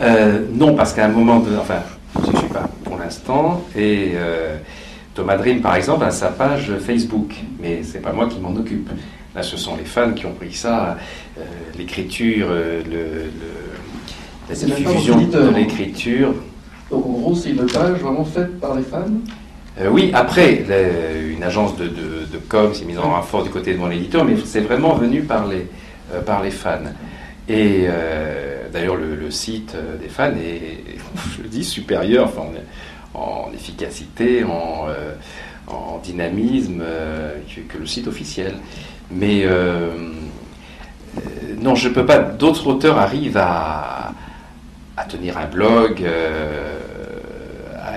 Euh, 0.00 0.42
Non, 0.52 0.74
parce 0.74 0.92
qu'à 0.92 1.06
un 1.06 1.08
moment 1.08 1.40
de, 1.40 1.56
enfin, 1.60 1.82
je 2.24 2.30
ne 2.30 2.36
suis 2.36 2.48
pas 2.48 2.68
pour 2.84 2.98
l'instant 2.98 3.62
et 3.76 4.12
Thomas 5.18 5.36
Dream, 5.36 5.60
par 5.60 5.74
exemple, 5.74 6.04
a 6.04 6.12
sa 6.12 6.28
page 6.28 6.70
Facebook, 6.78 7.34
mais 7.60 7.82
c'est 7.82 7.98
pas 7.98 8.12
moi 8.12 8.28
qui 8.28 8.38
m'en 8.38 8.54
occupe. 8.54 8.88
Là, 9.34 9.42
ce 9.42 9.56
sont 9.56 9.76
les 9.76 9.84
fans 9.84 10.12
qui 10.12 10.26
ont 10.26 10.32
pris 10.32 10.52
ça, 10.52 10.96
euh, 11.36 11.42
l'écriture, 11.76 12.46
euh, 12.50 12.82
le, 12.88 13.30
la 14.48 14.54
diffusion 14.54 15.16
de 15.26 15.48
l'écriture. 15.56 16.34
Donc 16.88 17.04
en 17.04 17.10
gros, 17.10 17.34
c'est 17.34 17.50
une 17.50 17.66
page 17.66 17.98
vraiment 18.00 18.24
faite 18.24 18.60
par 18.60 18.76
les 18.76 18.82
fans? 18.82 19.10
Euh, 19.80 19.88
Oui, 19.88 20.10
après, 20.14 20.64
une 21.30 21.42
agence 21.42 21.76
de, 21.76 21.90
com 22.48 22.74
s'est 22.74 22.84
mise 22.84 22.98
en 22.98 23.10
renfort 23.10 23.44
du 23.44 23.50
côté 23.50 23.74
de 23.74 23.78
mon 23.78 23.90
éditeur, 23.90 24.24
mais 24.24 24.34
c'est 24.44 24.60
vraiment 24.60 24.94
venu 24.94 25.22
par 25.22 25.46
les, 25.46 25.66
les 26.42 26.50
fans. 26.50 26.78
Et 27.48 27.86
d'ailleurs, 28.72 28.96
le, 28.96 29.30
site 29.30 29.76
des 30.00 30.08
fans 30.08 30.32
est, 30.32 30.96
je 31.36 31.42
le 31.42 31.48
dis, 31.48 31.64
supérieur 31.64 32.30
en, 33.14 33.50
efficacité, 33.52 34.44
en, 34.44 34.88
dynamisme 36.02 36.82
que, 37.68 37.78
le 37.78 37.86
site 37.86 38.08
officiel. 38.08 38.54
Mais 39.10 39.44
euh, 39.44 39.90
euh, 41.16 41.20
non, 41.60 41.74
je 41.74 41.88
ne 41.88 41.94
peux 41.94 42.04
pas. 42.04 42.18
D'autres 42.18 42.66
auteurs 42.66 42.98
arrivent 42.98 43.38
à, 43.40 44.12
tenir 45.08 45.38
un 45.38 45.46
blog, 45.46 46.02
euh, 46.02 46.80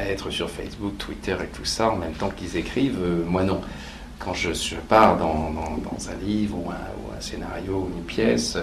à 0.01 0.09
être 0.09 0.29
sur 0.29 0.49
Facebook, 0.49 0.97
Twitter 0.97 1.35
et 1.41 1.47
tout 1.47 1.65
ça 1.65 1.89
en 1.91 1.95
même 1.95 2.13
temps 2.13 2.29
qu'ils 2.29 2.57
écrivent. 2.57 2.99
moi, 3.27 3.43
non. 3.43 3.61
Quand 4.19 4.33
je, 4.35 4.75
pars 4.87 5.17
dans, 5.17 5.51
un 6.11 6.25
livre 6.25 6.57
ou 6.57 6.69
un, 6.69 7.21
scénario 7.21 7.87
ou 7.87 7.97
une 7.97 8.03
pièce, 8.03 8.57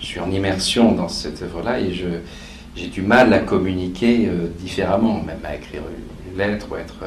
je 0.00 0.06
suis 0.06 0.20
en 0.20 0.30
immersion 0.30 0.92
dans 0.92 1.08
cette 1.08 1.42
œuvre-là 1.42 1.80
et 1.80 1.92
j'ai 1.92 2.86
du 2.86 3.02
mal 3.02 3.32
à 3.32 3.40
communiquer 3.40 4.28
différemment, 4.58 5.22
même 5.22 5.40
à 5.44 5.56
écrire 5.56 5.82
une 6.30 6.38
lettre 6.38 6.66
ou 6.70 6.76
être. 6.76 7.04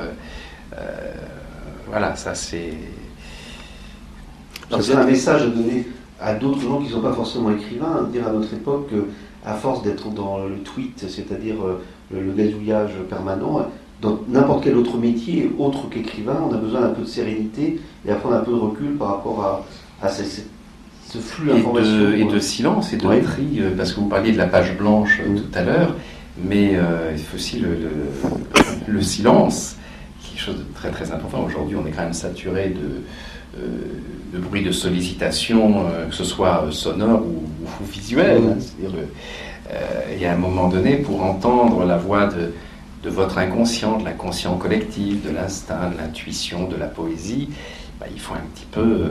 voilà, 1.88 2.16
ça 2.18 2.36
c'est 2.36 2.74
c'est 4.82 4.96
un 4.96 5.06
message 5.06 5.44
à 5.44 5.48
donner 5.48 5.88
à 6.20 6.34
d'autres 6.34 6.62
gens 6.62 6.80
qui 6.80 6.88
ne 6.88 6.92
sont 6.92 7.02
pas 7.02 7.14
forcément 7.14 7.52
écrivains, 7.52 8.08
dire 8.12 8.28
à 8.28 8.32
notre 8.32 8.54
époque 8.54 8.90
qu'à 8.90 9.54
force 9.54 9.84
d'être 9.84 10.10
dans 10.10 10.46
le 10.46 10.60
tweet, 10.60 11.06
c'est-à-dire 11.08 11.56
euh, 11.66 11.82
le, 12.14 12.32
gazouillage 12.32 12.92
permanent, 13.10 13.68
dans 14.02 14.20
n'importe 14.28 14.66
quel 14.66 14.76
autre 14.76 14.98
métier, 14.98 15.52
autre 15.58 15.90
qu'écrivain, 15.90 16.38
on 16.50 16.54
a 16.54 16.58
besoin 16.58 16.82
d'un 16.82 16.90
peu 16.90 17.04
de 17.04 17.08
sérénité 17.08 17.80
et 18.06 18.12
à 18.12 18.16
prendre 18.16 18.36
un 18.36 18.42
peu 18.42 18.52
de 18.52 18.58
recul 18.58 18.98
par 18.98 19.10
rapport 19.10 19.66
à, 20.02 20.10
ce 20.10 21.18
flux 21.18 21.48
d'informations. 21.48 22.12
Et, 22.12 22.26
de 22.26 22.40
silence 22.40 22.92
et 22.94 22.98
de 22.98 23.22
tri, 23.22 23.62
parce 23.78 23.94
que 23.94 24.00
vous 24.00 24.08
parliez 24.08 24.32
de 24.32 24.38
la 24.38 24.48
page 24.48 24.78
blanche 24.78 25.22
tout 25.36 25.58
à 25.58 25.64
l'heure, 25.64 25.96
mais 26.44 26.74
il 27.14 27.20
faut 27.20 27.36
aussi 27.36 27.60
le, 27.60 27.78
le, 28.88 29.02
silence, 29.02 29.78
quelque 30.22 30.42
chose 30.42 30.58
de 30.58 30.66
très 30.76 30.92
très 30.92 31.12
important. 31.12 31.46
Aujourd'hui, 31.46 31.78
on 31.78 31.86
est 31.88 31.92
quand 31.92 32.04
même 32.04 32.14
saturé 32.14 32.74
de, 32.76 33.64
de 34.34 34.40
bruit 34.40 34.64
de 34.64 34.72
sollicitation, 34.72 35.86
que 36.10 36.16
ce 36.16 36.24
soit 36.24 36.66
sonore 36.72 37.22
ou, 37.22 37.86
visuel. 37.86 38.42
Hein. 38.50 38.58
C'est-à-dire, 38.60 39.00
il 40.14 40.22
y 40.22 40.26
a 40.26 40.34
un 40.34 40.38
moment 40.38 40.68
donné, 40.70 40.98
pour 40.98 41.24
entendre 41.24 41.86
la 41.86 41.98
voix 41.98 42.28
de, 42.28 42.54
de 43.04 43.10
votre 43.10 43.38
inconscient, 43.38 44.00
de 44.00 44.06
l'inconscient 44.06 44.58
collectif, 44.58 45.24
de 45.24 45.30
l'instinct, 45.30 45.90
de 45.90 45.98
l'intuition, 45.98 46.68
de 46.68 46.78
la 46.78 46.88
poésie, 46.88 47.50
bah, 48.00 48.08
il 48.12 48.20
faut 48.20 48.34
un 48.34 48.46
petit 48.54 48.66
peu 48.72 48.82
euh, 48.82 49.10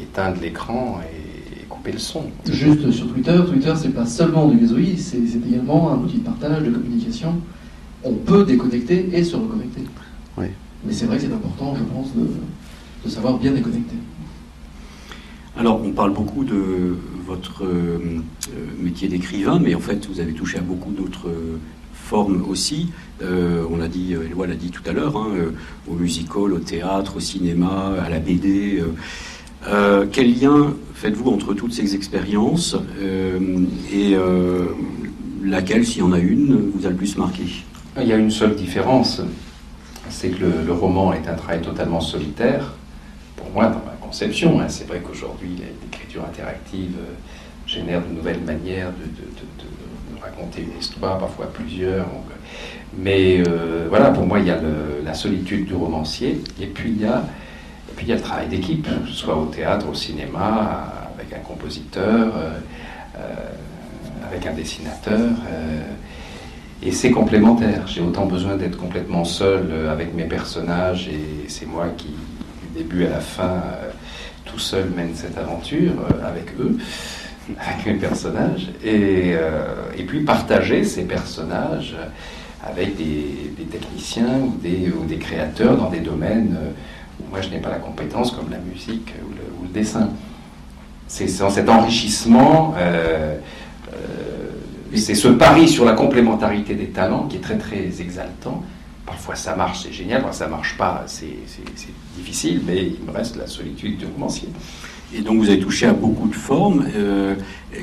éteindre 0.00 0.40
l'écran 0.40 1.00
et, 1.02 1.66
couper 1.68 1.92
le 1.92 1.98
son. 1.98 2.24
Juste 2.50 2.90
sur 2.90 3.10
Twitter, 3.10 3.38
Twitter 3.48 3.72
c'est 3.76 3.94
pas 3.94 4.04
seulement 4.04 4.46
du 4.48 4.58
gazoï, 4.58 4.98
c'est 4.98 5.16
également 5.16 5.90
un 5.90 5.98
outil 5.98 6.18
de 6.18 6.24
partage, 6.24 6.62
de 6.62 6.70
communication. 6.70 7.34
On 8.04 8.12
peut 8.12 8.44
déconnecter 8.44 9.08
et 9.12 9.24
se 9.24 9.36
reconnecter. 9.36 9.82
Oui. 10.36 10.46
Mais 10.84 10.92
c'est 10.92 11.06
vrai 11.06 11.16
que 11.16 11.22
c'est 11.22 11.32
important, 11.32 11.74
je 11.74 11.84
pense, 11.84 12.08
de, 12.14 13.08
savoir 13.08 13.38
bien 13.38 13.52
déconnecter. 13.52 13.96
Alors, 15.58 15.80
on 15.84 15.90
parle 15.90 16.12
beaucoup 16.12 16.44
de 16.44 16.96
votre 17.26 17.64
euh, 17.64 17.98
métier 18.78 19.08
d'écrivain, 19.08 19.58
mais 19.62 19.74
en 19.74 19.80
fait, 19.80 20.06
vous 20.06 20.20
avez 20.20 20.32
touché 20.32 20.58
à 20.58 20.62
beaucoup 20.62 20.92
d'autres 20.92 21.28
forme 22.12 22.44
aussi. 22.46 22.90
Euh, 23.22 23.64
on 23.70 23.78
l'a 23.78 23.88
dit, 23.88 24.14
euh, 24.14 24.26
Éloi 24.26 24.46
l'a 24.46 24.54
dit 24.54 24.70
tout 24.70 24.82
à 24.86 24.92
l'heure, 24.92 25.16
hein, 25.16 25.28
euh, 25.34 25.50
au 25.90 25.94
musical, 25.94 26.52
au 26.52 26.58
théâtre, 26.58 27.16
au 27.16 27.20
cinéma, 27.20 27.94
à 28.04 28.10
la 28.10 28.18
BD. 28.18 28.82
quel 30.12 30.38
lien 30.38 30.74
faites-vous 30.94 31.30
entre 31.30 31.54
toutes 31.54 31.72
ces 31.72 31.94
expériences 31.94 32.76
et 33.92 34.16
laquelle, 35.42 35.86
s'il 35.86 36.00
y 36.00 36.02
en 36.02 36.12
a 36.12 36.18
une, 36.18 36.70
vous 36.74 36.84
a 36.86 36.90
le 36.90 36.96
plus 36.96 37.16
marqué? 37.16 37.44
Il 38.00 38.08
y 38.08 38.12
a 38.12 38.16
une 38.16 38.30
seule 38.30 38.56
différence, 38.56 39.22
c'est 40.10 40.30
que 40.30 40.44
le, 40.66 40.72
roman 40.72 41.12
est 41.12 41.26
un 41.28 41.34
travail 41.34 41.62
totalement 41.62 42.00
solitaire. 42.00 42.74
Pour 43.36 43.48
moi, 43.54 43.66
dans 43.66 43.82
ma 43.86 43.91
hein. 44.12 44.68
c'est 44.68 44.86
vrai 44.86 45.00
qu'aujourd'hui, 45.00 45.56
l'écriture 45.82 46.24
interactive 46.24 46.96
génère 47.66 48.02
de 48.02 48.12
nouvelles 48.14 48.40
manières 48.40 48.90
de 48.90 50.20
raconter 50.22 50.62
une 50.62 50.78
histoire, 50.78 51.18
parfois 51.18 51.46
plusieurs. 51.52 52.06
mais 52.96 53.42
euh, 53.46 53.86
voilà, 53.88 54.10
pour 54.10 54.26
moi, 54.26 54.38
il 54.38 54.46
y 54.46 54.50
a 54.50 54.58
la 55.04 55.14
solitude 55.14 55.66
du 55.66 55.74
romancier, 55.74 56.40
et 56.60 56.66
puis 56.66 56.90
il 56.90 57.02
y 57.02 57.06
a, 57.06 57.24
le 58.06 58.20
travail 58.20 58.48
d'équipe, 58.48 58.88
soit 59.06 59.36
au 59.36 59.46
théâtre, 59.46 59.88
au 59.88 59.94
cinéma, 59.94 60.92
avec 61.16 61.32
un 61.32 61.40
compositeur, 61.40 62.32
euh, 62.36 62.58
euh, 63.18 64.28
avec 64.28 64.46
un 64.46 64.52
dessinateur. 64.52 65.30
et 66.82 66.90
c'est 66.90 67.10
complémentaire. 67.10 67.86
J'ai 67.86 68.00
autant 68.00 68.26
besoin 68.26 68.56
d'être 68.56 68.76
complètement 68.76 69.24
seul 69.24 69.88
avec 69.90 70.14
mes 70.14 70.24
personnages, 70.24 71.08
et 71.08 71.48
c'est 71.48 71.66
moi 71.66 71.88
qui, 71.96 72.08
du 72.08 72.78
début 72.82 73.04
à 73.06 73.10
la 73.10 73.20
fin, 73.20 73.62
tout 74.52 74.58
seul 74.58 74.90
mène 74.94 75.14
cette 75.14 75.38
aventure 75.38 75.92
avec 76.22 76.46
eux 76.60 76.76
avec 77.58 77.86
mes 77.86 77.94
personnages, 77.94 78.68
et, 78.84 79.34
euh, 79.34 79.90
et, 79.96 80.04
puis 80.04 80.20
partager 80.20 80.84
ces 80.84 81.02
personnages 81.02 81.96
avec 82.64 82.96
des, 82.96 83.52
techniciens 83.70 84.38
ou 84.38 84.56
des, 84.62 84.90
ou 84.90 85.04
des, 85.04 85.16
créateurs 85.16 85.76
dans 85.76 85.90
des 85.90 86.00
domaines 86.00 86.56
euh, 86.56 86.70
où 87.20 87.30
moi 87.30 87.40
je 87.40 87.48
n'ai 87.48 87.58
pas 87.58 87.70
la 87.70 87.78
compétence, 87.78 88.32
comme 88.32 88.50
la 88.50 88.58
musique 88.58 89.12
ou 89.24 89.30
le, 89.62 89.68
dessin. 89.72 90.10
C'est 91.08 91.38
dans 91.38 91.50
cet 91.50 91.68
enrichissement, 91.68 92.74
euh, 92.78 93.36
c'est 94.94 95.14
ce 95.14 95.28
pari 95.28 95.68
sur 95.68 95.84
la 95.84 95.92
complémentarité 95.92 96.74
des 96.74 96.88
talents 96.88 97.26
qui 97.26 97.36
est 97.36 97.40
très 97.40 97.56
très 97.56 98.00
exaltant. 98.00 98.62
Parfois 99.06 99.34
ça 99.34 99.56
marche, 99.56 99.82
c'est 99.82 99.92
génial, 99.92 100.22
parfois 100.22 100.46
ça 100.46 100.48
marche 100.48 100.76
pas, 100.76 101.04
c'est 101.06 101.26
difficile, 102.16 102.62
mais 102.64 102.86
il 102.86 103.04
me 103.04 103.10
reste 103.10 103.36
la 103.36 103.46
solitude 103.46 103.98
du 103.98 104.06
romancier. 104.06 104.48
Et 105.14 105.20
donc 105.20 105.38
vous 105.38 105.50
avez 105.50 105.58
touché 105.58 105.86
à 105.86 105.92
beaucoup 105.92 106.28
de 106.28 106.34
formes. 106.34 106.86
Euh, 106.96 107.34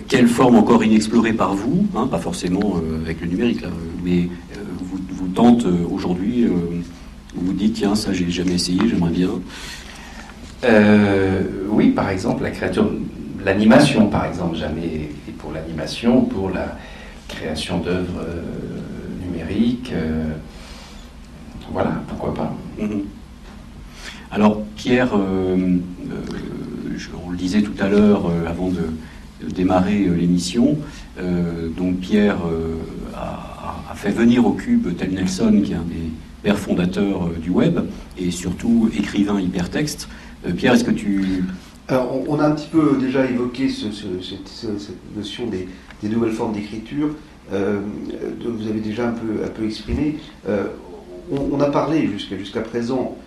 quelles 0.07 0.27
formes 0.27 0.55
encore 0.55 0.83
inexplorées 0.83 1.33
par 1.33 1.53
vous 1.53 1.85
hein, 1.95 2.07
Pas 2.07 2.17
forcément 2.17 2.77
euh, 2.77 3.01
avec 3.03 3.21
le 3.21 3.27
numérique, 3.27 3.61
là, 3.61 3.69
mais 4.03 4.21
euh, 4.55 4.61
vous, 4.81 4.99
vous 5.09 5.27
tente 5.27 5.65
aujourd'hui, 5.91 6.47
vous 7.35 7.53
dites, 7.53 7.75
tiens, 7.75 7.95
ça 7.95 8.13
j'ai 8.13 8.29
jamais 8.31 8.53
essayé, 8.53 8.79
j'aimerais 8.89 9.11
bien. 9.11 9.29
oui, 11.69 11.89
par 11.89 12.09
exemple, 12.09 12.43
la 12.43 12.51
créature, 12.51 12.89
l'animation, 13.45 14.07
par 14.07 14.25
exemple, 14.25 14.57
jamais 14.57 15.09
et 15.27 15.31
pour 15.37 15.51
l'animation, 15.51 16.21
pour 16.21 16.49
la 16.49 16.77
création 17.27 17.79
d'œuvres 17.79 18.25
numériques. 19.23 19.93
Voilà, 21.71 22.01
pourquoi 22.07 22.33
pas. 22.33 22.55
Mm-hmm. 22.79 23.03
Alors, 24.31 24.61
Pierre 24.75 25.11
on 27.25 27.31
le 27.31 27.37
disait 27.37 27.61
tout 27.61 27.73
à 27.79 27.87
l'heure 27.87 28.27
euh, 28.27 28.47
avant 28.47 28.69
de, 28.69 28.81
démarrer 29.53 30.05
euh, 30.05 30.15
l'émission, 30.15 30.77
euh, 31.17 31.69
donc 31.69 31.99
Pierre 31.99 32.39
a, 33.15 33.95
fait 33.95 34.11
venir 34.11 34.45
au 34.45 34.51
cube 34.51 34.95
Ted 34.97 35.13
Nelson, 35.13 35.61
qui 35.63 35.73
est 35.73 35.75
un 35.75 35.81
des 35.81 36.09
pères 36.41 36.57
fondateurs 36.57 37.29
du 37.41 37.49
web, 37.49 37.79
et 38.17 38.31
surtout 38.31 38.89
écrivain 38.97 39.41
hypertexte. 39.41 40.07
Pierre, 40.55 40.73
est-ce 40.73 40.85
que 40.85 40.91
tu... 40.91 41.43
Alors, 41.89 42.23
on 42.29 42.39
a 42.39 42.47
un 42.47 42.51
petit 42.51 42.69
peu 42.71 42.97
déjà 42.97 43.25
évoqué 43.25 43.67
cette, 43.67 43.91
notion 45.17 45.47
des, 45.47 45.67
nouvelles 46.07 46.31
formes 46.31 46.53
d'écriture. 46.53 47.09
vous 47.51 48.67
avez 48.69 48.79
déjà 48.79 49.09
un 49.09 49.13
peu, 49.13 49.43
un 49.43 49.49
peu 49.49 49.65
exprimé. 49.65 50.15
On, 51.31 51.59
a 51.59 51.69
parlé 51.69 52.09
jusqu'à 52.37 52.61
présent 52.61 53.17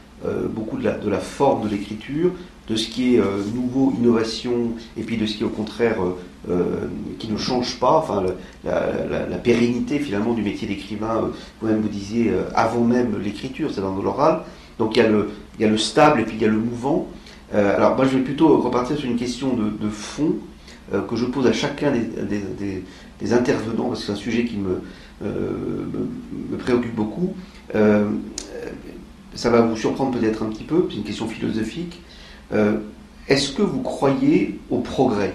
beaucoup 0.51 0.77
de 0.77 0.85
la, 0.85 1.19
forme 1.19 1.65
de 1.65 1.69
l'écriture, 1.69 2.33
de 2.69 2.77
ce 2.77 2.89
qui 2.89 3.15
est 3.15 3.19
euh, 3.19 3.43
nouveau, 3.55 3.93
innovation, 3.99 4.73
et 4.97 5.03
puis 5.03 5.17
de 5.17 5.27
ce 5.27 5.37
qui 5.37 5.45
au 5.45 5.49
contraire 5.49 5.97
euh, 6.03 6.17
euh, 6.51 6.87
qui 7.19 7.31
ne 7.31 7.37
change 7.37 7.79
pas, 7.79 7.99
enfin 7.99 8.25
la, 8.65 9.39
pérennité 9.39 9.99
finalement 9.99 10.33
du 10.33 10.43
métier 10.43 10.69
d'écrivain, 10.69 11.31
vous-même 11.61 11.81
vous 11.81 11.89
disiez 11.89 12.33
avant 12.55 12.85
même 12.85 13.21
l'écriture, 13.23 13.71
c'est 13.73 13.81
dans 13.81 13.95
l'oral. 14.01 14.43
Donc 14.79 14.97
il 14.97 15.03
y, 15.03 15.65
a 15.65 15.69
le, 15.69 15.79
stable 15.79 16.21
et 16.21 16.25
puis 16.25 16.37
il 16.37 16.43
y 16.43 16.45
a 16.45 16.49
le 16.49 16.59
mouvant. 16.59 17.09
alors 17.53 17.97
moi 17.97 18.05
je 18.05 18.17
vais 18.17 18.23
plutôt 18.23 18.61
repartir 18.61 18.97
sur 18.97 19.09
une 19.09 19.17
question 19.17 19.57
de, 19.57 19.89
fond 19.89 20.35
que 21.09 21.17
je 21.17 21.27
pose 21.27 21.47
à 21.47 21.53
chacun 21.53 21.93
des, 21.93 22.83
des, 23.21 23.33
intervenants, 23.33 23.89
parce 23.89 24.01
que 24.01 24.07
c'est 24.07 24.13
un 24.13 24.17
sujet 24.17 24.45
qui 24.45 24.57
me, 24.57 24.81
me, 25.23 26.57
préoccupe 26.59 26.95
beaucoup. 26.95 27.35
Ça 29.35 29.51
va 29.51 29.63
vous 29.63 29.77
surprendre 29.77 30.19
peut-être 30.19 30.43
un 30.43 30.47
petit 30.47 30.65
peu, 30.65 30.87
c'est 30.91 30.97
une 30.97 31.05
question 31.05 31.27
philosophique. 31.27 32.01
Euh, 32.53 32.79
est-ce 33.29 33.53
que 33.53 33.63
vous 33.63 33.81
croyez 33.81 34.59
au 34.71 34.79
progrès? 34.79 35.35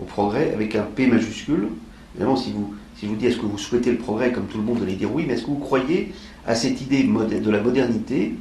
Au 0.00 0.04
progrès 0.04 0.52
avec 0.52 0.74
un 0.74 0.82
P 0.82 1.06
majuscule 1.06 1.68
Évidemment, 2.14 2.36
si 2.36 2.52
vous, 2.52 2.74
si 2.96 3.06
vous 3.06 3.14
dites 3.14 3.28
est-ce 3.30 3.38
que 3.38 3.46
vous 3.46 3.58
souhaitez 3.58 3.90
le 3.90 3.98
progrès, 3.98 4.32
comme 4.32 4.46
tout 4.46 4.58
le 4.58 4.64
monde 4.64 4.82
allait 4.82 4.94
dire 4.94 5.12
oui, 5.14 5.24
mais 5.26 5.34
est-ce 5.34 5.42
que 5.42 5.50
vous 5.50 5.56
croyez 5.58 6.12
à 6.46 6.54
cette 6.54 6.80
idée 6.80 7.04
de 7.04 7.50
la 7.50 7.60
modernité? 7.60 8.34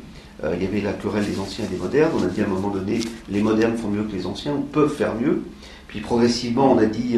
Euh, 0.43 0.55
Il 0.57 0.63
y 0.63 0.67
avait 0.67 0.81
la 0.81 0.93
querelle 0.93 1.25
des 1.25 1.39
anciens 1.39 1.65
et 1.65 1.67
des 1.67 1.77
modernes. 1.77 2.11
On 2.19 2.23
a 2.23 2.27
dit 2.27 2.41
à 2.41 2.45
un 2.45 2.47
moment 2.47 2.69
donné, 2.69 2.99
les 3.29 3.41
modernes 3.41 3.77
font 3.77 3.89
mieux 3.89 4.03
que 4.03 4.15
les 4.15 4.25
anciens, 4.25 4.53
ou 4.53 4.61
peuvent 4.61 4.93
faire 4.93 5.15
mieux. 5.15 5.43
Puis 5.87 5.99
progressivement, 6.01 6.73
on 6.73 6.77
a 6.77 6.85
dit 6.85 7.17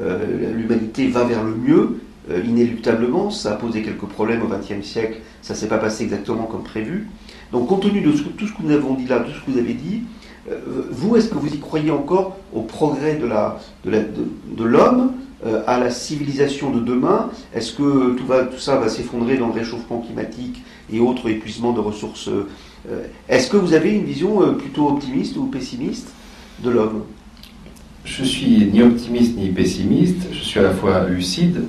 euh, 0.00 0.52
l'humanité 0.54 1.08
va 1.08 1.24
vers 1.24 1.42
le 1.42 1.54
mieux, 1.54 2.00
inéluctablement. 2.44 3.30
Ça 3.30 3.52
a 3.52 3.56
posé 3.56 3.82
quelques 3.82 4.06
problèmes 4.06 4.42
au 4.42 4.48
XXe 4.48 4.86
siècle. 4.86 5.18
Ça 5.42 5.54
ne 5.54 5.58
s'est 5.58 5.68
pas 5.68 5.78
passé 5.78 6.04
exactement 6.04 6.44
comme 6.44 6.62
prévu. 6.62 7.08
Donc, 7.52 7.68
compte 7.68 7.82
tenu 7.82 8.00
de 8.00 8.12
tout 8.12 8.46
ce 8.46 8.52
que 8.52 8.62
nous 8.62 8.72
avons 8.72 8.94
dit 8.94 9.06
là, 9.06 9.20
tout 9.20 9.32
ce 9.32 9.44
que 9.44 9.50
vous 9.50 9.58
avez 9.58 9.74
dit, 9.74 10.02
euh, 10.48 10.58
vous, 10.90 11.16
est-ce 11.16 11.28
que 11.28 11.34
vous 11.34 11.52
y 11.52 11.58
croyez 11.58 11.90
encore 11.90 12.36
au 12.52 12.62
progrès 12.62 13.16
de 13.16 14.64
l'homme, 14.64 15.12
euh, 15.46 15.62
à 15.66 15.78
la 15.78 15.90
civilisation 15.90 16.70
de 16.70 16.80
demain? 16.80 17.30
Est-ce 17.54 17.72
que 17.72 18.16
tout, 18.16 18.58
ça 18.58 18.76
va 18.76 18.88
s'effondrer 18.88 19.36
dans 19.36 19.48
le 19.48 19.52
réchauffement 19.52 20.00
climatique 20.00 20.62
et 20.92 21.00
autres 21.00 21.28
épuisements 21.28 21.72
de 21.72 21.80
ressources 21.80 22.28
euh, 22.28 23.04
Est-ce 23.28 23.50
que 23.50 23.56
vous 23.56 23.74
avez 23.74 23.92
une 23.92 24.04
vision 24.04 24.54
plutôt 24.54 24.88
optimiste 24.88 25.36
ou 25.36 25.46
pessimiste 25.46 26.12
de 26.62 26.70
l'homme? 26.70 27.02
Je 28.04 28.24
suis 28.24 28.70
ni 28.72 28.82
optimiste 28.82 29.36
ni 29.36 29.50
pessimiste, 29.50 30.28
je 30.32 30.38
suis 30.38 30.58
à 30.58 30.62
la 30.62 30.70
fois 30.70 31.06
lucide 31.06 31.64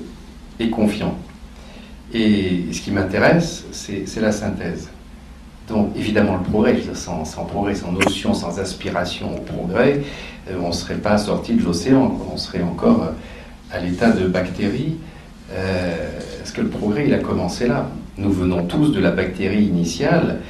et 0.58 0.70
confiant. 0.70 1.16
Et 2.14 2.66
ce 2.72 2.80
qui 2.80 2.90
m'intéresse, 2.90 3.64
c'est 3.72 4.20
la 4.20 4.32
synthèse. 4.32 4.88
Donc 5.68 5.90
évidemment 5.96 6.36
le 6.36 6.42
progrès, 6.42 6.76
sans, 6.94 7.24
progrès, 7.44 7.74
sans 7.74 7.92
notion, 7.92 8.34
sans 8.34 8.58
aspiration 8.58 9.34
au 9.36 9.40
progrès, 9.40 10.02
euh, 10.50 10.56
on 10.62 10.68
ne 10.68 10.72
serait 10.72 10.96
pas 10.96 11.18
sorti 11.18 11.54
de 11.54 11.62
l'océan, 11.62 12.18
on 12.32 12.36
serait 12.36 12.62
encore 12.62 13.02
euh, 13.02 13.76
à 13.76 13.78
l'état 13.78 14.10
de 14.10 14.26
bactérie. 14.26 14.96
Euh, 15.52 16.18
est-ce 16.42 16.52
que 16.52 16.60
le 16.60 16.68
progrès, 16.68 17.06
il 17.06 17.14
a 17.14 17.18
commencé 17.18 17.68
là? 17.68 17.88
Nous 18.18 18.30
venons 18.30 18.64
tous 18.64 18.88
de 18.88 19.00
la 19.00 19.10
bactérie 19.10 19.64
initiale 19.64 20.40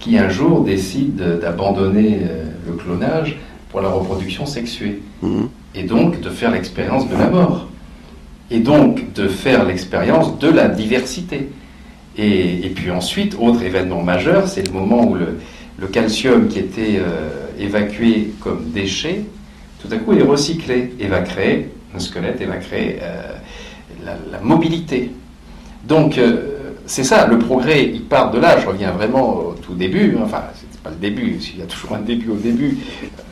qui 0.00 0.18
un 0.18 0.28
jour 0.28 0.64
décide 0.64 1.38
d'abandonner 1.40 2.22
le 2.66 2.72
clonage 2.72 3.38
pour 3.70 3.80
la 3.80 3.88
reproduction 3.88 4.46
sexuée. 4.46 5.00
Mhm. 5.22 5.48
Et 5.76 5.84
donc 5.84 6.20
de 6.20 6.28
faire 6.28 6.50
l'expérience 6.50 7.08
de 7.08 7.16
la 7.16 7.30
mort. 7.30 7.68
Et 8.50 8.58
donc 8.58 9.12
de 9.12 9.28
faire 9.28 9.64
l'expérience 9.64 10.38
de 10.38 10.48
la 10.48 10.68
diversité. 10.68 11.48
Et, 12.16 12.70
puis 12.74 12.90
ensuite, 12.90 13.36
autre 13.38 13.62
événement 13.62 14.02
majeur, 14.02 14.48
c'est 14.48 14.66
le 14.66 14.72
moment 14.72 15.08
où 15.08 15.14
le, 15.14 15.86
calcium 15.86 16.48
qui 16.48 16.58
était 16.58 16.98
euh, 16.98 17.46
évacué 17.58 18.32
comme 18.40 18.70
déchet, 18.70 19.22
tout 19.80 19.88
à 19.90 19.96
coup 19.96 20.12
est 20.12 20.22
recyclé 20.22 20.92
et 21.00 21.06
va 21.06 21.20
créer 21.20 21.70
un 21.94 21.98
squelette 21.98 22.40
et 22.42 22.44
va 22.44 22.56
créer 22.58 22.98
euh, 23.00 23.32
la, 24.04 24.38
mobilité. 24.40 25.10
Donc, 25.88 26.18
euh, 26.18 26.72
c'est 26.84 27.04
ça, 27.04 27.26
le 27.26 27.38
progrès, 27.38 27.86
il 27.86 28.02
part 28.02 28.30
de 28.30 28.38
là. 28.38 28.60
Je 28.60 28.66
reviens 28.66 28.90
vraiment 28.90 29.36
au 29.36 29.54
tout 29.54 29.74
début. 29.74 30.16
Hein. 30.18 30.24
Enfin, 30.24 30.42
c'est 30.54 30.80
pas 30.80 30.90
le 30.90 30.96
début, 30.96 31.38
il 31.54 31.60
y 31.60 31.62
a 31.62 31.66
toujours 31.66 31.94
un 31.94 32.00
début 32.00 32.30
au 32.30 32.36
début 32.36 32.76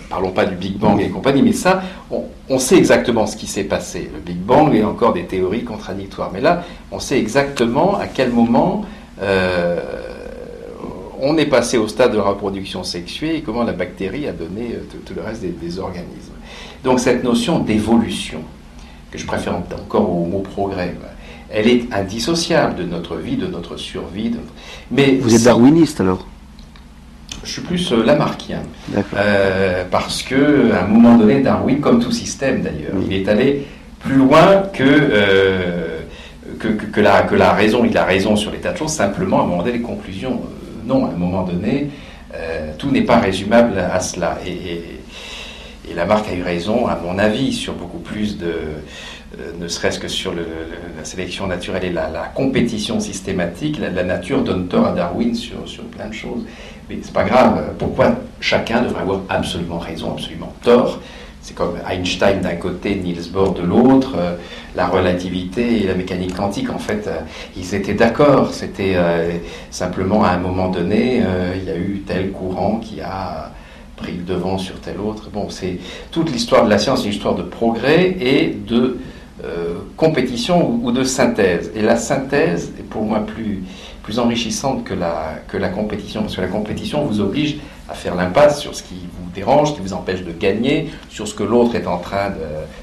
parlons 0.09 0.31
pas 0.31 0.45
du 0.45 0.55
Big 0.55 0.77
Bang 0.77 1.01
et 1.01 1.09
compagnie, 1.09 1.43
mais 1.43 1.53
ça, 1.53 1.83
on, 2.11 2.59
sait 2.59 2.77
exactement 2.77 3.27
ce 3.27 3.37
qui 3.37 3.47
s'est 3.47 3.65
passé. 3.65 4.11
Le 4.13 4.21
Big 4.21 4.39
Bang 4.39 4.75
et 4.75 4.85
encore 4.85 5.13
des 5.13 5.25
théories 5.25 5.65
contradictoires. 5.65 6.31
Mais 6.33 6.41
là, 6.41 6.65
on 6.91 6.99
sait 6.99 7.19
exactement 7.19 7.97
à 7.97 8.07
quel 8.07 8.31
moment 8.31 8.85
euh, 9.21 9.81
on 11.21 11.37
est 11.37 11.47
passé 11.47 11.77
au 11.79 11.89
stade 11.89 12.13
de 12.13 12.19
reproduction 12.19 12.85
sexuée 12.85 13.37
et 13.37 13.43
comment 13.43 13.65
la 13.65 13.73
bactérie 13.73 14.27
a 14.27 14.33
donné 14.33 14.75
euh, 14.75 15.01
tout, 15.05 15.15
le 15.15 15.23
reste 15.23 15.43
des, 15.43 15.79
organismes. 15.79 16.33
Donc 16.85 17.01
cette 17.01 17.25
notion 17.25 17.59
d'évolution, 17.59 18.41
que 19.11 19.19
je 19.19 19.27
préfère 19.27 19.57
encore 19.57 20.11
au 20.11 20.25
mot 20.25 20.41
progrès, 20.41 20.95
elle 21.51 21.67
est 21.67 21.93
indissociable 21.93 22.77
de 22.77 22.85
notre 22.85 23.17
vie, 23.17 23.37
de 23.37 23.47
notre 23.47 23.77
survie. 23.77 24.33
Mais 24.91 25.17
Vous 25.17 25.35
êtes 25.35 25.45
darwiniste 25.45 26.01
alors? 26.01 26.27
Je 27.49 27.55
suis 27.55 27.63
plus 27.63 27.93
euh, 27.93 28.05
lamarckien. 28.05 28.61
Euh, 29.17 29.85
parce 29.91 30.23
que 30.23 30.73
à 30.73 30.85
un 30.85 30.87
moment 30.87 31.17
donné, 31.17 31.41
Darwin, 31.41 31.81
comme 31.81 31.99
tout 31.99 32.13
système 32.13 32.61
d'ailleurs, 32.61 32.93
il 33.05 33.13
est 33.13 33.27
allé 33.27 33.67
plus 34.01 34.17
loin 34.17 34.65
que, 34.73 34.85
euh, 34.85 36.01
que, 36.61 37.01
la, 37.01 37.23
que, 37.23 37.35
la, 37.35 37.53
raison. 37.53 37.85
Il 37.85 37.97
a 37.97 38.05
raison 38.05 38.37
sur 38.37 38.53
les 38.53 38.59
tas 38.59 38.73
de 38.73 38.79
choses, 38.79 38.93
simplement 38.93 39.41
à 39.41 39.45
un 39.45 39.47
moment 39.47 39.63
donné, 39.63 39.79
les 39.79 39.83
conclusions. 39.83 40.43
non, 40.85 41.07
à 41.07 41.09
un 41.09 41.17
moment 41.17 41.43
donné, 41.43 41.89
tout 42.77 42.91
n'est 42.91 43.03
pas 43.03 43.19
résumable 43.19 43.79
à 43.79 43.99
cela. 44.01 44.39
Et, 44.47 44.51
et, 45.91 45.95
Lamarck 45.95 46.29
a 46.29 46.35
eu 46.35 46.43
raison, 46.43 46.87
à 46.87 46.97
mon 47.03 47.19
avis, 47.19 47.53
sur 47.53 47.73
beaucoup 47.73 47.99
plus 47.99 48.37
de. 48.37 48.53
ne 49.59 49.69
serait-ce 49.69 49.99
que 49.99 50.07
sur 50.07 50.35
la 50.35 51.05
sélection 51.05 51.47
naturelle 51.47 51.85
et 51.85 51.91
la, 51.91 52.31
compétition 52.35 53.01
systématique, 53.01 53.81
la, 53.81 54.05
nature 54.05 54.45
donne 54.45 54.69
tort 54.69 54.87
à 54.87 54.93
Darwin 54.93 55.35
sur, 55.35 55.67
sur 55.67 55.85
plein 55.85 56.09
de 56.09 56.15
choses. 56.15 56.45
Mais 56.89 56.99
c'est 57.03 57.13
pas 57.13 57.25
grave. 57.25 57.75
Pourquoi 57.79 58.17
chacun 58.41 58.83
devrait 58.83 59.03
avoir 59.03 59.21
absolument 59.29 59.79
raison, 59.79 60.13
absolument 60.13 60.53
tort? 60.63 61.01
C'est 61.49 61.55
comme 61.55 61.79
Einstein 61.89 62.41
d'un 62.41 62.57
côté, 62.57 62.97
Niels 62.97 63.31
Bohr 63.33 63.55
de 63.55 63.63
l'autre. 63.63 64.13
Euh, 64.19 64.37
la 64.77 64.87
relativité 64.87 65.83
et 65.83 65.87
la 65.87 65.95
mécanique 65.95 66.35
quantique, 66.35 66.69
en 66.69 66.79
fait, 66.79 67.07
euh, 67.07 67.21
ils 67.57 67.75
étaient 67.75 67.95
d'accord. 67.95 68.53
C'était 68.53 68.93
euh, 68.97 69.39
simplement 69.71 70.25
à 70.25 70.31
un 70.33 70.39
moment 70.39 70.69
donné, 70.69 71.23
il 71.57 71.65
y 71.65 71.71
a 71.71 71.77
eu 71.77 72.03
tel 72.07 72.33
courant 72.33 72.81
qui 72.81 73.01
a 73.01 73.51
pris 73.97 74.13
le 74.13 74.25
devant 74.25 74.59
sur 74.59 74.79
tel 74.81 75.01
autre. 75.01 75.31
Bon, 75.33 75.49
c'est 75.49 75.79
toute 76.11 76.31
l'histoire 76.31 76.65
de 76.65 76.71
la 76.71 76.79
science, 76.79 77.05
une 77.05 77.13
histoire 77.13 77.35
de 77.35 77.43
progrès 77.43 78.17
et 78.21 78.49
de 78.49 78.99
compétition 79.97 80.69
ou, 80.69 80.89
ou, 80.89 80.93
de 80.93 81.05
synthèse. 81.05 81.71
Et 81.75 81.81
la 81.81 81.97
synthèse 81.97 82.73
est 82.79 82.83
pour 82.83 83.05
moi 83.05 83.21
plus 83.21 83.63
plus 84.09 84.19
enrichissante 84.19 84.85
que 84.85 84.95
la, 84.95 85.35
que 85.49 85.59
la 85.59 85.69
compétition, 85.69 86.23
parce 86.23 86.35
que 86.35 86.41
la 86.41 86.47
compétition 86.47 87.05
vous 87.05 87.21
oblige 87.21 87.59
à 87.91 87.93
faire 87.93 88.15
l'impasse 88.15 88.59
sur 88.59 88.75
ce 88.75 88.83
qui 88.83 88.95
vous 88.95 89.31
dérange, 89.35 89.75
qui 89.75 89.83
vous 89.83 89.93
empêche 89.93 90.23
de 90.25 90.33
gagner, 90.33 90.89
sur 91.11 91.29
ce 91.29 91.35
que 91.35 91.43
l'autre 91.43 91.75
est 91.75 91.87
en 91.87 91.99
train 91.99 92.31
de, 92.31 92.37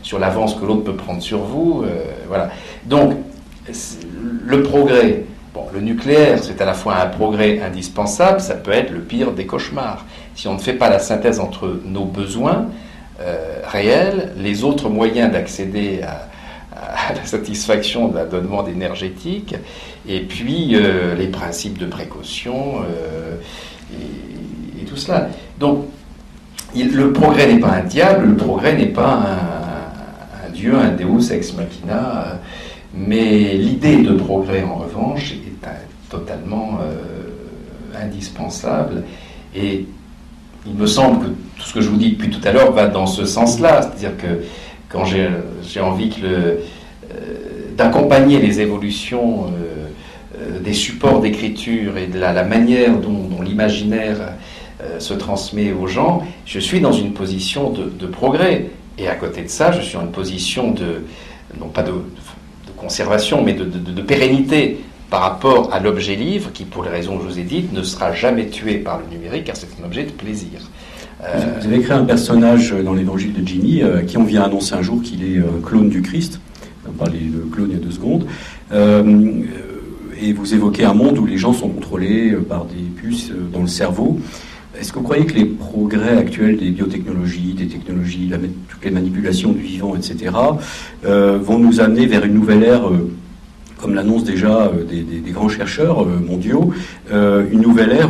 sur 0.04 0.20
l'avance 0.20 0.54
que 0.54 0.64
l'autre 0.64 0.84
peut 0.84 0.96
prendre 0.96 1.24
sur 1.24 1.40
vous, 1.40 1.84
euh, 1.84 2.04
voilà. 2.28 2.52
Donc, 2.86 3.16
le 4.46 4.62
progrès, 4.62 5.24
bon, 5.52 5.66
le 5.74 5.82
nucléaire, 5.82 6.38
c'est 6.44 6.62
à 6.62 6.66
la 6.66 6.76
fois 6.76 6.98
un 6.98 7.08
progrès 7.08 7.60
indispensable, 7.60 8.40
ça 8.40 8.54
peut 8.54 8.72
être 8.72 8.92
le 8.92 9.00
pire 9.00 9.32
des 9.32 9.48
cauchemars. 9.48 10.06
Si 10.36 10.48
on 10.48 10.54
ne 10.54 10.60
fait 10.60 10.74
pas 10.74 10.92
la 10.92 11.00
synthèse 11.00 11.40
entre 11.40 11.80
nos 11.86 12.06
besoins 12.06 12.68
euh, 13.20 13.62
réels, 13.66 14.34
les 14.38 14.64
autres 14.64 14.90
moyens 14.90 15.32
d'accéder 15.32 16.04
à, 16.04 16.30
à 16.76 17.14
la 17.14 17.26
satisfaction 17.26 18.10
de 18.10 18.16
la 18.16 18.26
demande 18.26 18.70
énergétique, 18.70 19.56
et 20.08 20.22
puis 20.22 20.72
euh, 20.74 21.16
les 21.16 21.28
principes 21.28 21.78
de 21.78 21.86
précaution 21.86 22.82
euh, 22.82 23.36
et, 23.94 24.86
tout 24.86 24.98
cela. 24.98 25.30
Donc, 25.60 25.86
le 26.76 27.12
progrès 27.12 27.52
n'est 27.52 27.60
pas 27.60 27.72
un 27.72 27.84
diable, 27.84 28.28
le 28.28 28.36
progrès 28.36 28.76
n'est 28.76 28.86
pas 28.86 29.24
un, 30.46 30.50
dieu, 30.52 30.76
un 30.76 30.92
deus 30.92 31.32
ex 31.32 31.54
machina, 31.56 32.40
mais 32.94 33.56
l'idée 33.56 34.04
de 34.04 34.14
progrès, 34.14 34.64
en 34.64 34.76
revanche, 34.76 35.32
est 35.32 36.10
totalement 36.10 36.78
euh, 36.82 38.00
indispensable. 38.00 39.04
Et 39.56 39.88
il 40.68 40.76
me 40.76 40.86
semble 40.86 41.26
que 41.26 41.30
tout 41.58 41.66
ce 41.66 41.74
que 41.74 41.82
je 41.82 41.90
vous 41.90 41.98
dis 41.98 42.12
depuis 42.12 42.30
tout 42.30 42.48
à 42.48 42.52
l'heure 42.52 42.72
va 42.72 42.88
dans 42.88 43.08
ce 43.08 43.26
sens-là, 43.26 43.82
c'est-à-dire 43.82 44.16
que 44.18 44.44
quand 44.88 45.04
j'ai 45.06 45.80
envie 45.82 46.12
d'accompagner 47.76 48.40
les 48.40 48.62
évolutions 48.62 49.48
euh, 49.48 49.85
des 50.64 50.74
supports 50.74 51.22
d'écriture 51.22 51.98
et 51.98 52.08
de 52.08 52.20
la, 52.20 52.44
manière 52.44 52.98
dont, 52.98 53.42
l'imaginaire 53.44 54.34
euh, 54.82 55.00
se 55.00 55.14
transmet 55.14 55.72
aux 55.72 55.88
gens, 55.88 56.24
je 56.46 56.60
suis 56.60 56.82
dans 56.82 56.92
une 56.92 57.14
position 57.14 57.72
de, 57.72 58.08
progrès. 58.08 58.70
Et 58.98 59.08
à 59.08 59.16
côté 59.16 59.42
de 59.42 59.50
ça, 59.50 59.72
je 59.72 59.82
suis 59.82 59.98
en 59.98 60.04
une 60.04 60.12
position 60.12 60.72
de, 60.72 61.04
non 61.60 61.68
pas 61.68 61.84
de, 61.84 61.92
conservation, 62.78 63.42
mais 63.44 63.54
de, 63.54 64.02
pérennité 64.02 64.80
par 65.10 65.22
rapport 65.22 65.74
à 65.74 65.80
l'objet 65.80 66.16
livre, 66.16 66.52
qui, 66.54 66.66
pour 66.66 66.84
les 66.84 66.90
raisons 66.90 67.18
que 67.18 67.24
je 67.24 67.30
vous 67.30 67.40
ai 67.40 67.44
dites, 67.44 67.72
ne 67.72 67.84
sera 67.84 68.14
jamais 68.14 68.48
tué 68.48 68.76
par 68.76 69.00
le 69.00 69.16
numérique, 69.16 69.46
car 69.46 69.56
c'est 69.56 69.68
un 69.82 69.86
objet 69.86 70.04
de 70.04 70.12
plaisir. 70.12 70.60
Vous 71.60 71.66
avez 71.66 71.80
créé 71.80 71.96
un 71.96 72.06
personnage 72.06 72.72
dans 72.72 72.94
l'évangile 72.94 73.34
de 73.34 73.48
Ginny, 73.48 73.82
euh, 73.82 74.02
qui 74.02 74.18
on 74.18 74.26
vient 74.26 74.44
annoncer 74.44 74.76
un 74.76 74.84
jour 74.84 75.02
qu'il 75.02 75.24
est 75.24 75.42
clone 75.64 75.90
du 75.90 76.02
Christ. 76.04 76.40
On 76.88 76.92
parlait 76.92 77.18
de 77.18 77.40
clone 77.52 77.70
il 77.72 77.78
y 77.78 77.82
a 77.82 77.84
deux 77.84 77.92
secondes 77.92 78.28
et 80.22 80.34
vous 80.34 80.54
évoquez 80.54 80.86
un 80.86 80.94
monde 80.94 81.18
où 81.18 81.26
les 81.26 81.38
gens 81.38 81.54
sont 81.54 81.70
contrôlés 81.70 82.32
euh, 82.32 82.42
par 82.42 82.66
des 82.66 82.82
puces 82.96 83.32
euh, 83.32 83.48
dans 83.52 83.62
le 83.62 83.68
cerveau. 83.68 84.20
Est-ce 84.80 84.92
que 84.92 85.00
vous 85.00 85.06
croyez 85.06 85.26
que 85.26 85.34
les 85.34 85.46
progrès 85.46 86.18
actuels 86.18 86.58
des 86.58 86.70
biotechnologies, 86.72 87.54
des 87.54 87.68
technologies, 87.68 88.30
toutes 88.68 88.84
les 88.84 88.92
manipulations 88.92 89.54
du 89.54 89.62
vivant, 89.62 89.96
etc., 89.96 90.36
euh, 91.06 91.38
vont 91.42 91.60
nous 91.60 91.80
amener 91.80 92.06
vers 92.08 92.26
une 92.26 92.34
nouvelle 92.34 92.64
ère, 92.64 92.90
comme 93.78 93.96
l'annoncent 93.96 94.26
déjà 94.26 94.70
des, 94.90 95.32
grands 95.32 95.48
chercheurs 95.48 96.06
mondiaux, 96.06 96.74
une 97.10 97.62
nouvelle 97.62 97.94
ère 97.94 98.10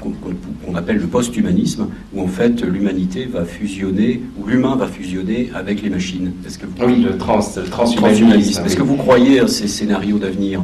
qu'on 0.00 0.74
appelle 0.74 0.98
le 0.98 1.06
post-humanisme, 1.06 1.88
où 2.14 2.20
en 2.20 2.28
fait 2.28 2.62
l'humanité 2.62 3.24
va 3.24 3.46
fusionner, 3.46 4.20
ou 4.38 4.46
l'humain 4.46 4.76
va 4.76 4.88
fusionner 4.88 5.50
avec 5.54 5.82
les 5.82 5.88
machines 5.88 6.32
Est-ce 6.46 6.58
que 6.58 6.66
vous... 6.66 6.84
Oui, 6.84 7.02
le, 7.02 7.16
trans, 7.16 7.40
le 7.56 7.70
transhumanisme. 7.70 8.66
Est-ce 8.66 8.76
que 8.76 8.82
vous 8.82 8.96
croyez 8.96 9.40
à 9.40 9.48
ces 9.48 9.66
scénarios 9.66 10.18
d'avenir? 10.18 10.62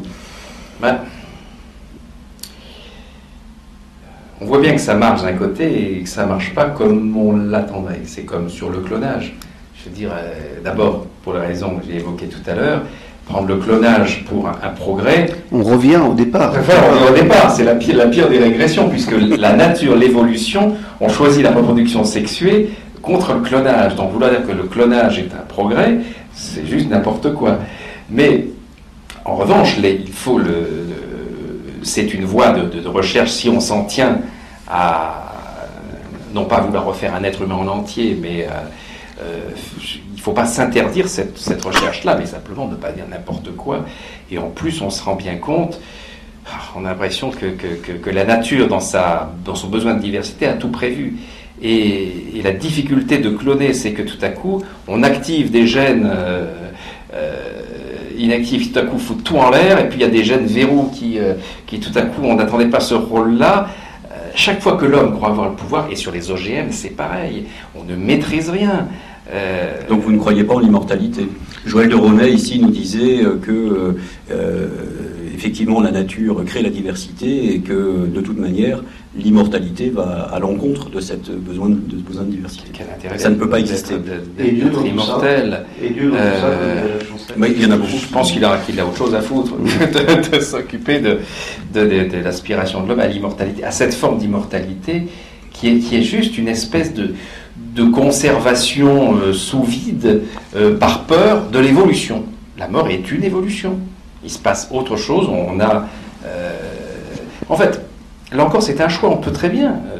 Ben, 0.83 0.99
on 4.41 4.47
voit 4.47 4.59
bien 4.59 4.73
que 4.73 4.81
ça 4.81 4.95
marche 4.95 5.23
d'un 5.23 5.35
côté 5.35 5.99
et 5.99 6.03
que 6.03 6.09
ça 6.09 6.25
ne 6.25 6.31
marche 6.31 6.53
pas 6.55 6.65
comme 6.65 7.17
on 7.17 7.37
l'attendrait. 7.37 8.01
C'est 8.05 8.25
comme 8.25 8.51
sur 8.51 8.69
le 8.69 8.81
clonage. 8.81 9.35
Je 9.77 9.89
veux 9.89 9.95
dire, 9.95 10.11
euh, 10.13 10.59
d'abord, 10.65 11.07
pour 11.23 11.35
la 11.35 11.43
raison 11.43 11.77
que 11.77 11.87
j'ai 11.89 11.99
évoquée 11.99 12.27
tout 12.27 12.51
à 12.51 12.55
l'heure, 12.55 12.83
prendre 13.27 13.47
le 13.47 13.57
clonage 13.59 14.25
pour 14.25 14.49
un, 14.49 14.71
progrès. 14.71 15.27
On 15.53 15.63
revient 15.63 16.01
au 16.05 16.15
départ. 16.15 16.51
Enfin, 16.51 16.73
on 16.85 16.95
revient 16.95 17.13
au 17.13 17.23
départ, 17.23 17.53
c'est 17.53 17.63
la 17.63 17.77
pire, 17.77 17.97
la 17.97 18.07
pire 18.07 18.29
des 18.29 18.39
régressions, 18.39 18.89
puisque 18.89 19.13
la 19.13 19.53
nature, 19.53 19.95
l'évolution 19.95 20.75
ont 21.01 21.09
choisi 21.09 21.43
la 21.43 21.53
reproduction 21.53 22.03
sexuée 22.03 22.71
contre 23.01 23.35
le 23.35 23.41
clonage. 23.41 23.95
Donc 23.95 24.11
vouloir 24.11 24.31
dire 24.31 24.45
que 24.45 24.53
le 24.53 24.65
clonage 24.65 25.21
est 25.21 25.33
un 25.33 25.45
progrès, 25.47 25.99
c'est 26.35 26.67
juste 26.67 26.91
n'importe 26.91 27.33
quoi. 27.35 27.59
Mais 28.11 28.47
en 29.25 29.37
revanche, 29.37 29.77
il 29.79 30.13
faut 30.13 30.39
le, 30.39 30.89
c'est 31.83 32.15
une 32.15 32.25
voie 32.25 32.53
de, 32.53 32.87
recherche 32.87 33.31
si 33.31 33.49
on 33.49 33.61
s'en 33.61 33.85
tient 33.85 34.21
à 34.69 35.19
non 36.33 36.45
pas 36.47 36.61
vouloir 36.61 36.87
refaire 36.87 37.15
un 37.15 37.25
être 37.25 37.43
humain 37.43 37.57
en 37.57 37.69
entier, 37.69 38.17
mais 38.21 38.45
euh, 38.45 38.51
euh, 39.21 39.51
il 40.09 40.17
ne 40.17 40.21
faut 40.21 40.33
pas 40.33 40.47
s'interdire 40.47 41.09
cette, 41.09 41.63
recherche-là, 41.63 42.17
mais 42.19 42.27
simplement 42.27 42.67
ne 42.67 42.77
pas 42.77 42.91
dire 42.91 43.05
n'importe 43.09 43.55
quoi. 43.55 43.85
Et 44.31 44.39
en 44.39 44.49
plus, 44.49 44.81
on 44.81 44.89
se 44.89 45.03
rend 45.03 45.15
bien 45.15 45.37
compte, 45.37 45.79
ah, 46.47 46.59
on 46.75 46.87
a 46.87 46.91
l'impression 46.91 47.31
que, 47.31 48.11
la 48.11 48.25
nature, 48.25 48.67
dans, 48.67 48.81
sa, 48.81 49.31
dans 49.45 49.55
son 49.55 49.69
besoin 49.69 49.95
de 49.95 50.01
diversité, 50.01 50.47
a 50.47 50.55
tout 50.55 50.71
prévu. 50.71 51.19
Et, 51.61 52.41
la 52.43 52.53
difficulté 52.53 53.19
de 53.19 53.31
cloner, 53.31 53.75
c'est 53.75 53.93
que 53.93 54.03
tout 54.03 54.19
à 54.23 54.31
coup, 54.31 54.63
on 54.89 55.03
active 55.03 55.51
des 55.51 55.67
gènes. 55.67 56.11
Euh, 56.11 56.73
inactif 58.23 58.73
tout 58.73 58.79
à 58.79 58.83
coup 58.83 58.99
fout 58.99 59.23
tout 59.23 59.37
en 59.37 59.51
l'air, 59.51 59.79
et 59.79 59.89
puis 59.89 59.99
il 59.99 60.03
y 60.03 60.07
a 60.07 60.11
des 60.11 60.25
gènes 60.25 60.47
verrous 60.47 60.91
qui, 60.95 61.19
euh, 61.19 61.35
tout 61.67 61.97
à 61.97 62.03
coup 62.03 62.23
on 62.25 62.37
n'attendait 62.37 62.71
pas 62.71 62.81
ce 62.81 62.95
rôle-là. 62.95 63.69
Euh, 64.11 64.15
chaque 64.35 64.61
fois 64.61 64.77
que 64.77 64.87
l'homme 64.87 65.15
croit 65.15 65.29
avoir 65.31 65.49
le 65.49 65.55
pouvoir, 65.55 65.89
et 65.91 65.97
sur 65.97 66.13
les 66.13 66.31
OGM, 66.31 66.71
c'est 66.71 66.91
pareil, 66.97 67.45
on 67.75 67.85
ne 67.85 67.97
maîtrise 67.97 68.49
rien. 68.49 68.89
Donc 69.89 70.03
vous 70.03 70.13
ne 70.13 70.19
croyez 70.19 70.45
pas 70.45 70.55
en 70.55 70.59
l'immortalité? 70.59 71.27
Joël 71.65 71.89
de 71.89 71.95
Ronet 71.95 72.31
ici 72.31 72.61
nous 72.61 72.71
disait 72.71 73.21
que 73.41 73.97
effectivement 75.43 75.81
la 75.81 75.91
nature 75.91 76.45
crée 76.45 76.63
la 76.63 76.71
diversité 76.71 77.55
et 77.55 77.59
que 77.59 78.07
de 78.07 78.21
toute 78.21 78.39
manière 78.39 78.81
l'immortalité 79.17 79.91
va 79.91 80.31
à 80.33 80.39
l'encontre 80.39 80.89
de 80.89 81.01
cette 81.01 81.33
besoin 81.33 81.69
de, 81.69 81.97
besoin 81.97 82.23
de 82.23 82.31
diversité. 82.31 82.71
ça 83.17 83.29
ne 83.29 83.35
peut 83.35 83.49
pas 83.49 83.59
exister. 83.59 83.95
D'être 84.39 84.87
immortel. 84.87 85.65
Et 85.83 85.91
Dieu, 85.91 86.13
euh, 86.15 86.99
il 87.37 87.61
y 87.61 87.67
en 87.67 87.73
a 87.73 87.77
beaucoup. 87.77 87.99
Je 88.01 88.07
pense 88.07 88.31
qu'il 88.31 88.45
a, 88.45 88.57
qu'il 88.59 88.79
a 88.79 88.87
autre 88.87 88.97
chose 88.97 89.15
à 89.17 89.21
foutre 89.21 89.55
de, 90.33 90.41
s'occuper 90.41 91.01
de, 91.01 91.19
de, 91.75 92.23
l'aspiration 92.23 92.85
de 92.85 92.89
l'homme 92.89 93.01
à 93.01 93.09
l'immortalité, 93.09 93.65
à 93.65 93.73
cette 93.73 93.95
forme 93.95 94.19
d'immortalité 94.19 95.09
qui 95.53 95.69
est, 95.69 95.79
qui 95.79 95.97
est 95.97 96.03
juste 96.03 96.39
une 96.39 96.49
espèce 96.49 96.95
de, 96.95 97.15
de 97.75 97.83
conservation 97.83 99.17
euh, 99.17 99.33
sous 99.33 99.65
vide 99.65 100.23
euh, 100.55 100.79
par 100.79 101.03
peur 101.05 101.49
de 101.51 101.59
l'évolution. 101.59 102.25
La 102.57 102.69
mort 102.69 102.89
est 102.89 103.11
une 103.11 103.25
évolution. 103.25 103.81
Il 104.25 104.31
se 104.31 104.39
passe 104.39 104.69
autre 104.71 104.97
chose. 104.97 105.29
On 105.29 105.59
a, 105.61 105.87
en 107.49 107.57
fait, 107.57 107.81
Là 108.33 108.45
encore, 108.45 108.63
c'est 108.63 108.81
un 108.81 108.89
choix. 108.89 109.11
On 109.11 109.19
peut 109.19 109.33
très 109.33 109.51
bien 109.51 109.73
euh, 109.95 109.99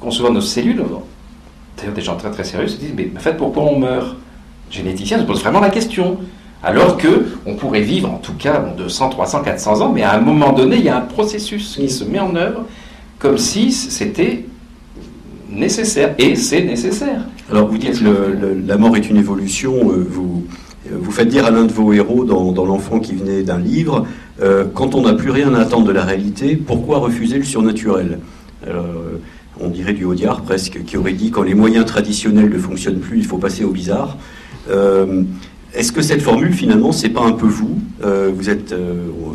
concevoir 0.00 0.32
nos 0.32 0.40
cellules. 0.40 0.82
D'ailleurs, 1.76 1.94
des 1.94 2.02
gens 2.02 2.16
très 2.16 2.30
très 2.30 2.44
sérieux 2.44 2.68
se 2.68 2.76
disent 2.76 2.94
Mais 2.96 3.10
en 3.16 3.20
fait, 3.20 3.34
pourquoi 3.36 3.64
on 3.64 3.78
meurt? 3.78 4.16
Généticiens 4.70 5.18
se 5.18 5.24
posent 5.24 5.42
vraiment 5.42 5.60
la 5.60 5.70
question. 5.70 6.18
Alors 6.62 6.96
que 6.96 7.26
on 7.44 7.54
pourrait 7.54 7.82
vivre 7.82 8.10
en 8.10 8.16
tout 8.16 8.32
cas 8.32 8.58
200, 8.58 9.10
300, 9.10 9.42
400 9.42 9.80
ans, 9.82 9.92
mais 9.92 10.02
à 10.02 10.14
un 10.14 10.20
moment 10.20 10.52
donné, 10.52 10.76
il 10.76 10.84
y 10.84 10.88
a 10.88 10.96
un 10.96 11.02
processus 11.02 11.76
qui 11.76 11.90
se 11.90 12.04
met 12.04 12.18
en 12.18 12.34
œuvre 12.34 12.64
comme 13.18 13.36
si 13.36 13.70
c'était 13.70 14.46
nécessaire. 15.50 16.14
Et 16.18 16.34
c'est 16.34 16.62
nécessaire. 16.62 17.20
Alors 17.50 17.68
vous 17.68 17.78
dites 17.78 18.02
que 18.02 18.56
la 18.66 18.78
mort 18.78 18.96
est 18.96 19.08
une 19.08 19.18
évolution. 19.18 19.90
Euh, 19.90 20.06
vous, 20.08 20.44
vous 20.90 21.10
faites 21.10 21.28
dire 21.28 21.46
à 21.46 21.50
l'un 21.50 21.64
de 21.64 21.72
vos 21.72 21.92
héros 21.92 22.24
dans, 22.24 22.64
L'enfant 22.64 22.98
qui 22.98 23.14
venait 23.14 23.42
d'un 23.42 23.58
livre 23.58 24.06
euh, 24.42 24.64
quand 24.72 24.94
on 24.94 25.02
n'a 25.02 25.14
plus 25.14 25.30
rien 25.30 25.54
à 25.54 25.60
attendre 25.60 25.86
de 25.86 25.92
la 25.92 26.04
réalité, 26.04 26.56
pourquoi 26.56 26.98
refuser 26.98 27.38
le 27.38 27.44
surnaturel? 27.44 28.18
Euh, 28.66 29.18
On 29.60 29.68
dirait 29.68 29.92
du 29.92 30.04
Audiard 30.04 30.42
presque, 30.42 30.82
qui 30.84 30.96
aurait 30.96 31.12
dit 31.12 31.30
quand 31.30 31.42
les 31.42 31.54
moyens 31.54 31.86
traditionnels 31.86 32.50
ne 32.50 32.58
fonctionnent 32.58 32.98
plus, 32.98 33.18
il 33.18 33.24
faut 33.24 33.38
passer 33.38 33.64
au 33.64 33.70
bizarre. 33.70 34.18
Euh, 34.70 35.22
est-ce 35.72 35.92
que 35.92 36.02
cette 36.02 36.22
formule, 36.22 36.52
finalement, 36.52 36.90
c'est 36.90 37.10
pas 37.10 37.22
un 37.22 37.32
peu 37.32 37.46
vous? 37.46 37.78
Vous 38.02 38.48
êtes 38.48 38.72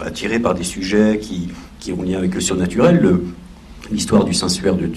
attiré 0.06 0.40
par 0.40 0.56
des 0.56 0.64
sujets 0.64 1.20
qui, 1.22 1.50
qui 1.80 1.92
ont 1.92 2.02
lien 2.02 2.18
avec 2.18 2.34
le 2.34 2.40
surnaturel. 2.40 3.20
L'histoire 3.92 4.24
du 4.24 4.34
Saint-Suaire 4.34 4.76
de, 4.76 4.88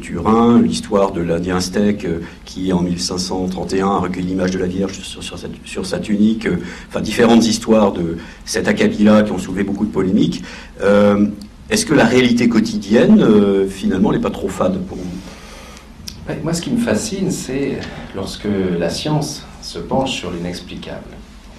Turin, 0.00 0.60
l'histoire 0.60 1.12
de 1.12 1.20
l'Indien 1.20 1.56
aztèque 1.56 2.04
euh, 2.04 2.20
qui, 2.44 2.72
en 2.72 2.80
1531, 2.80 3.86
a 3.86 3.98
recueilli 3.98 4.28
l'image 4.28 4.50
de 4.50 4.58
la 4.58 4.66
Vierge 4.66 4.98
sur, 5.00 5.86
sa, 5.86 5.98
tunique, 5.98 6.46
euh, 6.46 6.58
enfin 6.88 7.00
différentes 7.00 7.46
histoires 7.46 7.92
de 7.92 8.18
cet 8.44 8.68
acabit-là 8.68 9.22
qui 9.22 9.32
ont 9.32 9.38
soulevé 9.38 9.64
beaucoup 9.64 9.84
de 9.84 9.92
polémiques. 9.92 10.42
Euh, 10.80 11.26
est-ce 11.70 11.86
que 11.86 11.94
la 11.94 12.04
réalité 12.04 12.48
quotidienne, 12.48 13.24
finalement, 13.68 14.12
n'est 14.12 14.18
pas 14.18 14.30
trop 14.30 14.48
fade 14.48 14.78
pour 14.86 14.98
vous? 14.98 16.34
Moi, 16.42 16.52
ce 16.52 16.60
qui 16.60 16.70
me 16.70 16.78
fascine, 16.78 17.30
c'est 17.30 17.78
lorsque 18.14 18.48
la 18.78 18.90
science 18.90 19.46
se 19.62 19.78
penche 19.78 20.12
sur 20.12 20.30
l'inexplicable, 20.32 21.08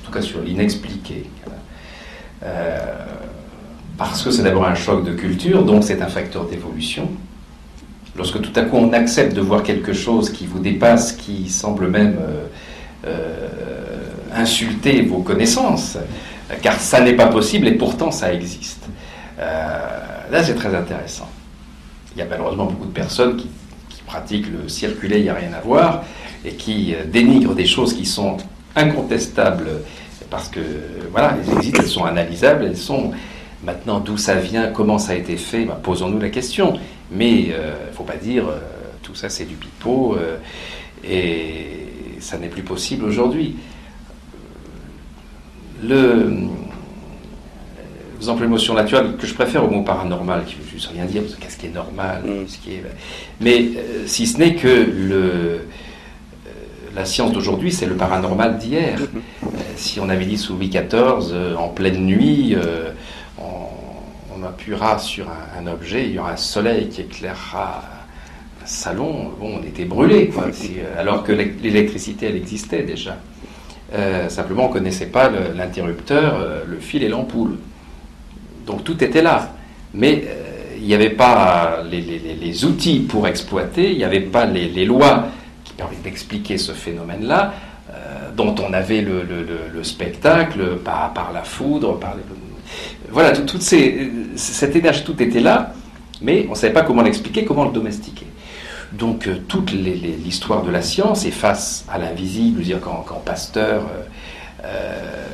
en 0.01 0.05
tout 0.05 0.11
cas 0.11 0.21
sur 0.21 0.41
l'inexpliqué 0.41 1.25
parce 4.09 4.21
que 4.21 4.31
c'est 4.31 4.43
d'abord 4.43 4.65
un 4.65 4.75
choc 4.75 5.03
de 5.05 5.13
culture, 5.13 5.63
donc 5.63 5.83
c'est 5.83 6.01
un 6.01 6.07
facteur 6.07 6.45
d'évolution. 6.45 7.09
Lorsque 8.15 8.41
tout 8.41 8.51
à 8.55 8.63
coup 8.63 8.77
on 8.77 8.93
accepte 8.93 9.33
de 9.33 9.41
voir 9.41 9.63
quelque 9.63 9.93
chose 9.93 10.29
qui 10.29 10.45
vous 10.45 10.59
dépasse, 10.59 11.13
qui 11.13 11.49
semble 11.49 11.87
même 11.87 12.17
euh, 12.19 12.45
euh, 13.07 13.47
insulter 14.35 15.01
vos 15.03 15.19
connaissances, 15.19 15.97
car 16.61 16.79
ça 16.79 17.01
n'est 17.01 17.15
pas 17.15 17.27
possible 17.27 17.67
et 17.67 17.71
pourtant 17.71 18.11
ça 18.11 18.33
existe. 18.33 18.85
Euh, 19.39 19.79
là 20.31 20.43
c'est 20.43 20.55
très 20.55 20.75
intéressant. 20.75 21.29
Il 22.15 22.19
y 22.19 22.21
a 22.21 22.25
malheureusement 22.25 22.65
beaucoup 22.65 22.87
de 22.87 22.93
personnes 22.93 23.37
qui, 23.37 23.49
pratiquent 24.05 24.51
le 24.51 24.67
circuler, 24.67 25.19
il 25.19 25.23
n'y 25.23 25.29
a 25.29 25.33
rien 25.33 25.53
à 25.53 25.61
voir, 25.61 26.03
et 26.45 26.51
qui 26.51 26.93
dénigrent 27.11 27.55
des 27.55 27.65
choses 27.65 27.93
qui 27.93 28.05
sont 28.05 28.37
incontestables, 28.75 29.69
parce 30.29 30.49
que 30.49 30.59
voilà, 31.09 31.35
elles 31.41 31.55
existent, 31.55 31.79
elles 31.81 31.89
sont 31.89 32.03
analysables, 32.03 32.65
elles 32.65 32.77
sont 32.77 33.13
Maintenant, 33.65 33.99
d'où 33.99 34.17
ça 34.17 34.35
vient, 34.35 34.67
comment 34.67 34.97
ça 34.97 35.13
a 35.13 35.15
été 35.15 35.37
fait, 35.37 35.63
bah, 35.65 35.79
posons-nous 35.81 36.19
la 36.19 36.29
question. 36.29 36.73
Mais 37.11 37.31
il 37.31 37.53
euh, 37.53 37.87
ne 37.89 37.95
faut 37.95 38.03
pas 38.03 38.17
dire 38.17 38.47
euh, 38.47 38.59
tout 39.01 39.15
ça 39.15 39.29
c'est 39.29 39.45
du 39.45 39.55
pipeau 39.55 40.15
euh, 40.15 40.37
et 41.03 41.87
ça 42.19 42.37
n'est 42.37 42.47
plus 42.47 42.63
possible 42.63 43.05
aujourd'hui. 43.05 43.55
Le, 45.81 46.33
employez 48.21 48.43
l'émotion 48.43 48.73
naturelle 48.73 49.17
que 49.17 49.27
je 49.27 49.33
préfère 49.33 49.65
au 49.65 49.69
mot 49.69 49.83
paranormal, 49.83 50.45
qui 50.45 50.55
veut 50.55 50.67
juste 50.69 50.89
rien 50.93 51.05
dire, 51.05 51.23
parce 51.23 51.35
qu'est-ce 51.35 51.57
qui 51.57 51.65
est 51.65 51.73
normal, 51.73 52.23
mm. 52.23 52.47
ce 52.47 52.57
qui 52.57 52.75
est... 52.75 52.83
Mais 53.41 53.69
si 54.05 54.27
ce 54.27 54.37
n'est 54.37 54.55
que 54.55 54.67
le, 54.67 55.67
la 56.95 57.03
science 57.03 57.33
d'aujourd'hui, 57.33 57.73
c'est 57.73 57.85
le 57.85 57.95
paranormal 57.95 58.57
d'hier. 58.57 58.97
Mm-hmm. 58.97 59.49
si 59.75 59.99
on 59.99 60.07
avait 60.07 60.25
dit 60.25 60.37
sous 60.37 60.53
Louis 60.53 60.69
XIV, 60.69 61.57
en 61.57 61.67
pleine 61.67 62.05
nuit, 62.05 62.55
on, 64.43 64.47
appuiera 64.47 64.99
sur 64.99 65.27
un, 65.29 65.67
objet, 65.67 66.05
il 66.05 66.13
y 66.13 66.19
aura 66.19 66.31
un 66.31 66.37
soleil 66.37 66.89
qui 66.89 67.01
éclairera 67.01 67.83
un 68.61 68.65
salon, 68.65 69.31
bon, 69.39 69.59
on 69.59 69.63
était 69.63 69.85
brûlés, 69.85 70.31
euh, 70.37 70.99
alors 70.99 71.23
que 71.23 71.31
l'électricité, 71.31 72.27
elle 72.27 72.35
existait 72.35 72.83
déjà. 72.83 73.17
Euh, 73.93 74.29
simplement, 74.29 74.65
on 74.65 74.69
ne 74.69 74.73
connaissait 74.73 75.07
pas 75.07 75.29
l'interrupteur, 75.29 76.39
euh, 76.39 76.63
le, 76.67 76.77
fil 76.79 77.03
et 77.03 77.09
l'ampoule. 77.09 77.57
Donc 78.65 78.83
tout 78.83 79.03
était 79.03 79.21
là. 79.21 79.53
Mais 79.93 80.25
il 80.79 80.87
n'y 80.87 80.95
avait 80.95 81.11
pas 81.11 81.83
les, 81.89 82.65
outils 82.65 82.99
pour 83.01 83.27
exploiter, 83.27 83.91
il 83.91 83.97
n'y 83.97 84.03
avait 84.03 84.21
pas 84.21 84.45
les, 84.45 84.85
lois 84.85 85.27
qui 85.63 85.73
permettent 85.73 86.01
d'expliquer 86.01 86.57
ce 86.57 86.71
phénomène-là, 86.71 87.53
dont 88.35 88.55
on 88.57 88.73
avait 88.73 89.01
le, 89.01 89.83
spectacle 89.83 90.77
par, 90.77 91.13
par, 91.13 91.31
la 91.31 91.43
foudre, 91.43 91.99
par 91.99 92.15
les, 92.15 92.23
voilà, 93.09 93.31
toutes 93.31 93.61
ces, 93.61 94.11
cette 94.35 94.75
énergie, 94.75 95.03
tout 95.03 95.21
était 95.21 95.39
là, 95.39 95.73
mais 96.21 96.45
on 96.47 96.51
ne 96.51 96.55
savait 96.55 96.73
pas 96.73 96.83
comment 96.83 97.01
l'expliquer, 97.01 97.45
comment 97.45 97.65
le 97.65 97.71
domestiquer. 97.71 98.25
Donc 98.93 99.27
euh, 99.27 99.37
toute 99.47 99.71
l'histoire 99.71 100.61
de 100.63 100.71
la 100.71 100.81
science 100.81 101.25
est 101.25 101.31
face 101.31 101.85
à 101.91 101.97
l'invisible, 101.97 102.61
dire 102.61 102.79
quand, 102.79 103.03
quand 103.07 103.23
Pasteur, 103.25 103.81
euh, 103.83 104.65
euh, 104.65 105.25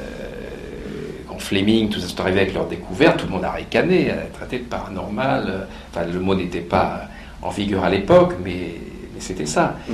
quand 1.27 1.39
Fleming, 1.39 1.89
tout 1.89 1.99
ça 1.99 2.07
sont 2.07 2.21
arrivé 2.21 2.41
avec 2.41 2.53
leur 2.53 2.67
découverte, 2.67 3.19
tout 3.19 3.25
le 3.25 3.33
monde 3.33 3.43
a 3.43 3.51
ricané, 3.51 4.11
a 4.11 4.15
traité 4.33 4.59
de 4.59 4.63
paranormal. 4.63 5.67
enfin, 5.91 6.05
le 6.05 6.19
mot 6.19 6.35
n'était 6.35 6.61
pas 6.61 7.01
en 7.41 7.49
vigueur 7.49 7.83
à 7.83 7.89
l'époque, 7.89 8.35
mais, 8.43 8.75
c'était 9.19 9.45
ça. 9.45 9.75
Mm. 9.89 9.93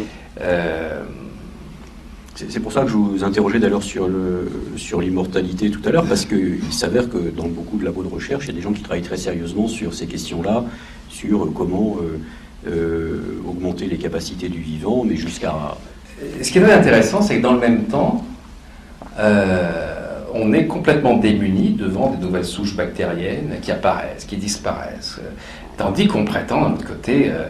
C'est 2.36 2.60
pour 2.60 2.74
ça 2.74 2.82
que 2.82 2.90
je 2.90 2.98
vous 2.98 3.24
interrogeais 3.24 3.60
d'ailleurs 3.60 3.82
sur 3.82 4.10
l'immortalité 5.00 5.72
tout 5.72 5.80
à 5.86 5.92
l'heure, 5.92 6.06
parce 6.06 6.26
qu'il 6.26 6.72
s'avère 6.72 7.10
que 7.10 7.18
dans 7.18 7.48
beaucoup 7.48 7.78
de 7.78 7.86
labos 7.86 8.04
de 8.04 8.10
recherche, 8.10 8.46
il 8.46 8.48
y 8.50 8.52
a 8.52 8.56
des 8.56 8.62
gens 8.62 8.74
qui 8.74 8.82
travaillent 8.82 9.02
très 9.02 9.16
sérieusement 9.16 9.70
sur 9.70 9.94
ces 9.94 10.06
questions-là, 10.06 10.66
sur 11.08 11.54
comment 11.54 11.96
euh, 12.02 12.20
euh, 12.70 13.40
augmenter 13.48 13.86
les 13.86 13.98
capacités 13.98 14.50
du 14.50 14.60
vivant, 14.60 15.06
mais 15.06 15.16
jusqu'à... 15.16 15.78
Ce 16.42 16.52
qui 16.52 16.58
est 16.58 16.72
intéressant, 16.72 17.22
c'est 17.22 17.38
que 17.38 17.42
dans 17.42 17.54
le 17.54 17.60
même 17.60 17.86
temps, 17.86 18.26
euh, 19.18 20.20
on 20.34 20.52
est 20.52 20.66
complètement 20.66 21.16
démuni 21.16 21.72
devant 21.72 22.10
des 22.12 22.18
nouvelles 22.18 22.46
souches 22.46 22.76
bactériennes 22.76 23.60
qui 23.62 23.72
apparaissent, 23.72 24.26
qui 24.26 24.36
disparaissent, 24.36 25.22
tandis 25.78 26.08
qu'on 26.08 26.26
prétend, 26.26 26.62
d'un 26.62 26.74
autre 26.74 26.86
côté, 26.86 27.30
euh, 27.30 27.48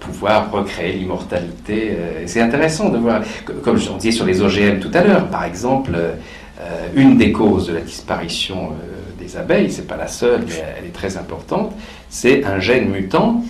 pouvoir 0.00 0.50
recréer 0.50 0.94
l'immortalité. 0.94 1.90
Euh, 1.90 2.22
c'est 2.26 2.40
intéressant 2.40 2.88
de 2.88 2.98
voir, 2.98 3.20
comme 3.62 3.76
je 3.76 3.90
disais 3.92 4.10
sur 4.10 4.24
les 4.24 4.40
OGM 4.40 4.80
tout 4.80 4.90
à 4.94 5.02
l'heure, 5.02 5.28
par 5.28 5.44
exemple, 5.44 5.90
euh, 5.94 6.88
une 6.94 7.18
des 7.18 7.32
causes 7.32 7.66
de 7.66 7.74
la 7.74 7.82
disparition 7.82 8.70
des 9.18 9.36
abeilles, 9.36 9.70
c'est 9.70 9.86
pas 9.86 9.96
la 9.96 10.08
seule, 10.08 10.44
mais 10.46 10.64
elle 10.78 10.86
est 10.86 10.94
très 10.94 11.18
importante, 11.18 11.74
c'est 12.08 12.44
un 12.44 12.58
gène 12.58 12.90
mutant 12.90 13.42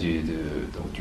du, 0.00 0.22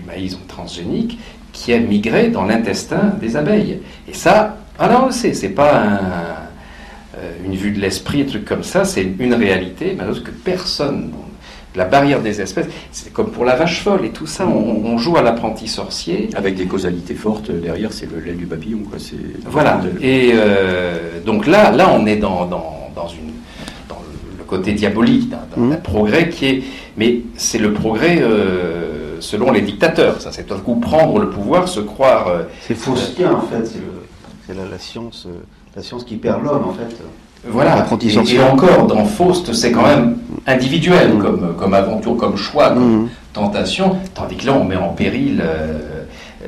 maïs 0.06 0.38
transgénique 0.50 1.18
qui 1.54 1.72
a 1.72 1.80
migré 1.80 2.28
dans 2.28 2.44
l'intestin 2.44 3.14
des 3.22 3.38
abeilles. 3.38 3.80
Et 4.10 4.14
ça, 4.14 4.58
alors 4.78 5.04
on 5.04 5.06
le 5.08 5.12
sait, 5.12 5.34
c'est 5.34 5.50
pas 5.50 6.00
une 7.46 7.56
vue 7.56 7.72
de 7.72 7.80
l'esprit, 7.80 8.24
un 8.24 8.26
truc 8.26 8.44
comme 8.44 8.64
ça, 8.64 8.84
c'est 8.84 9.08
une 9.18 9.34
réalité, 9.34 9.94
malheureusement 9.96 10.26
que 10.26 10.32
personne 10.32 11.12
la 11.76 11.86
barrière 11.86 12.21
des 12.21 12.39
espèces, 12.41 12.67
c'est 12.91 13.11
comme 13.11 13.32
pour 13.32 13.45
la 13.45 13.55
vache 13.55 13.82
folle 13.82 14.05
et 14.05 14.09
tout 14.09 14.28
ça, 14.28 14.45
on, 14.47 14.97
joue 14.97 15.17
à 15.17 15.21
l'apprenti 15.21 15.67
sorcier. 15.67 16.30
Avec 16.36 16.55
des 16.55 16.65
causalités 16.65 17.15
fortes 17.15 17.49
derrière, 17.51 17.91
c'est 17.91 18.09
le 18.11 18.19
lait 18.19 18.34
du 18.34 18.45
papillon. 18.45 18.80
Quoi. 18.89 18.97
Voilà. 19.45 19.82
Et 20.01 20.32
euh, 20.34 21.19
donc 21.26 21.47
là, 21.47 21.71
là, 21.71 21.89
on 21.91 22.05
est 22.05 22.17
dans, 22.17 22.45
dans, 22.45 23.07
une, 23.07 23.32
dans 23.89 23.97
le 24.38 24.43
côté 24.43 24.74
diabolique 24.74 25.30
d'un 25.30 25.39
Mhm. 25.57 25.78
progrès 25.82 26.30
qui 26.30 26.45
est. 26.45 26.63
Mais 26.97 27.21
c'est 27.38 27.57
le 27.57 27.74
progrès 27.74 28.19
euh, 28.21 29.19
selon 29.19 29.51
les 29.51 29.61
dictateurs. 29.61 30.21
Ça, 30.21 30.32
c'est 30.32 30.43
tout 30.43 30.53
à 30.53 30.59
coup 30.59 30.76
prendre 30.76 31.17
le 31.19 31.30
pouvoir, 31.30 31.67
se 31.67 31.80
croire. 31.80 32.28
euh, 32.28 32.43
C'est 32.61 32.76
faustien 32.76 33.34
en 33.34 33.41
fait, 33.41 33.65
c'est 33.65 33.80
le- 33.80 34.03
c'est 34.45 34.53
la, 34.55 34.65
la 34.69 34.78
science, 34.78 35.26
euh, 35.28 35.39
la 35.76 35.82
science 35.82 36.03
qui 36.03 36.17
perd 36.17 36.43
l'homme 36.43 36.65
en 36.67 36.74
fait. 36.74 36.95
Voilà. 37.48 37.86
Et, 38.02 38.36
et 38.36 38.39
encore, 38.41 38.88
dans 38.88 39.06
Faust, 39.06 39.54
c'est 39.54 39.72
quand 39.72 39.86
même 39.86 40.18
individuel 40.48 41.14
Mhm. 41.14 41.22
comme, 41.22 41.56
comme 41.58 41.74
aventure, 41.74 42.16
comme 42.18 42.38
choix, 42.38 42.70
comme 42.70 43.02
Mhm. 43.04 43.10
tentation. 43.34 43.98
Tandis 44.14 44.38
que 44.38 44.46
là, 44.48 44.54
on 44.54 44.64
met 44.64 44.76
en 44.78 44.89
péril 44.89 45.41
euh, 45.44 45.80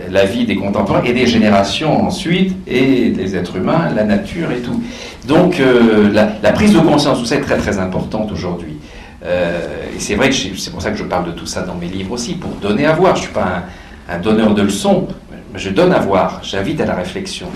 la 0.09 0.25
vie 0.25 0.45
des 0.45 0.55
contemporains 0.55 1.01
et 1.03 1.13
des 1.13 1.25
générations 1.27 2.05
ensuite, 2.05 2.55
et 2.67 3.09
des 3.09 3.35
êtres 3.35 3.55
humains, 3.57 3.89
la 3.95 4.03
nature 4.03 4.51
et 4.51 4.59
tout. 4.59 4.81
Donc, 5.27 5.59
euh, 5.59 6.11
la, 6.11 6.29
la 6.41 6.51
prise 6.51 6.73
de 6.73 6.79
conscience, 6.79 7.19
tout 7.19 7.25
ça 7.25 7.35
est 7.35 7.41
très 7.41 7.57
très 7.57 7.77
importante 7.79 8.31
aujourd'hui. 8.31 8.77
Euh, 9.25 9.59
et 9.95 9.99
c'est 9.99 10.15
vrai 10.15 10.29
que 10.29 10.35
c'est 10.35 10.69
pour 10.71 10.81
ça 10.81 10.91
que 10.91 10.97
je 10.97 11.03
parle 11.03 11.25
de 11.27 11.31
tout 11.31 11.45
ça 11.47 11.61
dans 11.61 11.75
mes 11.75 11.87
livres 11.87 12.11
aussi, 12.11 12.35
pour 12.35 12.51
donner 12.51 12.85
à 12.85 12.93
voir. 12.93 13.15
Je 13.15 13.21
ne 13.21 13.25
suis 13.25 13.33
pas 13.33 13.63
un, 14.09 14.13
un 14.15 14.19
donneur 14.19 14.53
de 14.53 14.61
leçons, 14.61 15.07
mais 15.31 15.59
je 15.59 15.69
donne 15.71 15.93
à 15.93 15.99
voir, 15.99 16.39
j'invite 16.43 16.79
à 16.81 16.85
la 16.85 16.93
réflexion. 16.95 17.47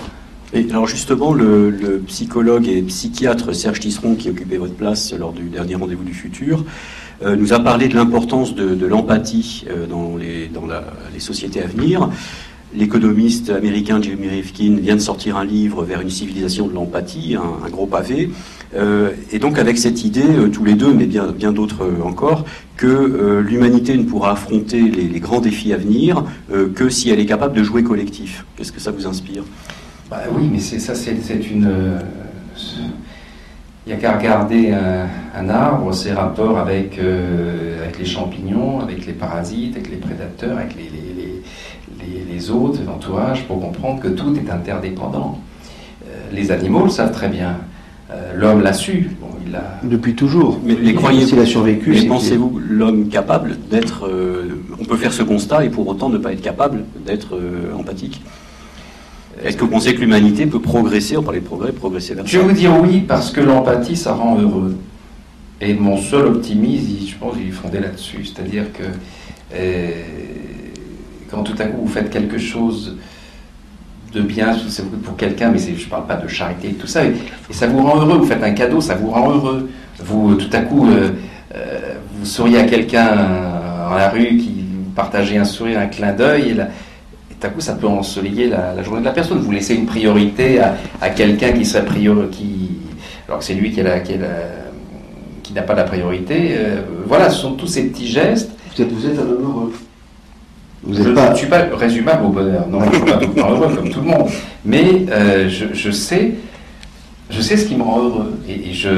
Alors 0.52 0.88
justement, 0.88 1.32
le, 1.32 2.02
psychologue 2.08 2.66
et 2.66 2.82
psychiatre 2.82 3.54
Serge 3.54 3.78
Tisseron, 3.78 4.16
qui 4.16 4.30
occupait 4.30 4.56
votre 4.56 4.74
place 4.74 5.14
lors 5.16 5.32
du 5.32 5.44
dernier 5.44 5.76
rendez-vous 5.76 6.02
du 6.02 6.12
futur, 6.12 6.64
euh, 7.22 7.36
nous 7.36 7.52
a 7.52 7.60
parlé 7.60 7.86
de 7.86 7.94
l'importance 7.94 8.54
de, 8.56 8.86
l'empathie 8.86 9.64
euh, 9.70 9.86
dans, 9.86 10.16
les, 10.16 10.50
sociétés 11.20 11.62
à 11.62 11.66
venir. 11.66 12.10
L'économiste 12.74 13.50
américain 13.50 14.02
Jeremy 14.02 14.28
Rifkin 14.28 14.76
vient 14.80 14.96
de 14.96 15.00
sortir 15.00 15.36
un 15.36 15.44
livre 15.44 15.84
vers 15.84 16.00
une 16.00 16.10
civilisation 16.10 16.66
de 16.66 16.74
l'empathie, 16.74 17.36
un, 17.36 17.68
gros 17.68 17.86
pavé. 17.86 18.30
Euh, 18.74 19.10
et 19.30 19.38
donc 19.38 19.58
avec 19.58 19.78
cette 19.78 20.04
idée, 20.04 20.24
tous 20.52 20.64
les 20.64 20.74
deux, 20.74 20.92
mais 20.92 21.06
bien, 21.06 21.52
d'autres 21.52 21.88
encore, 22.04 22.44
que 22.76 23.40
l'humanité 23.46 23.96
ne 23.96 24.04
pourra 24.04 24.32
affronter 24.32 24.80
les, 24.80 25.08
les 25.08 25.20
grands 25.20 25.40
défis 25.40 25.72
à 25.72 25.76
venir 25.76 26.24
que 26.74 26.88
si 26.88 27.10
elle 27.10 27.20
est 27.20 27.26
capable 27.26 27.56
de 27.56 27.62
jouer 27.62 27.84
collectif. 27.84 28.44
Qu'est-ce 28.56 28.72
que 28.72 28.80
ça 28.80 28.90
vous 28.90 29.06
inspire? 29.06 29.44
Bah 30.10 30.22
oui, 30.32 30.48
mais 30.52 30.58
c'est 30.58 30.78
ça, 30.80 30.94
c'est 30.94 31.16
c'est 31.22 31.50
une. 31.50 31.66
euh, 31.66 31.98
Il 33.86 33.88
n'y 33.88 33.92
a 33.92 33.96
qu'à 33.96 34.16
regarder 34.16 34.72
un, 34.72 35.06
un 35.38 35.48
arbre, 35.48 35.92
ses 35.94 36.12
rapports 36.12 36.58
avec, 36.58 36.98
euh, 36.98 37.82
avec 37.82 37.98
les 37.98 38.04
champignons, 38.04 38.80
avec 38.80 39.06
les 39.06 39.12
parasites, 39.12 39.74
avec 39.76 39.90
les 39.90 39.96
prédateurs, 39.96 40.58
avec 40.58 40.74
les, 40.76 40.82
les, 40.84 41.14
les, 41.22 42.24
les, 42.28 42.32
les 42.34 42.50
hôtes, 42.50 42.78
l'entourage, 42.86 43.44
pour 43.46 43.60
comprendre 43.60 44.00
que 44.00 44.08
tout 44.08 44.34
est 44.36 44.50
interdépendant. 44.50 45.38
Euh, 46.06 46.08
les 46.32 46.50
animaux 46.50 46.84
le 46.84 46.90
savent 46.90 47.12
très 47.12 47.28
bien. 47.28 47.56
Euh, 48.10 48.32
L'homme 48.36 48.60
l'a 48.62 48.72
su. 48.72 49.10
Bon, 49.20 49.28
il 49.46 49.52
l'a. 49.52 49.78
Depuis 49.84 50.14
toujours. 50.14 50.58
Mais, 50.64 50.76
mais 50.82 50.94
croyez-vous 50.94 51.38
a 51.40 51.46
survécu, 51.46 51.90
Mais 51.90 51.96
qu'il- 52.00 52.08
pensez-vous 52.08 52.60
l'homme 52.68 53.08
capable 53.08 53.56
d'être 53.70 54.06
euh, 54.06 54.60
On 54.80 54.84
peut 54.84 54.96
faire 54.96 55.12
ce 55.12 55.22
constat 55.22 55.64
et 55.64 55.68
pour 55.70 55.86
autant 55.88 56.08
ne 56.08 56.18
pas 56.18 56.32
être 56.32 56.42
capable 56.42 56.84
d'être 57.06 57.36
euh, 57.36 57.72
empathique? 57.78 58.20
Est-ce 59.42 59.56
que 59.56 59.64
vous 59.64 59.70
pensez 59.70 59.94
que 59.94 60.00
l'humanité 60.00 60.46
peut 60.46 60.60
progresser 60.60 61.16
On 61.16 61.22
parlait 61.22 61.40
de 61.40 61.46
progrès, 61.46 61.72
progresser 61.72 62.14
vers 62.14 62.26
Je 62.26 62.38
vais 62.38 62.44
vous 62.44 62.52
dire 62.52 62.72
oui, 62.80 63.00
parce 63.00 63.30
que 63.30 63.40
l'empathie, 63.40 63.96
ça 63.96 64.12
rend 64.12 64.38
heureux. 64.38 64.76
Et 65.60 65.74
mon 65.74 65.98
seul 65.98 66.26
optimisme, 66.26 67.06
je 67.06 67.14
pense, 67.16 67.34
il 67.40 67.48
est 67.48 67.52
fondé 67.52 67.80
là-dessus. 67.80 68.24
C'est-à-dire 68.24 68.72
que 68.72 68.84
euh, 69.54 69.90
quand 71.30 71.42
tout 71.42 71.54
à 71.58 71.64
coup 71.66 71.82
vous 71.82 71.92
faites 71.92 72.10
quelque 72.10 72.38
chose 72.38 72.96
de 74.12 74.20
bien 74.22 74.56
pour 75.04 75.16
quelqu'un, 75.16 75.50
mais 75.50 75.58
je 75.58 75.70
ne 75.70 75.90
parle 75.90 76.06
pas 76.06 76.16
de 76.16 76.28
charité 76.28 76.68
et 76.68 76.74
tout 76.74 76.86
ça, 76.86 77.04
et, 77.04 77.10
et 77.10 77.52
ça 77.52 77.66
vous 77.66 77.82
rend 77.82 78.00
heureux, 78.00 78.18
vous 78.18 78.26
faites 78.26 78.42
un 78.42 78.50
cadeau, 78.52 78.80
ça 78.80 78.96
vous 78.96 79.10
rend 79.10 79.30
heureux. 79.30 79.70
Vous, 80.02 80.34
tout 80.34 80.48
à 80.52 80.60
coup, 80.60 80.88
euh, 80.88 81.10
euh, 81.54 81.94
vous 82.14 82.26
souriez 82.26 82.58
à 82.58 82.64
quelqu'un 82.64 83.14
dans 83.88 83.96
la 83.96 84.08
rue, 84.08 84.36
qui 84.36 84.64
vous 84.72 84.90
partagez 84.94 85.36
un 85.36 85.44
sourire, 85.44 85.78
un 85.78 85.86
clin 85.86 86.12
d'œil, 86.12 86.50
et, 86.50 86.54
là, 86.54 86.64
et 86.64 86.89
tout 87.40 87.46
à 87.46 87.50
coup, 87.50 87.60
ça 87.60 87.72
peut 87.74 87.86
ensoleiller 87.86 88.48
la, 88.48 88.74
la 88.74 88.82
journée 88.82 89.00
de 89.00 89.06
la 89.06 89.12
personne. 89.12 89.38
Vous 89.38 89.50
laissez 89.50 89.74
une 89.74 89.86
priorité 89.86 90.60
à, 90.60 90.76
à 91.00 91.08
quelqu'un 91.10 91.52
qui 91.52 91.64
serait 91.64 91.84
priori, 91.84 92.28
qui, 92.30 92.70
alors 93.26 93.38
que 93.38 93.44
c'est 93.44 93.54
lui 93.54 93.70
qui, 93.70 93.80
a 93.80 94.00
qui, 94.00 94.14
qui 95.42 95.52
n'a 95.54 95.62
pas 95.62 95.74
la 95.74 95.84
priorité. 95.84 96.50
euh, 96.56 96.82
voilà, 97.06 97.30
ce 97.30 97.40
sont 97.40 97.52
tous 97.54 97.66
ces 97.66 97.84
petits 97.88 98.08
gestes. 98.08 98.50
Peut-être 98.76 98.92
vous 98.92 99.06
êtes 99.06 99.18
un 99.18 99.22
homme 99.22 99.42
heureux. 99.42 99.72
Vous 100.82 100.94
je 100.94 101.10
pas. 101.10 101.30
ne 101.30 101.34
suis 101.34 101.46
pas 101.46 101.64
résumable 101.74 102.24
au 102.26 102.28
bonheur. 102.30 102.66
Non, 102.68 102.80
je 102.84 102.88
ne 102.90 102.94
suis 102.94 103.04
pas 103.04 103.18
tout 103.18 103.28
le 103.34 103.40
temps 103.40 103.50
heureux 103.50 103.74
comme 103.74 103.90
tout 103.90 104.00
le 104.00 104.06
monde. 104.06 104.28
Mais 104.64 105.06
euh, 105.10 105.48
je, 105.48 105.66
je 105.74 105.90
sais, 105.90 106.34
je 107.30 107.40
sais 107.40 107.56
ce 107.56 107.66
qui 107.66 107.74
me 107.76 107.82
rend 107.82 108.00
heureux. 108.02 108.38
Et, 108.48 108.70
et 108.70 108.72
je, 108.72 108.88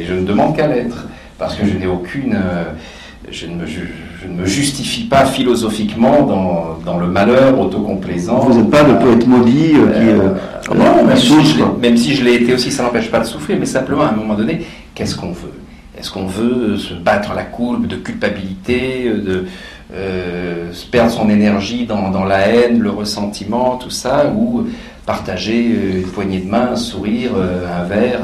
et 0.00 0.04
je 0.06 0.14
ne 0.14 0.24
demande 0.24 0.56
qu'à 0.56 0.66
l'être. 0.66 1.06
Parce 1.38 1.54
que 1.56 1.64
je 1.66 1.74
n'ai 1.76 1.86
aucune. 1.86 2.34
euh, 2.34 2.64
je, 3.30 3.46
ne 3.46 3.54
me, 3.56 3.66
ju- 3.66 3.94
je 4.20 4.26
ne 4.26 4.34
me 4.34 4.46
justifie 4.46 5.04
pas 5.04 5.24
philosophiquement 5.24 6.22
dans, 6.22 6.78
dans 6.84 6.98
le 6.98 7.06
malheur 7.06 7.58
autocomplaisant. 7.60 8.40
Vous 8.40 8.58
n'êtes 8.58 8.70
pas 8.70 8.82
le 8.82 8.98
poète 8.98 9.26
maudit 9.26 9.72
euh, 9.76 9.92
qui. 9.92 10.08
Euh, 10.08 10.28
euh, 10.70 10.74
non, 10.74 11.04
même 11.06 11.16
si, 11.16 11.28
je 11.44 11.58
l'ai- 11.58 11.78
même 11.80 11.96
si 11.96 12.14
je 12.14 12.24
l'ai 12.24 12.34
été 12.34 12.52
aussi, 12.52 12.70
ça 12.72 12.82
n'empêche 12.82 13.10
pas 13.10 13.20
de 13.20 13.24
souffrir, 13.26 13.56
mais 13.60 13.66
simplement 13.66 14.02
à 14.02 14.08
un 14.08 14.16
moment 14.16 14.34
donné, 14.34 14.66
qu'est-ce 14.94 15.14
qu'on 15.16 15.30
veut? 15.32 15.52
Est-ce 15.98 16.10
qu'on 16.10 16.26
veut 16.26 16.76
se 16.76 16.94
battre 16.94 17.32
la 17.34 17.42
courbe 17.44 17.86
de 17.86 17.96
culpabilité, 17.96 19.10
de 19.10 19.46
euh, 19.94 20.70
perdre 20.92 21.10
son 21.10 21.28
énergie 21.30 21.86
dans, 21.86 22.10
dans 22.10 22.24
la 22.24 22.40
haine, 22.48 22.78
le 22.80 22.90
ressentiment, 22.90 23.76
tout 23.76 23.90
ça, 23.90 24.32
ou 24.36 24.66
partager 25.06 25.66
euh, 25.74 26.00
une 26.02 26.06
poignée 26.08 26.40
de 26.40 26.48
main, 26.50 26.70
un 26.72 26.76
sourire, 26.76 27.30
euh, 27.36 27.66
un 27.80 27.84
verre, 27.84 28.20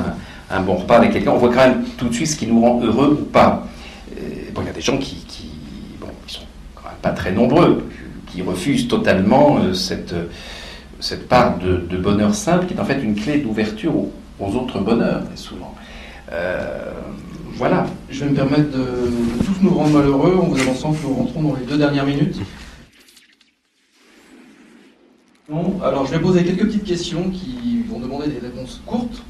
un, 0.51 0.57
un 0.59 0.61
bon 0.61 0.75
repas 0.75 0.97
avec 0.99 1.13
quelqu'un? 1.13 1.33
On 1.33 1.39
voit 1.39 1.49
quand 1.51 1.67
même 1.69 1.83
tout 1.97 2.09
de 2.09 2.15
suite 2.15 2.29
ce 2.29 2.37
qui 2.37 2.47
nous 2.47 2.61
rend 2.61 2.81
heureux 2.83 3.19
ou 3.21 3.25
pas. 3.25 3.67
Euh, 4.17 4.21
bon, 4.55 4.61
il 4.63 4.67
y 4.67 4.71
a 4.71 4.73
des 4.73 4.81
gens 4.81 4.99
qui, 4.99 5.17
qui, 5.27 5.49
bon, 6.01 6.07
ils 6.29 6.33
sont 6.33 6.43
quand 6.77 6.85
même 6.85 6.94
pas 7.05 7.11
très 7.11 7.33
nombreux, 7.33 7.87
qui 8.27 8.41
refusent 8.41 8.89
totalement 8.89 9.59
euh, 9.59 9.75
cette, 9.75 10.15
euh, 10.15 10.25
cette 11.01 11.29
part 11.29 11.59
de, 11.59 11.97
bonheur 11.99 12.35
simple 12.35 12.65
qui 12.65 12.73
est 12.73 12.81
en 12.81 12.85
fait 12.85 13.01
une 13.03 13.15
clé 13.15 13.39
d'ouverture 13.39 13.93
aux, 13.95 14.55
autres 14.57 14.81
bonheurs, 14.81 15.23
souvent. 15.35 15.75
Euh, 16.33 16.93
voilà. 17.57 17.87
Je 18.09 18.25
vais 18.25 18.31
me 18.31 18.35
permettre 18.35 18.71
de, 18.71 19.45
tous 19.45 19.63
nous 19.63 19.75
rendre 19.75 19.91
malheureux 19.91 20.39
en 20.41 20.47
vous 20.47 20.59
annonçant 20.59 20.93
que 20.95 21.03
nous 21.03 21.15
rentrons 21.15 21.43
dans 21.43 21.55
les 21.57 21.67
deux 21.67 21.77
dernières 21.77 22.07
minutes. 22.07 22.39
Alors 25.83 26.07
je 26.07 26.13
vais 26.13 26.21
poser 26.21 26.43
quelques 26.43 26.65
petites 26.65 26.85
questions 26.85 27.29
qui 27.29 27.85
vont 27.87 28.01
demander 28.01 28.29
des 28.29 28.39
réponses 28.39 28.81
courtes 28.87 29.23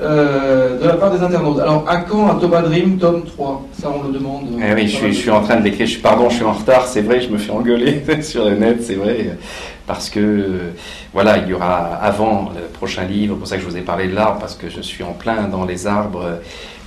euh, 0.00 0.78
de 0.78 0.86
la 0.86 0.94
part 0.94 1.10
des 1.10 1.22
internautes. 1.22 1.58
Alors, 1.58 1.88
à 1.88 1.98
quand 1.98 2.28
un 2.30 2.34
Thomas 2.34 2.60
Dream 2.60 2.98
tome 2.98 3.24
3 3.24 3.66
Ça, 3.72 3.90
on 3.90 4.06
le 4.06 4.12
demande. 4.12 4.48
Eh 4.60 4.74
oui, 4.74 4.88
je 4.88 5.10
suis, 5.10 5.30
en 5.30 5.42
train 5.42 5.56
de 5.56 6.02
pardon, 6.02 6.28
je 6.28 6.36
suis 6.36 6.44
en 6.44 6.52
retard, 6.52 6.86
c'est 6.86 7.00
vrai, 7.00 7.20
je 7.20 7.30
me 7.30 7.38
fais 7.38 7.50
engueuler 7.50 8.02
sur 8.22 8.44
le 8.44 8.56
net, 8.56 8.82
c'est 8.82 8.94
vrai. 8.94 9.38
Parce 9.86 10.10
que, 10.10 10.72
voilà, 11.14 11.38
il 11.38 11.48
y 11.48 11.54
aura 11.54 11.94
avant 11.96 12.50
le 12.54 12.62
prochain 12.66 13.04
livre, 13.04 13.36
pour 13.36 13.46
ça 13.46 13.56
que 13.56 13.62
je 13.62 13.68
vous 13.68 13.76
ai 13.76 13.82
parlé 13.82 14.08
de 14.08 14.14
l'arbre, 14.14 14.38
parce 14.38 14.54
que 14.54 14.68
je 14.68 14.80
suis 14.80 15.02
en 15.02 15.12
plein 15.12 15.44
dans 15.44 15.64
les 15.64 15.86
arbres, 15.86 16.40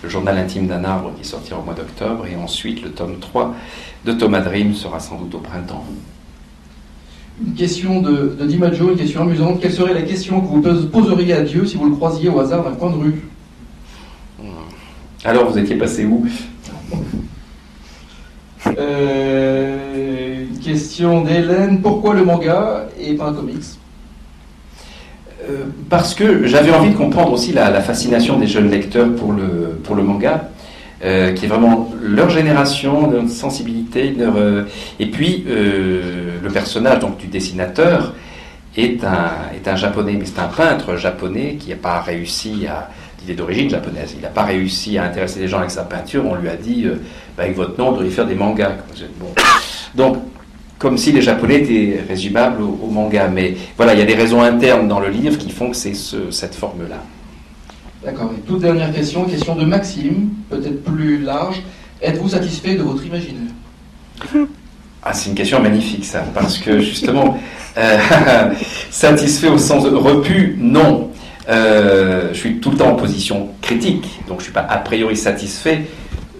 le 0.03 0.09
journal 0.09 0.37
intime 0.37 0.67
d'un 0.67 0.83
arbre 0.83 1.11
qui 1.19 1.27
sortira 1.27 1.59
au 1.59 1.63
mois 1.63 1.73
d'octobre, 1.73 2.25
et 2.27 2.35
ensuite 2.35 2.83
le 2.83 2.91
tome 2.91 3.17
3 3.19 3.55
de 4.05 4.11
Thomas 4.13 4.41
Dream 4.41 4.73
sera 4.75 4.99
sans 4.99 5.15
doute 5.15 5.33
au 5.35 5.39
printemps. 5.39 5.83
Une 7.45 7.53
question 7.53 8.01
de, 8.01 8.35
de 8.39 8.45
Dimaggio, 8.45 8.91
une 8.91 8.97
question 8.97 9.21
amusante. 9.21 9.59
Quelle 9.61 9.71
serait 9.71 9.93
la 9.93 10.01
question 10.01 10.41
que 10.41 10.47
vous 10.47 10.61
pose- 10.61 10.89
poseriez 10.91 11.33
à 11.33 11.41
Dieu 11.41 11.65
si 11.65 11.77
vous 11.77 11.85
le 11.89 11.95
croisiez 11.95 12.29
au 12.29 12.39
hasard 12.39 12.63
d'un 12.63 12.71
coin 12.71 12.89
de 12.91 12.97
rue? 12.97 13.21
Alors, 15.25 15.49
vous 15.49 15.57
étiez 15.57 15.75
passé 15.75 16.05
où? 16.05 16.25
Euh, 18.77 20.45
Une 20.51 20.59
question 20.59 21.23
d'Hélène. 21.23 21.81
Pourquoi 21.81 22.13
le 22.13 22.23
manga 22.25 22.87
et 22.99 23.13
pas 23.15 23.27
un 23.29 23.33
comics? 23.33 23.63
Euh, 25.49 25.65
parce 25.89 26.13
que 26.13 26.45
j'avais 26.45 26.71
envie 26.71 26.91
de 26.91 26.95
comprendre 26.97 27.31
aussi 27.33 27.53
la, 27.53 27.69
la 27.69 27.81
fascination 27.81 28.37
des 28.37 28.47
jeunes 28.47 28.69
lecteurs 28.69 29.13
pour 29.15 29.31
le, 29.33 29.79
pour 29.83 29.95
le 29.95 30.03
manga, 30.03 30.49
euh, 31.03 31.33
qui 31.33 31.45
est 31.45 31.47
vraiment 31.47 31.91
leur 32.01 32.29
génération, 32.29 33.09
leur 33.09 33.27
sensibilité, 33.29 34.13
euh, 34.19 34.63
et 34.99 35.05
puis 35.07 35.45
euh, 35.47 36.37
le 36.43 36.49
personnage 36.49 36.99
donc 36.99 37.17
du 37.17 37.27
dessinateur 37.27 38.13
est 38.77 39.03
un, 39.03 39.31
est 39.55 39.67
un 39.67 39.75
japonais, 39.75 40.15
mais 40.19 40.25
c'est 40.25 40.39
un 40.39 40.47
peintre 40.47 40.95
japonais 40.97 41.55
qui 41.59 41.69
n'a 41.69 41.75
pas 41.77 41.99
réussi 42.01 42.65
à 42.67 42.89
il 43.25 43.31
est 43.31 43.35
d'origine 43.35 43.69
japonaise, 43.69 44.13
il 44.15 44.21
n'a 44.21 44.29
pas 44.29 44.43
réussi 44.43 44.97
à 44.97 45.03
intéresser 45.03 45.41
les 45.41 45.47
gens 45.49 45.57
avec 45.59 45.71
sa 45.71 45.83
peinture, 45.83 46.25
on 46.25 46.35
lui 46.35 46.47
a 46.47 46.55
dit 46.55 46.85
bah, 47.37 47.43
avec 47.43 47.55
votre 47.57 47.77
nom, 47.77 47.87
vous 47.89 47.95
devriez 47.97 48.11
faire 48.11 48.25
des 48.25 48.35
mangas. 48.35 48.71
Donc 49.95 50.17
comme 50.77 50.97
si 50.97 51.11
les 51.11 51.21
Japonais 51.21 51.55
étaient 51.55 51.99
résumables 52.07 52.61
au, 52.61 52.79
au 52.81 52.89
manga. 52.89 53.27
Mais 53.27 53.55
voilà, 53.75 53.93
il 53.93 53.99
y 53.99 54.01
a 54.01 54.05
des 54.05 54.15
raisons 54.15 54.41
internes 54.41 54.87
dans 54.87 55.01
le 55.01 55.09
livre 55.09 55.37
qui 55.37 55.49
font 55.49 55.69
que 55.71 55.75
c'est 55.75 55.93
ce- 55.93 56.31
cette 56.31 56.55
forme-là. 56.55 57.03
D'accord. 58.03 58.31
Et 58.37 58.39
toute 58.41 58.61
dernière 58.61 58.93
question, 58.93 59.25
question 59.25 59.55
de 59.55 59.65
Maxime, 59.65 60.29
peut-être 60.49 60.83
plus 60.83 61.21
large. 61.21 61.61
Êtes-vous 62.01 62.29
satisfait 62.29 62.75
de 62.75 62.83
votre 62.83 63.05
imaginaire? 63.05 63.51
Ah, 65.01 65.13
c'est 65.13 65.29
une 65.29 65.35
question 65.35 65.61
magnifique, 65.61 66.03
ça, 66.03 66.25
parce 66.33 66.57
que 66.57 66.81
justement, 66.81 67.39
euh, 67.77 67.97
satisfait 68.91 69.47
au 69.47 69.57
sens 69.57 69.85
de 69.85 69.95
repu, 69.95 70.57
non. 70.59 71.11
je 71.47 72.33
suis 72.33 72.57
tout 72.57 72.71
le 72.71 72.75
temps 72.75 72.89
en 72.89 72.95
position 72.95 73.47
critique, 73.61 74.19
donc 74.27 74.39
je 74.39 74.41
ne 74.41 74.43
suis 74.43 74.51
pas 74.51 74.67
a 74.69 74.77
priori 74.79 75.15
satisfait 75.15 75.85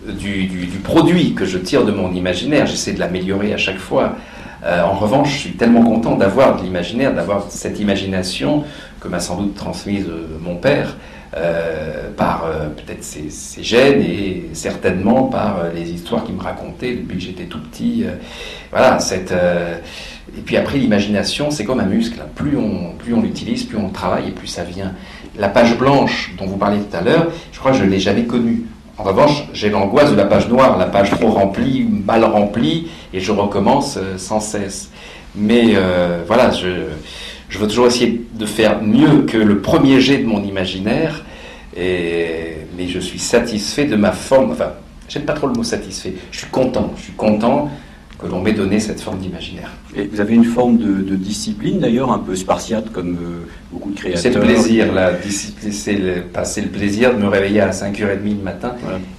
du, 0.06 0.68
produit 0.84 1.36
que 1.36 1.46
je 1.46 1.58
tire 1.58 1.86
de 1.86 1.94
mon 1.94 2.12
imaginaire. 2.12 2.66
J'essaie 2.66 2.92
de 2.92 3.00
l'améliorer 3.00 3.54
à 3.54 3.58
chaque 3.58 3.80
fois. 3.80 4.18
en 4.66 4.94
revanche, 4.94 5.32
je 5.32 5.38
suis 5.38 5.54
tellement 5.54 5.84
content 5.84 6.18
d'avoir 6.18 6.58
de 6.58 6.64
l'imaginaire, 6.64 7.14
d'avoir 7.14 7.46
cette 7.50 7.80
imagination 7.80 8.66
que 9.00 9.08
m'a 9.08 9.22
sans 9.22 9.38
doute 9.38 9.56
transmise 9.56 10.08
mon 10.42 10.58
père, 10.58 10.98
euh, 11.38 12.10
par 12.18 12.46
euh, 12.46 12.70
peut-être 12.70 13.04
ses, 13.04 13.30
gènes 13.62 14.02
et 14.02 14.50
certainement 14.54 15.26
par 15.26 15.60
euh, 15.60 15.72
les 15.72 15.92
histoires 15.92 16.24
qu'il 16.24 16.34
me 16.34 16.42
racontait 16.42 16.96
depuis 16.96 17.18
que 17.18 17.24
j'étais 17.24 17.44
tout 17.44 17.60
petit. 17.60 18.04
voilà, 18.72 18.98
cette, 18.98 19.32
et 19.32 20.42
puis 20.42 20.58
après, 20.58 20.80
l'imagination, 20.80 21.52
c'est 21.52 21.66
comme 21.66 21.80
un 21.82 21.86
muscle. 21.86 22.20
Plus 22.34 22.58
on, 22.58 22.94
plus 22.98 23.14
on 23.14 23.22
l'utilise, 23.22 23.64
plus 23.64 23.78
on 23.78 23.90
travaille 23.90 24.30
et 24.30 24.32
plus 24.32 24.48
ça 24.48 24.64
vient. 24.64 24.94
La 25.38 25.50
page 25.50 25.78
blanche 25.78 26.34
dont 26.40 26.48
vous 26.48 26.58
parliez 26.58 26.80
tout 26.80 26.98
à 26.98 27.02
l'heure, 27.02 27.28
je 27.52 27.60
crois 27.60 27.72
que 27.74 27.78
je 27.78 27.84
ne 27.84 27.90
l'ai 27.92 28.00
jamais 28.00 28.24
connue. 28.24 28.64
En 28.98 29.04
revanche, 29.04 29.44
j'ai 29.54 29.70
l'angoisse 29.70 30.10
de 30.10 30.16
la 30.16 30.26
page 30.26 30.50
noire, 30.50 30.80
la 30.80 30.88
page 30.88 31.12
trop 31.12 31.30
remplie, 31.30 31.88
mal 32.06 32.24
remplie, 32.24 32.88
et 33.14 33.20
je 33.20 33.32
recommence 33.32 34.00
sans 34.18 34.40
cesse. 34.40 34.90
Mais 35.36 35.76
voilà, 36.28 36.50
je, 36.52 36.88
je 37.50 37.58
veux 37.58 37.68
toujours 37.68 37.88
essayer 37.88 38.22
de 38.34 38.46
faire 38.46 38.82
mieux 38.82 39.24
que 39.24 39.38
le 39.38 39.60
premier 39.60 40.00
jet 40.00 40.20
de 40.20 40.26
mon 40.26 40.44
imaginaire, 40.44 41.26
et, 41.76 42.58
mais 42.78 42.88
je 42.88 43.00
suis 43.00 43.20
satisfait 43.20 43.86
de 43.86 43.96
ma 43.96 44.12
forme. 44.12 44.52
Enfin, 44.52 44.74
j'aime 45.08 45.24
pas 45.24 45.34
trop 45.34 45.48
le 45.48 45.54
mot 45.54 45.64
satisfait. 45.64 46.14
Je 46.32 46.40
suis 46.40 46.48
content. 46.48 46.94
Je 46.98 47.04
suis 47.04 47.14
content 47.14 47.70
que 48.20 48.28
l'on 48.28 48.42
m'ait 48.42 48.54
donné 48.54 48.80
cette 48.80 49.02
forme 49.02 49.20
d'imaginaire. 49.20 49.72
Et 49.96 50.04
vous 50.04 50.20
avez 50.20 50.36
une 50.36 50.44
forme 50.44 50.78
de, 50.78 51.16
discipline 51.16 51.80
d'ailleurs, 51.80 52.12
un 52.12 52.20
peu 52.20 52.36
spartiate 52.36 52.92
comme 52.92 53.16
euh, 53.16 53.48
beaucoup 53.72 53.92
de 53.92 53.96
créateurs. 53.96 54.22
C'est 54.22 54.34
le 54.34 54.42
plaisir, 54.42 54.94
la 54.94 55.14
discipline, 55.14 55.72
c'est 55.72 55.96
le 56.62 56.68
plaisir 56.68 57.16
de 57.16 57.22
me 57.22 57.28
réveiller 57.28 57.62
à 57.62 57.70
5h30 57.70 58.24
le 58.24 58.44
matin 58.44 58.76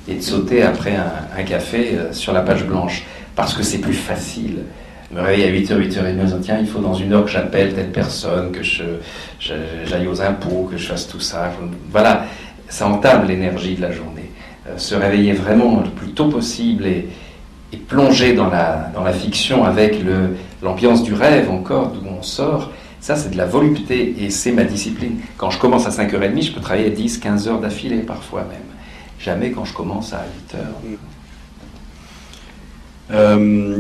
et 0.07 0.17
de 0.17 0.21
sauter 0.21 0.63
après 0.63 0.95
un, 1.37 1.43
café 1.45 1.93
euh, 1.95 2.13
sur 2.13 2.33
la 2.33 2.43
page 2.43 2.67
blanche. 2.67 3.05
Parce 3.35 3.55
que 3.55 3.63
c'est 3.63 3.79
plus 3.79 3.95
facile 3.95 4.59
me 5.11 5.21
réveille 5.21 5.45
à 5.45 5.51
8h, 5.51 5.77
8h30, 5.77 6.21
en 6.21 6.25
disant 6.25 6.39
tiens, 6.41 6.59
il 6.61 6.67
faut 6.67 6.79
dans 6.79 6.95
une 6.95 7.13
heure 7.13 7.25
que 7.25 7.31
j'appelle 7.31 7.75
telle 7.75 7.91
personne, 7.91 8.53
que 8.53 8.63
je, 8.63 8.85
j'aille 9.39 10.07
aux 10.07 10.21
impôts, 10.21 10.69
que 10.71 10.77
je 10.77 10.87
fasse 10.87 11.09
tout 11.09 11.21
ça. 11.21 11.53
Voilà, 11.91 12.27
ça 12.69 12.87
entame 12.87 13.27
l'énergie 13.27 13.75
de 13.75 13.83
la 13.83 13.91
journée. 13.91 14.31
Euh, 14.69 14.79
se 14.79 14.95
réveiller 14.95 15.33
vraiment 15.33 15.81
le 15.83 15.91
plus 15.91 16.13
tôt 16.13 16.29
possible 16.29 16.87
et, 16.87 17.09
et 17.73 17.77
plonger 17.77 18.35
dans 18.35 18.49
la, 18.49 18.91
dans 18.95 19.03
la 19.03 19.13
fiction 19.13 19.65
avec 19.65 19.97
l'ambiance 20.63 21.03
du 21.03 21.15
rêve 21.15 21.51
encore, 21.51 21.93
d'où 21.93 22.07
on 22.09 22.23
sort, 22.23 22.71
ça 23.01 23.17
c'est 23.17 23.31
de 23.31 23.37
la 23.37 23.47
volupté 23.47 24.17
et 24.21 24.31
c'est 24.31 24.53
ma 24.53 24.65
discipline. 24.65 25.21
Quand 25.37 25.51
je 25.51 25.59
commence 25.59 25.87
à 25.87 25.91
5h30, 25.91 26.43
je 26.43 26.53
peux 26.53 26.61
travailler 26.61 26.91
10, 26.91 27.19
15 27.19 27.49
heures 27.49 27.61
d'affilée 27.61 28.01
parfois 28.01 28.43
même. 28.43 28.59
Jamais 29.19 29.51
quand 29.51 29.65
je 29.65 29.75
commence 29.75 30.13
à 30.13 30.25
8h. 30.53 30.59
Euh, 33.13 33.77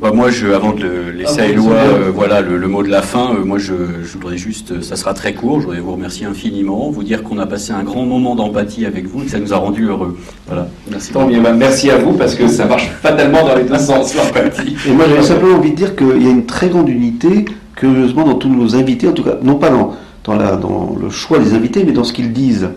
bah 0.00 0.12
moi, 0.14 0.30
je, 0.30 0.46
avant 0.46 0.72
de 0.72 1.10
laisser 1.14 1.40
à 1.40 1.46
Eloi, 1.46 1.74
euh, 1.74 2.10
voilà, 2.14 2.40
le, 2.40 2.66
mot 2.66 2.82
de 2.82 2.88
la 2.88 3.02
fin, 3.02 3.34
euh, 3.34 3.44
moi, 3.44 3.58
je, 3.58 3.74
voudrais 4.14 4.38
juste, 4.38 4.80
ça 4.80 4.96
sera 4.96 5.12
très 5.12 5.34
court, 5.34 5.60
je 5.60 5.66
voudrais 5.66 5.80
vous 5.80 5.92
remercier 5.92 6.26
infiniment, 6.26 6.90
vous 6.90 7.04
dire 7.04 7.22
qu'on 7.22 7.38
a 7.38 7.46
passé 7.46 7.72
un 7.72 7.82
grand 7.82 8.06
moment 8.06 8.34
d'empathie 8.34 8.86
avec 8.86 9.06
vous 9.06 9.20
et 9.20 9.24
que 9.26 9.30
ça 9.30 9.38
nous 9.38 9.52
a 9.52 9.58
rendu 9.58 9.86
heureux. 9.86 10.16
Voilà. 10.46 10.68
Merci. 10.90 11.12
Bah, 11.12 11.52
merci 11.52 11.90
à 11.90 11.98
vous 11.98 12.14
parce 12.14 12.34
que 12.34 12.48
ça 12.48 12.64
marche 12.64 12.90
fatalement 13.02 13.46
dans 13.46 13.56
les 13.56 13.64
deux 13.64 13.78
sens, 13.78 14.14
l'empathie. 14.14 14.74
Et 14.88 14.92
moi, 14.92 15.04
j'avais 15.08 15.22
simplement 15.22 15.56
envie 15.56 15.72
de 15.72 15.76
dire 15.76 15.94
qu'il 15.94 16.22
y 16.22 16.26
a 16.26 16.30
une 16.30 16.46
très 16.46 16.70
grande 16.70 16.88
unité, 16.88 17.44
curieusement, 17.76 18.24
dans 18.24 18.36
tous 18.36 18.48
nos 18.48 18.76
invités, 18.76 19.08
en 19.08 19.12
tout 19.12 19.24
cas, 19.24 19.36
non 19.42 19.56
pas 19.56 19.68
dans, 19.68 19.94
dans, 20.24 20.34
la, 20.34 20.56
dans 20.56 20.96
le 20.98 21.10
choix 21.10 21.38
des 21.38 21.52
invités, 21.52 21.84
mais 21.84 21.92
dans 21.92 22.04
ce 22.04 22.14
qu'ils 22.14 22.32
disent. 22.32 22.70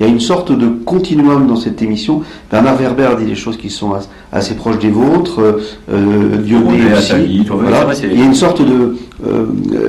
Il 0.00 0.06
y 0.06 0.08
a 0.08 0.12
une 0.12 0.20
sorte 0.20 0.50
de 0.50 0.66
continuum 0.66 1.46
dans 1.46 1.56
cette 1.56 1.82
émission. 1.82 2.22
Bernard 2.50 2.76
Werber 2.76 3.10
dit 3.18 3.26
des 3.26 3.34
choses 3.34 3.58
qui 3.58 3.68
sont 3.68 3.92
assez 4.32 4.54
proches 4.54 4.78
des 4.78 4.88
vôtres. 4.88 5.42
Euh, 5.42 5.60
euh 5.92 6.96
aussi. 6.96 7.44
voilà. 7.46 7.86
Il 8.02 8.18
y 8.18 8.22
a 8.22 8.24
une 8.24 8.34
sorte 8.34 8.62
de. 8.62 8.96
Euh, 9.26 9.44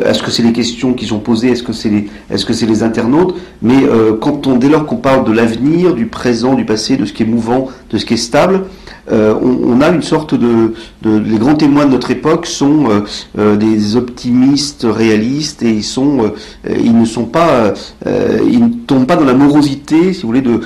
est-ce 0.05 0.21
que 0.21 0.29
c'est 0.29 0.43
les 0.43 0.51
questions 0.51 0.93
qui 0.93 1.05
sont 1.05 1.19
posées 1.19 1.51
Est-ce 1.51 1.63
que 1.63 1.71
c'est 1.71 1.87
les, 1.87 2.09
est-ce 2.29 2.45
que 2.45 2.51
c'est 2.51 2.65
les 2.65 2.83
internautes? 2.83 3.35
Mais 3.61 3.85
euh, 3.85 4.11
quand 4.19 4.47
on, 4.47 4.57
dès 4.57 4.67
lors 4.67 4.85
qu'on 4.85 4.97
parle 4.97 5.23
de 5.23 5.31
l'avenir, 5.31 5.93
du 5.93 6.07
présent, 6.07 6.55
du 6.55 6.65
passé, 6.65 6.97
de 6.97 7.05
ce 7.05 7.13
qui 7.13 7.23
est 7.23 7.25
mouvant, 7.25 7.69
de 7.89 7.97
ce 7.97 8.05
qui 8.05 8.15
est 8.15 8.17
stable, 8.17 8.65
euh, 9.11 9.33
on, 9.41 9.81
a 9.81 9.89
une 9.89 10.01
sorte 10.01 10.35
de, 10.35 10.73
Les 11.03 11.37
grands 11.37 11.55
témoins 11.55 11.85
de 11.85 11.91
notre 11.91 12.11
époque 12.11 12.45
sont 12.45 12.89
euh, 12.89 13.01
euh, 13.37 13.55
des 13.55 13.95
optimistes 13.95 14.85
réalistes 14.87 15.63
et 15.63 15.71
ils, 15.71 15.83
sont, 15.83 16.31
ils 16.69 16.97
ne 16.97 17.05
sont 17.05 17.25
pas. 17.25 17.73
ils 18.05 18.59
ne 18.59 18.69
tombent 18.85 19.07
pas 19.07 19.15
dans 19.15 19.25
la 19.25 19.33
morosité, 19.33 20.13
si 20.13 20.21
vous 20.21 20.27
voulez, 20.27 20.41
de, 20.41 20.61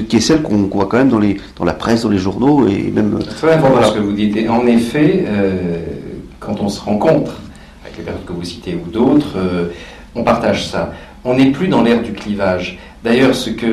qui 0.00 0.16
est 0.16 0.20
celle 0.20 0.42
qu'on 0.42 0.68
voit 0.72 0.86
quand 0.86 0.98
même 0.98 1.10
dans, 1.10 1.18
les, 1.18 1.36
dans 1.56 1.64
la 1.64 1.74
presse, 1.74 2.02
dans 2.02 2.10
les 2.10 2.18
journaux 2.18 2.66
et 2.66 2.90
même. 2.90 3.18
Très 3.18 3.54
important 3.54 3.88
ce 3.88 3.94
que 3.94 4.00
vous 4.00 4.12
dites. 4.12 4.48
en 4.48 4.66
effet, 4.66 5.26
quand 6.40 6.60
on 6.60 6.68
se 6.68 6.80
rencontre 6.80 7.32
avec 7.84 7.98
les 7.98 8.04
personnes 8.04 8.24
que 8.26 8.32
vous 8.32 8.44
citez 8.44 8.74
ou 8.74 8.90
d'autres, 8.90 9.36
on 10.14 10.24
partage 10.24 10.68
ça. 10.68 10.92
On 11.24 11.34
n'est 11.36 11.50
plus 11.50 11.68
dans 11.68 11.82
l'ère 11.82 12.02
du 12.02 12.12
clivage. 12.12 12.78
D'ailleurs, 13.02 13.34
ce 13.34 13.50
que 13.50 13.66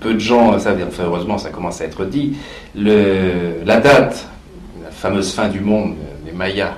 peu 0.00 0.14
de 0.14 0.18
gens 0.18 0.58
savent, 0.58 0.82
enfin 0.86 1.04
heureusement 1.04 1.38
ça 1.38 1.50
commence 1.50 1.80
à 1.80 1.84
être 1.84 2.04
dit, 2.04 2.36
la 2.74 3.80
date, 3.80 4.28
la 4.82 4.90
fameuse 4.90 5.32
fin 5.32 5.48
du 5.48 5.60
monde, 5.60 5.94
les 6.24 6.32
Mayas, 6.32 6.74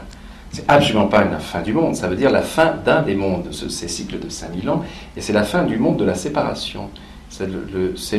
c'est 0.52 0.68
absolument 0.68 1.06
pas 1.06 1.24
la 1.24 1.38
fin 1.38 1.62
du 1.62 1.72
monde, 1.72 1.96
ça 1.96 2.08
veut 2.08 2.16
dire 2.16 2.30
la 2.30 2.42
fin 2.42 2.74
d'un 2.84 3.02
des 3.02 3.14
mondes, 3.14 3.48
ces 3.52 3.88
cycles 3.88 4.18
de 4.18 4.28
5000 4.28 4.68
ans, 4.68 4.84
et 5.16 5.20
c'est 5.20 5.32
la 5.32 5.44
fin 5.44 5.64
du 5.64 5.78
monde 5.78 5.96
de 5.96 6.04
la 6.04 6.14
séparation. 6.14 6.90
C'est 7.30 7.46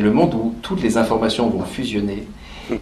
le, 0.00 0.10
monde 0.10 0.34
où 0.34 0.56
toutes 0.60 0.82
les 0.82 0.96
informations 0.96 1.48
vont 1.48 1.64
fusionner, 1.64 2.24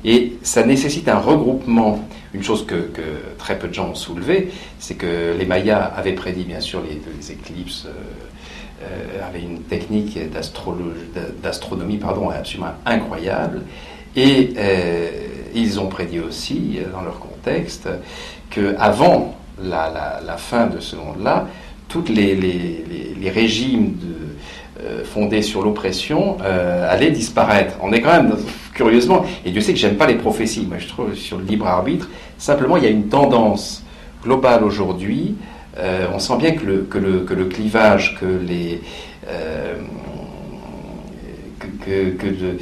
et 0.04 0.34
ça 0.42 0.64
nécessite 0.64 1.08
un 1.08 1.18
regroupement. 1.18 2.00
Une 2.32 2.42
chose 2.42 2.64
que, 2.64 2.90
très 3.36 3.58
peu 3.58 3.68
de 3.68 3.74
gens 3.74 3.90
ont 3.90 3.94
soulevé, 3.94 4.50
c'est 4.78 4.94
que 4.94 5.34
les 5.38 5.44
Mayas 5.44 5.92
avaient 5.94 6.14
prédit 6.14 6.44
bien 6.44 6.60
sûr 6.60 6.82
les, 6.82 7.32
éclipses. 7.32 7.84
Euh, 7.86 7.90
avait 9.26 9.42
une 9.42 9.60
technique 9.62 10.18
d'astronomie 11.42 11.96
pardon, 11.96 12.30
absolument 12.30 12.72
incroyable. 12.84 13.62
Et 14.16 14.52
euh, 14.56 15.10
ils 15.54 15.80
ont 15.80 15.86
prédit 15.86 16.20
aussi, 16.20 16.78
euh, 16.78 16.90
dans 16.92 17.02
leur 17.02 17.18
contexte, 17.18 17.88
qu'avant 18.50 19.36
la, 19.62 20.20
la, 20.24 20.36
fin 20.36 20.66
de 20.66 20.80
ce 20.80 20.96
monde-là, 20.96 21.46
tous 21.88 22.04
les, 22.08 23.30
régimes 23.30 23.96
fondés 25.04 25.42
sur 25.42 25.62
l'oppression 25.62 26.38
allaient 26.40 27.10
disparaître. 27.10 27.76
On 27.82 27.92
est 27.92 28.00
quand 28.00 28.12
même, 28.12 28.36
curieusement, 28.74 29.24
et 29.44 29.50
Dieu 29.50 29.60
sait 29.60 29.72
que 29.72 29.78
j'aime 29.78 29.96
pas 29.96 30.06
les 30.06 30.16
prophéties, 30.16 30.66
moi 30.66 30.78
je 30.78 30.88
trouve 30.88 31.14
sur 31.14 31.38
le 31.38 31.44
libre 31.44 31.66
arbitre, 31.66 32.08
simplement 32.38 32.76
il 32.76 32.84
y 32.84 32.86
a 32.86 32.90
une 32.90 33.08
tendance 33.08 33.84
globale 34.22 34.64
aujourd'hui 34.64 35.36
euh, 35.78 36.06
on 36.14 36.18
sent 36.18 36.36
bien 36.38 36.52
que 36.52 36.66
le, 36.66 36.78
que 36.82 36.98
le, 36.98 37.20
que 37.20 37.34
le 37.34 37.44
clivage, 37.46 38.18
que 38.20 38.26
les. 38.26 38.80
Euh, 39.28 39.74
que, 41.84 42.10
que, 42.10 42.26
de, 42.26 42.58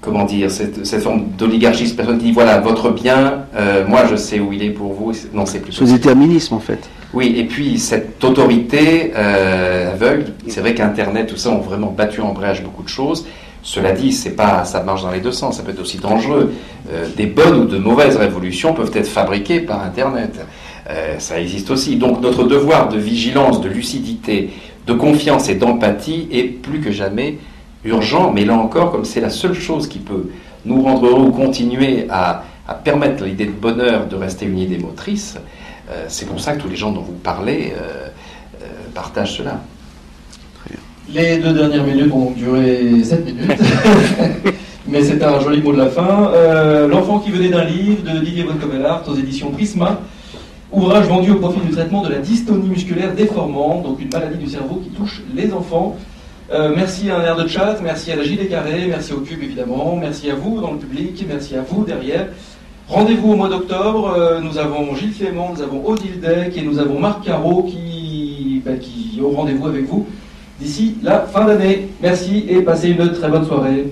comment 0.00 0.24
dire, 0.24 0.50
cette, 0.50 0.86
cette 0.86 1.02
forme 1.02 1.28
d'oligarchie, 1.38 1.86
cette 1.86 1.96
personne 1.96 2.18
qui 2.18 2.26
dit 2.26 2.32
voilà, 2.32 2.60
votre 2.60 2.90
bien, 2.90 3.44
euh, 3.56 3.86
moi 3.86 4.06
je 4.08 4.16
sais 4.16 4.38
où 4.40 4.52
il 4.52 4.62
est 4.62 4.70
pour 4.70 4.92
vous. 4.92 5.12
Non, 5.32 5.46
c'est 5.46 5.60
plus. 5.60 5.72
Ce 5.72 5.84
déterminisme 5.84 6.54
en 6.54 6.60
fait. 6.60 6.88
Oui, 7.14 7.34
et 7.38 7.44
puis 7.44 7.78
cette 7.78 8.22
autorité 8.22 9.14
aveugle, 9.14 10.26
c'est 10.46 10.60
vrai 10.60 10.74
qu'Internet, 10.74 11.28
tout 11.28 11.36
ça 11.36 11.50
ont 11.50 11.60
vraiment 11.60 11.90
battu 11.90 12.20
en 12.20 12.32
brèche 12.32 12.62
beaucoup 12.62 12.82
de 12.82 12.88
choses. 12.88 13.26
Cela 13.62 13.92
dit, 13.92 14.12
c'est 14.12 14.36
pas, 14.36 14.64
ça 14.64 14.82
marche 14.82 15.02
dans 15.02 15.10
les 15.10 15.20
deux 15.20 15.32
sens, 15.32 15.56
ça 15.56 15.62
peut 15.62 15.70
être 15.70 15.80
aussi 15.80 15.96
dangereux. 15.96 16.52
des 17.16 17.26
bonnes 17.26 17.62
ou 17.62 17.64
de 17.64 17.78
mauvaises 17.78 18.16
révolutions 18.16 18.74
peuvent 18.74 18.92
être 18.94 19.08
fabriquées 19.08 19.60
par 19.60 19.82
Internet. 19.82 20.38
Euh, 20.88 21.18
ça 21.18 21.38
existe 21.40 21.70
aussi. 21.70 21.96
Donc 21.96 22.20
notre 22.22 22.44
devoir 22.44 22.88
de 22.88 22.98
vigilance, 22.98 23.60
de 23.60 23.68
lucidité, 23.68 24.50
de 24.86 24.92
confiance 24.94 25.48
et 25.48 25.54
d'empathie 25.54 26.28
est 26.32 26.44
plus 26.44 26.80
que 26.80 26.90
jamais 26.90 27.38
urgent, 27.84 28.32
mais 28.32 28.44
là 28.44 28.54
encore, 28.54 28.90
comme 28.90 29.04
c'est 29.04 29.20
la 29.20 29.30
seule 29.30 29.54
chose 29.54 29.86
qui 29.86 29.98
peut 29.98 30.30
nous 30.64 30.82
rendre 30.82 31.06
heureux 31.06 31.26
ou 31.26 31.30
continuer 31.30 32.06
à, 32.08 32.44
permettre 32.84 33.24
l'idée 33.24 33.46
de 33.46 33.52
bonheur 33.52 34.06
de 34.06 34.16
rester 34.16 34.44
une 34.44 34.58
idée 34.58 34.78
motrice, 34.78 35.36
euh, 35.90 36.04
c'est 36.08 36.26
pour 36.26 36.40
ça 36.40 36.52
que 36.54 36.62
tous 36.62 36.68
les 36.68 36.76
gens 36.76 36.92
dont 36.92 37.00
vous 37.00 37.12
parlez 37.12 37.72
euh, 37.74 38.08
partagent 38.94 39.38
cela. 39.38 39.60
Les 41.10 41.38
deux 41.38 41.54
dernières 41.54 41.84
minutes 41.84 42.08
vont 42.08 42.32
durer 42.32 43.02
7 43.02 43.24
minutes, 43.24 43.58
mais 44.86 45.02
c'est 45.02 45.22
un 45.22 45.40
joli 45.40 45.62
mot 45.62 45.72
de 45.72 45.78
la 45.78 45.86
fin. 45.88 46.30
L'enfant 46.86 47.20
qui 47.20 47.30
venait 47.30 47.48
d'un 47.48 47.64
livre 47.64 48.02
de 48.02 48.18
Didier 48.18 48.44
Boncovelart 48.44 49.04
aux 49.08 49.14
éditions 49.14 49.50
Prisma. 49.50 50.00
Ouvrage 50.70 51.06
vendu 51.06 51.30
au 51.30 51.36
profit 51.36 51.60
du 51.60 51.70
traitement 51.70 52.02
de 52.02 52.10
la 52.10 52.18
dystonie 52.18 52.68
musculaire 52.68 53.14
déformante, 53.14 53.84
donc 53.84 54.02
une 54.02 54.10
maladie 54.12 54.36
du 54.36 54.50
cerveau 54.50 54.82
qui 54.84 54.90
touche 54.90 55.22
les 55.34 55.50
enfants. 55.54 55.96
Euh, 56.52 56.72
merci 56.76 57.10
à 57.10 57.18
un 57.18 57.22
air 57.22 57.36
de 57.36 57.48
chat, 57.48 57.78
merci 57.82 58.12
à 58.12 58.16
la 58.16 58.22
Gilet 58.22 58.48
Carré, 58.48 58.86
merci 58.86 59.14
au 59.14 59.20
Cube 59.20 59.42
évidemment, 59.42 59.96
merci 59.96 60.30
à 60.30 60.34
vous 60.34 60.60
dans 60.60 60.72
le 60.72 60.78
public, 60.78 61.24
merci 61.26 61.56
à 61.56 61.62
vous 61.62 61.84
derrière. 61.84 62.26
Rendez-vous 62.86 63.32
au 63.32 63.36
mois 63.36 63.48
d'octobre, 63.48 64.14
euh, 64.14 64.40
nous 64.40 64.58
avons 64.58 64.94
Gilles 64.94 65.14
Clément, 65.14 65.54
nous 65.56 65.62
avons 65.62 65.86
Odile 65.86 66.20
Deck 66.20 66.58
et 66.58 66.62
nous 66.62 66.78
avons 66.78 66.98
Marc 66.98 67.24
Caro 67.24 67.62
qui, 67.62 68.62
bah, 68.62 68.72
qui 68.78 69.22
ont 69.22 69.30
rendez-vous 69.30 69.68
avec 69.68 69.86
vous 69.86 70.06
d'ici 70.60 70.96
la 71.02 71.20
fin 71.20 71.46
d'année. 71.46 71.88
Merci 72.02 72.44
et 72.46 72.60
passez 72.60 72.90
une 72.90 73.10
très 73.12 73.28
bonne 73.28 73.46
soirée. 73.46 73.86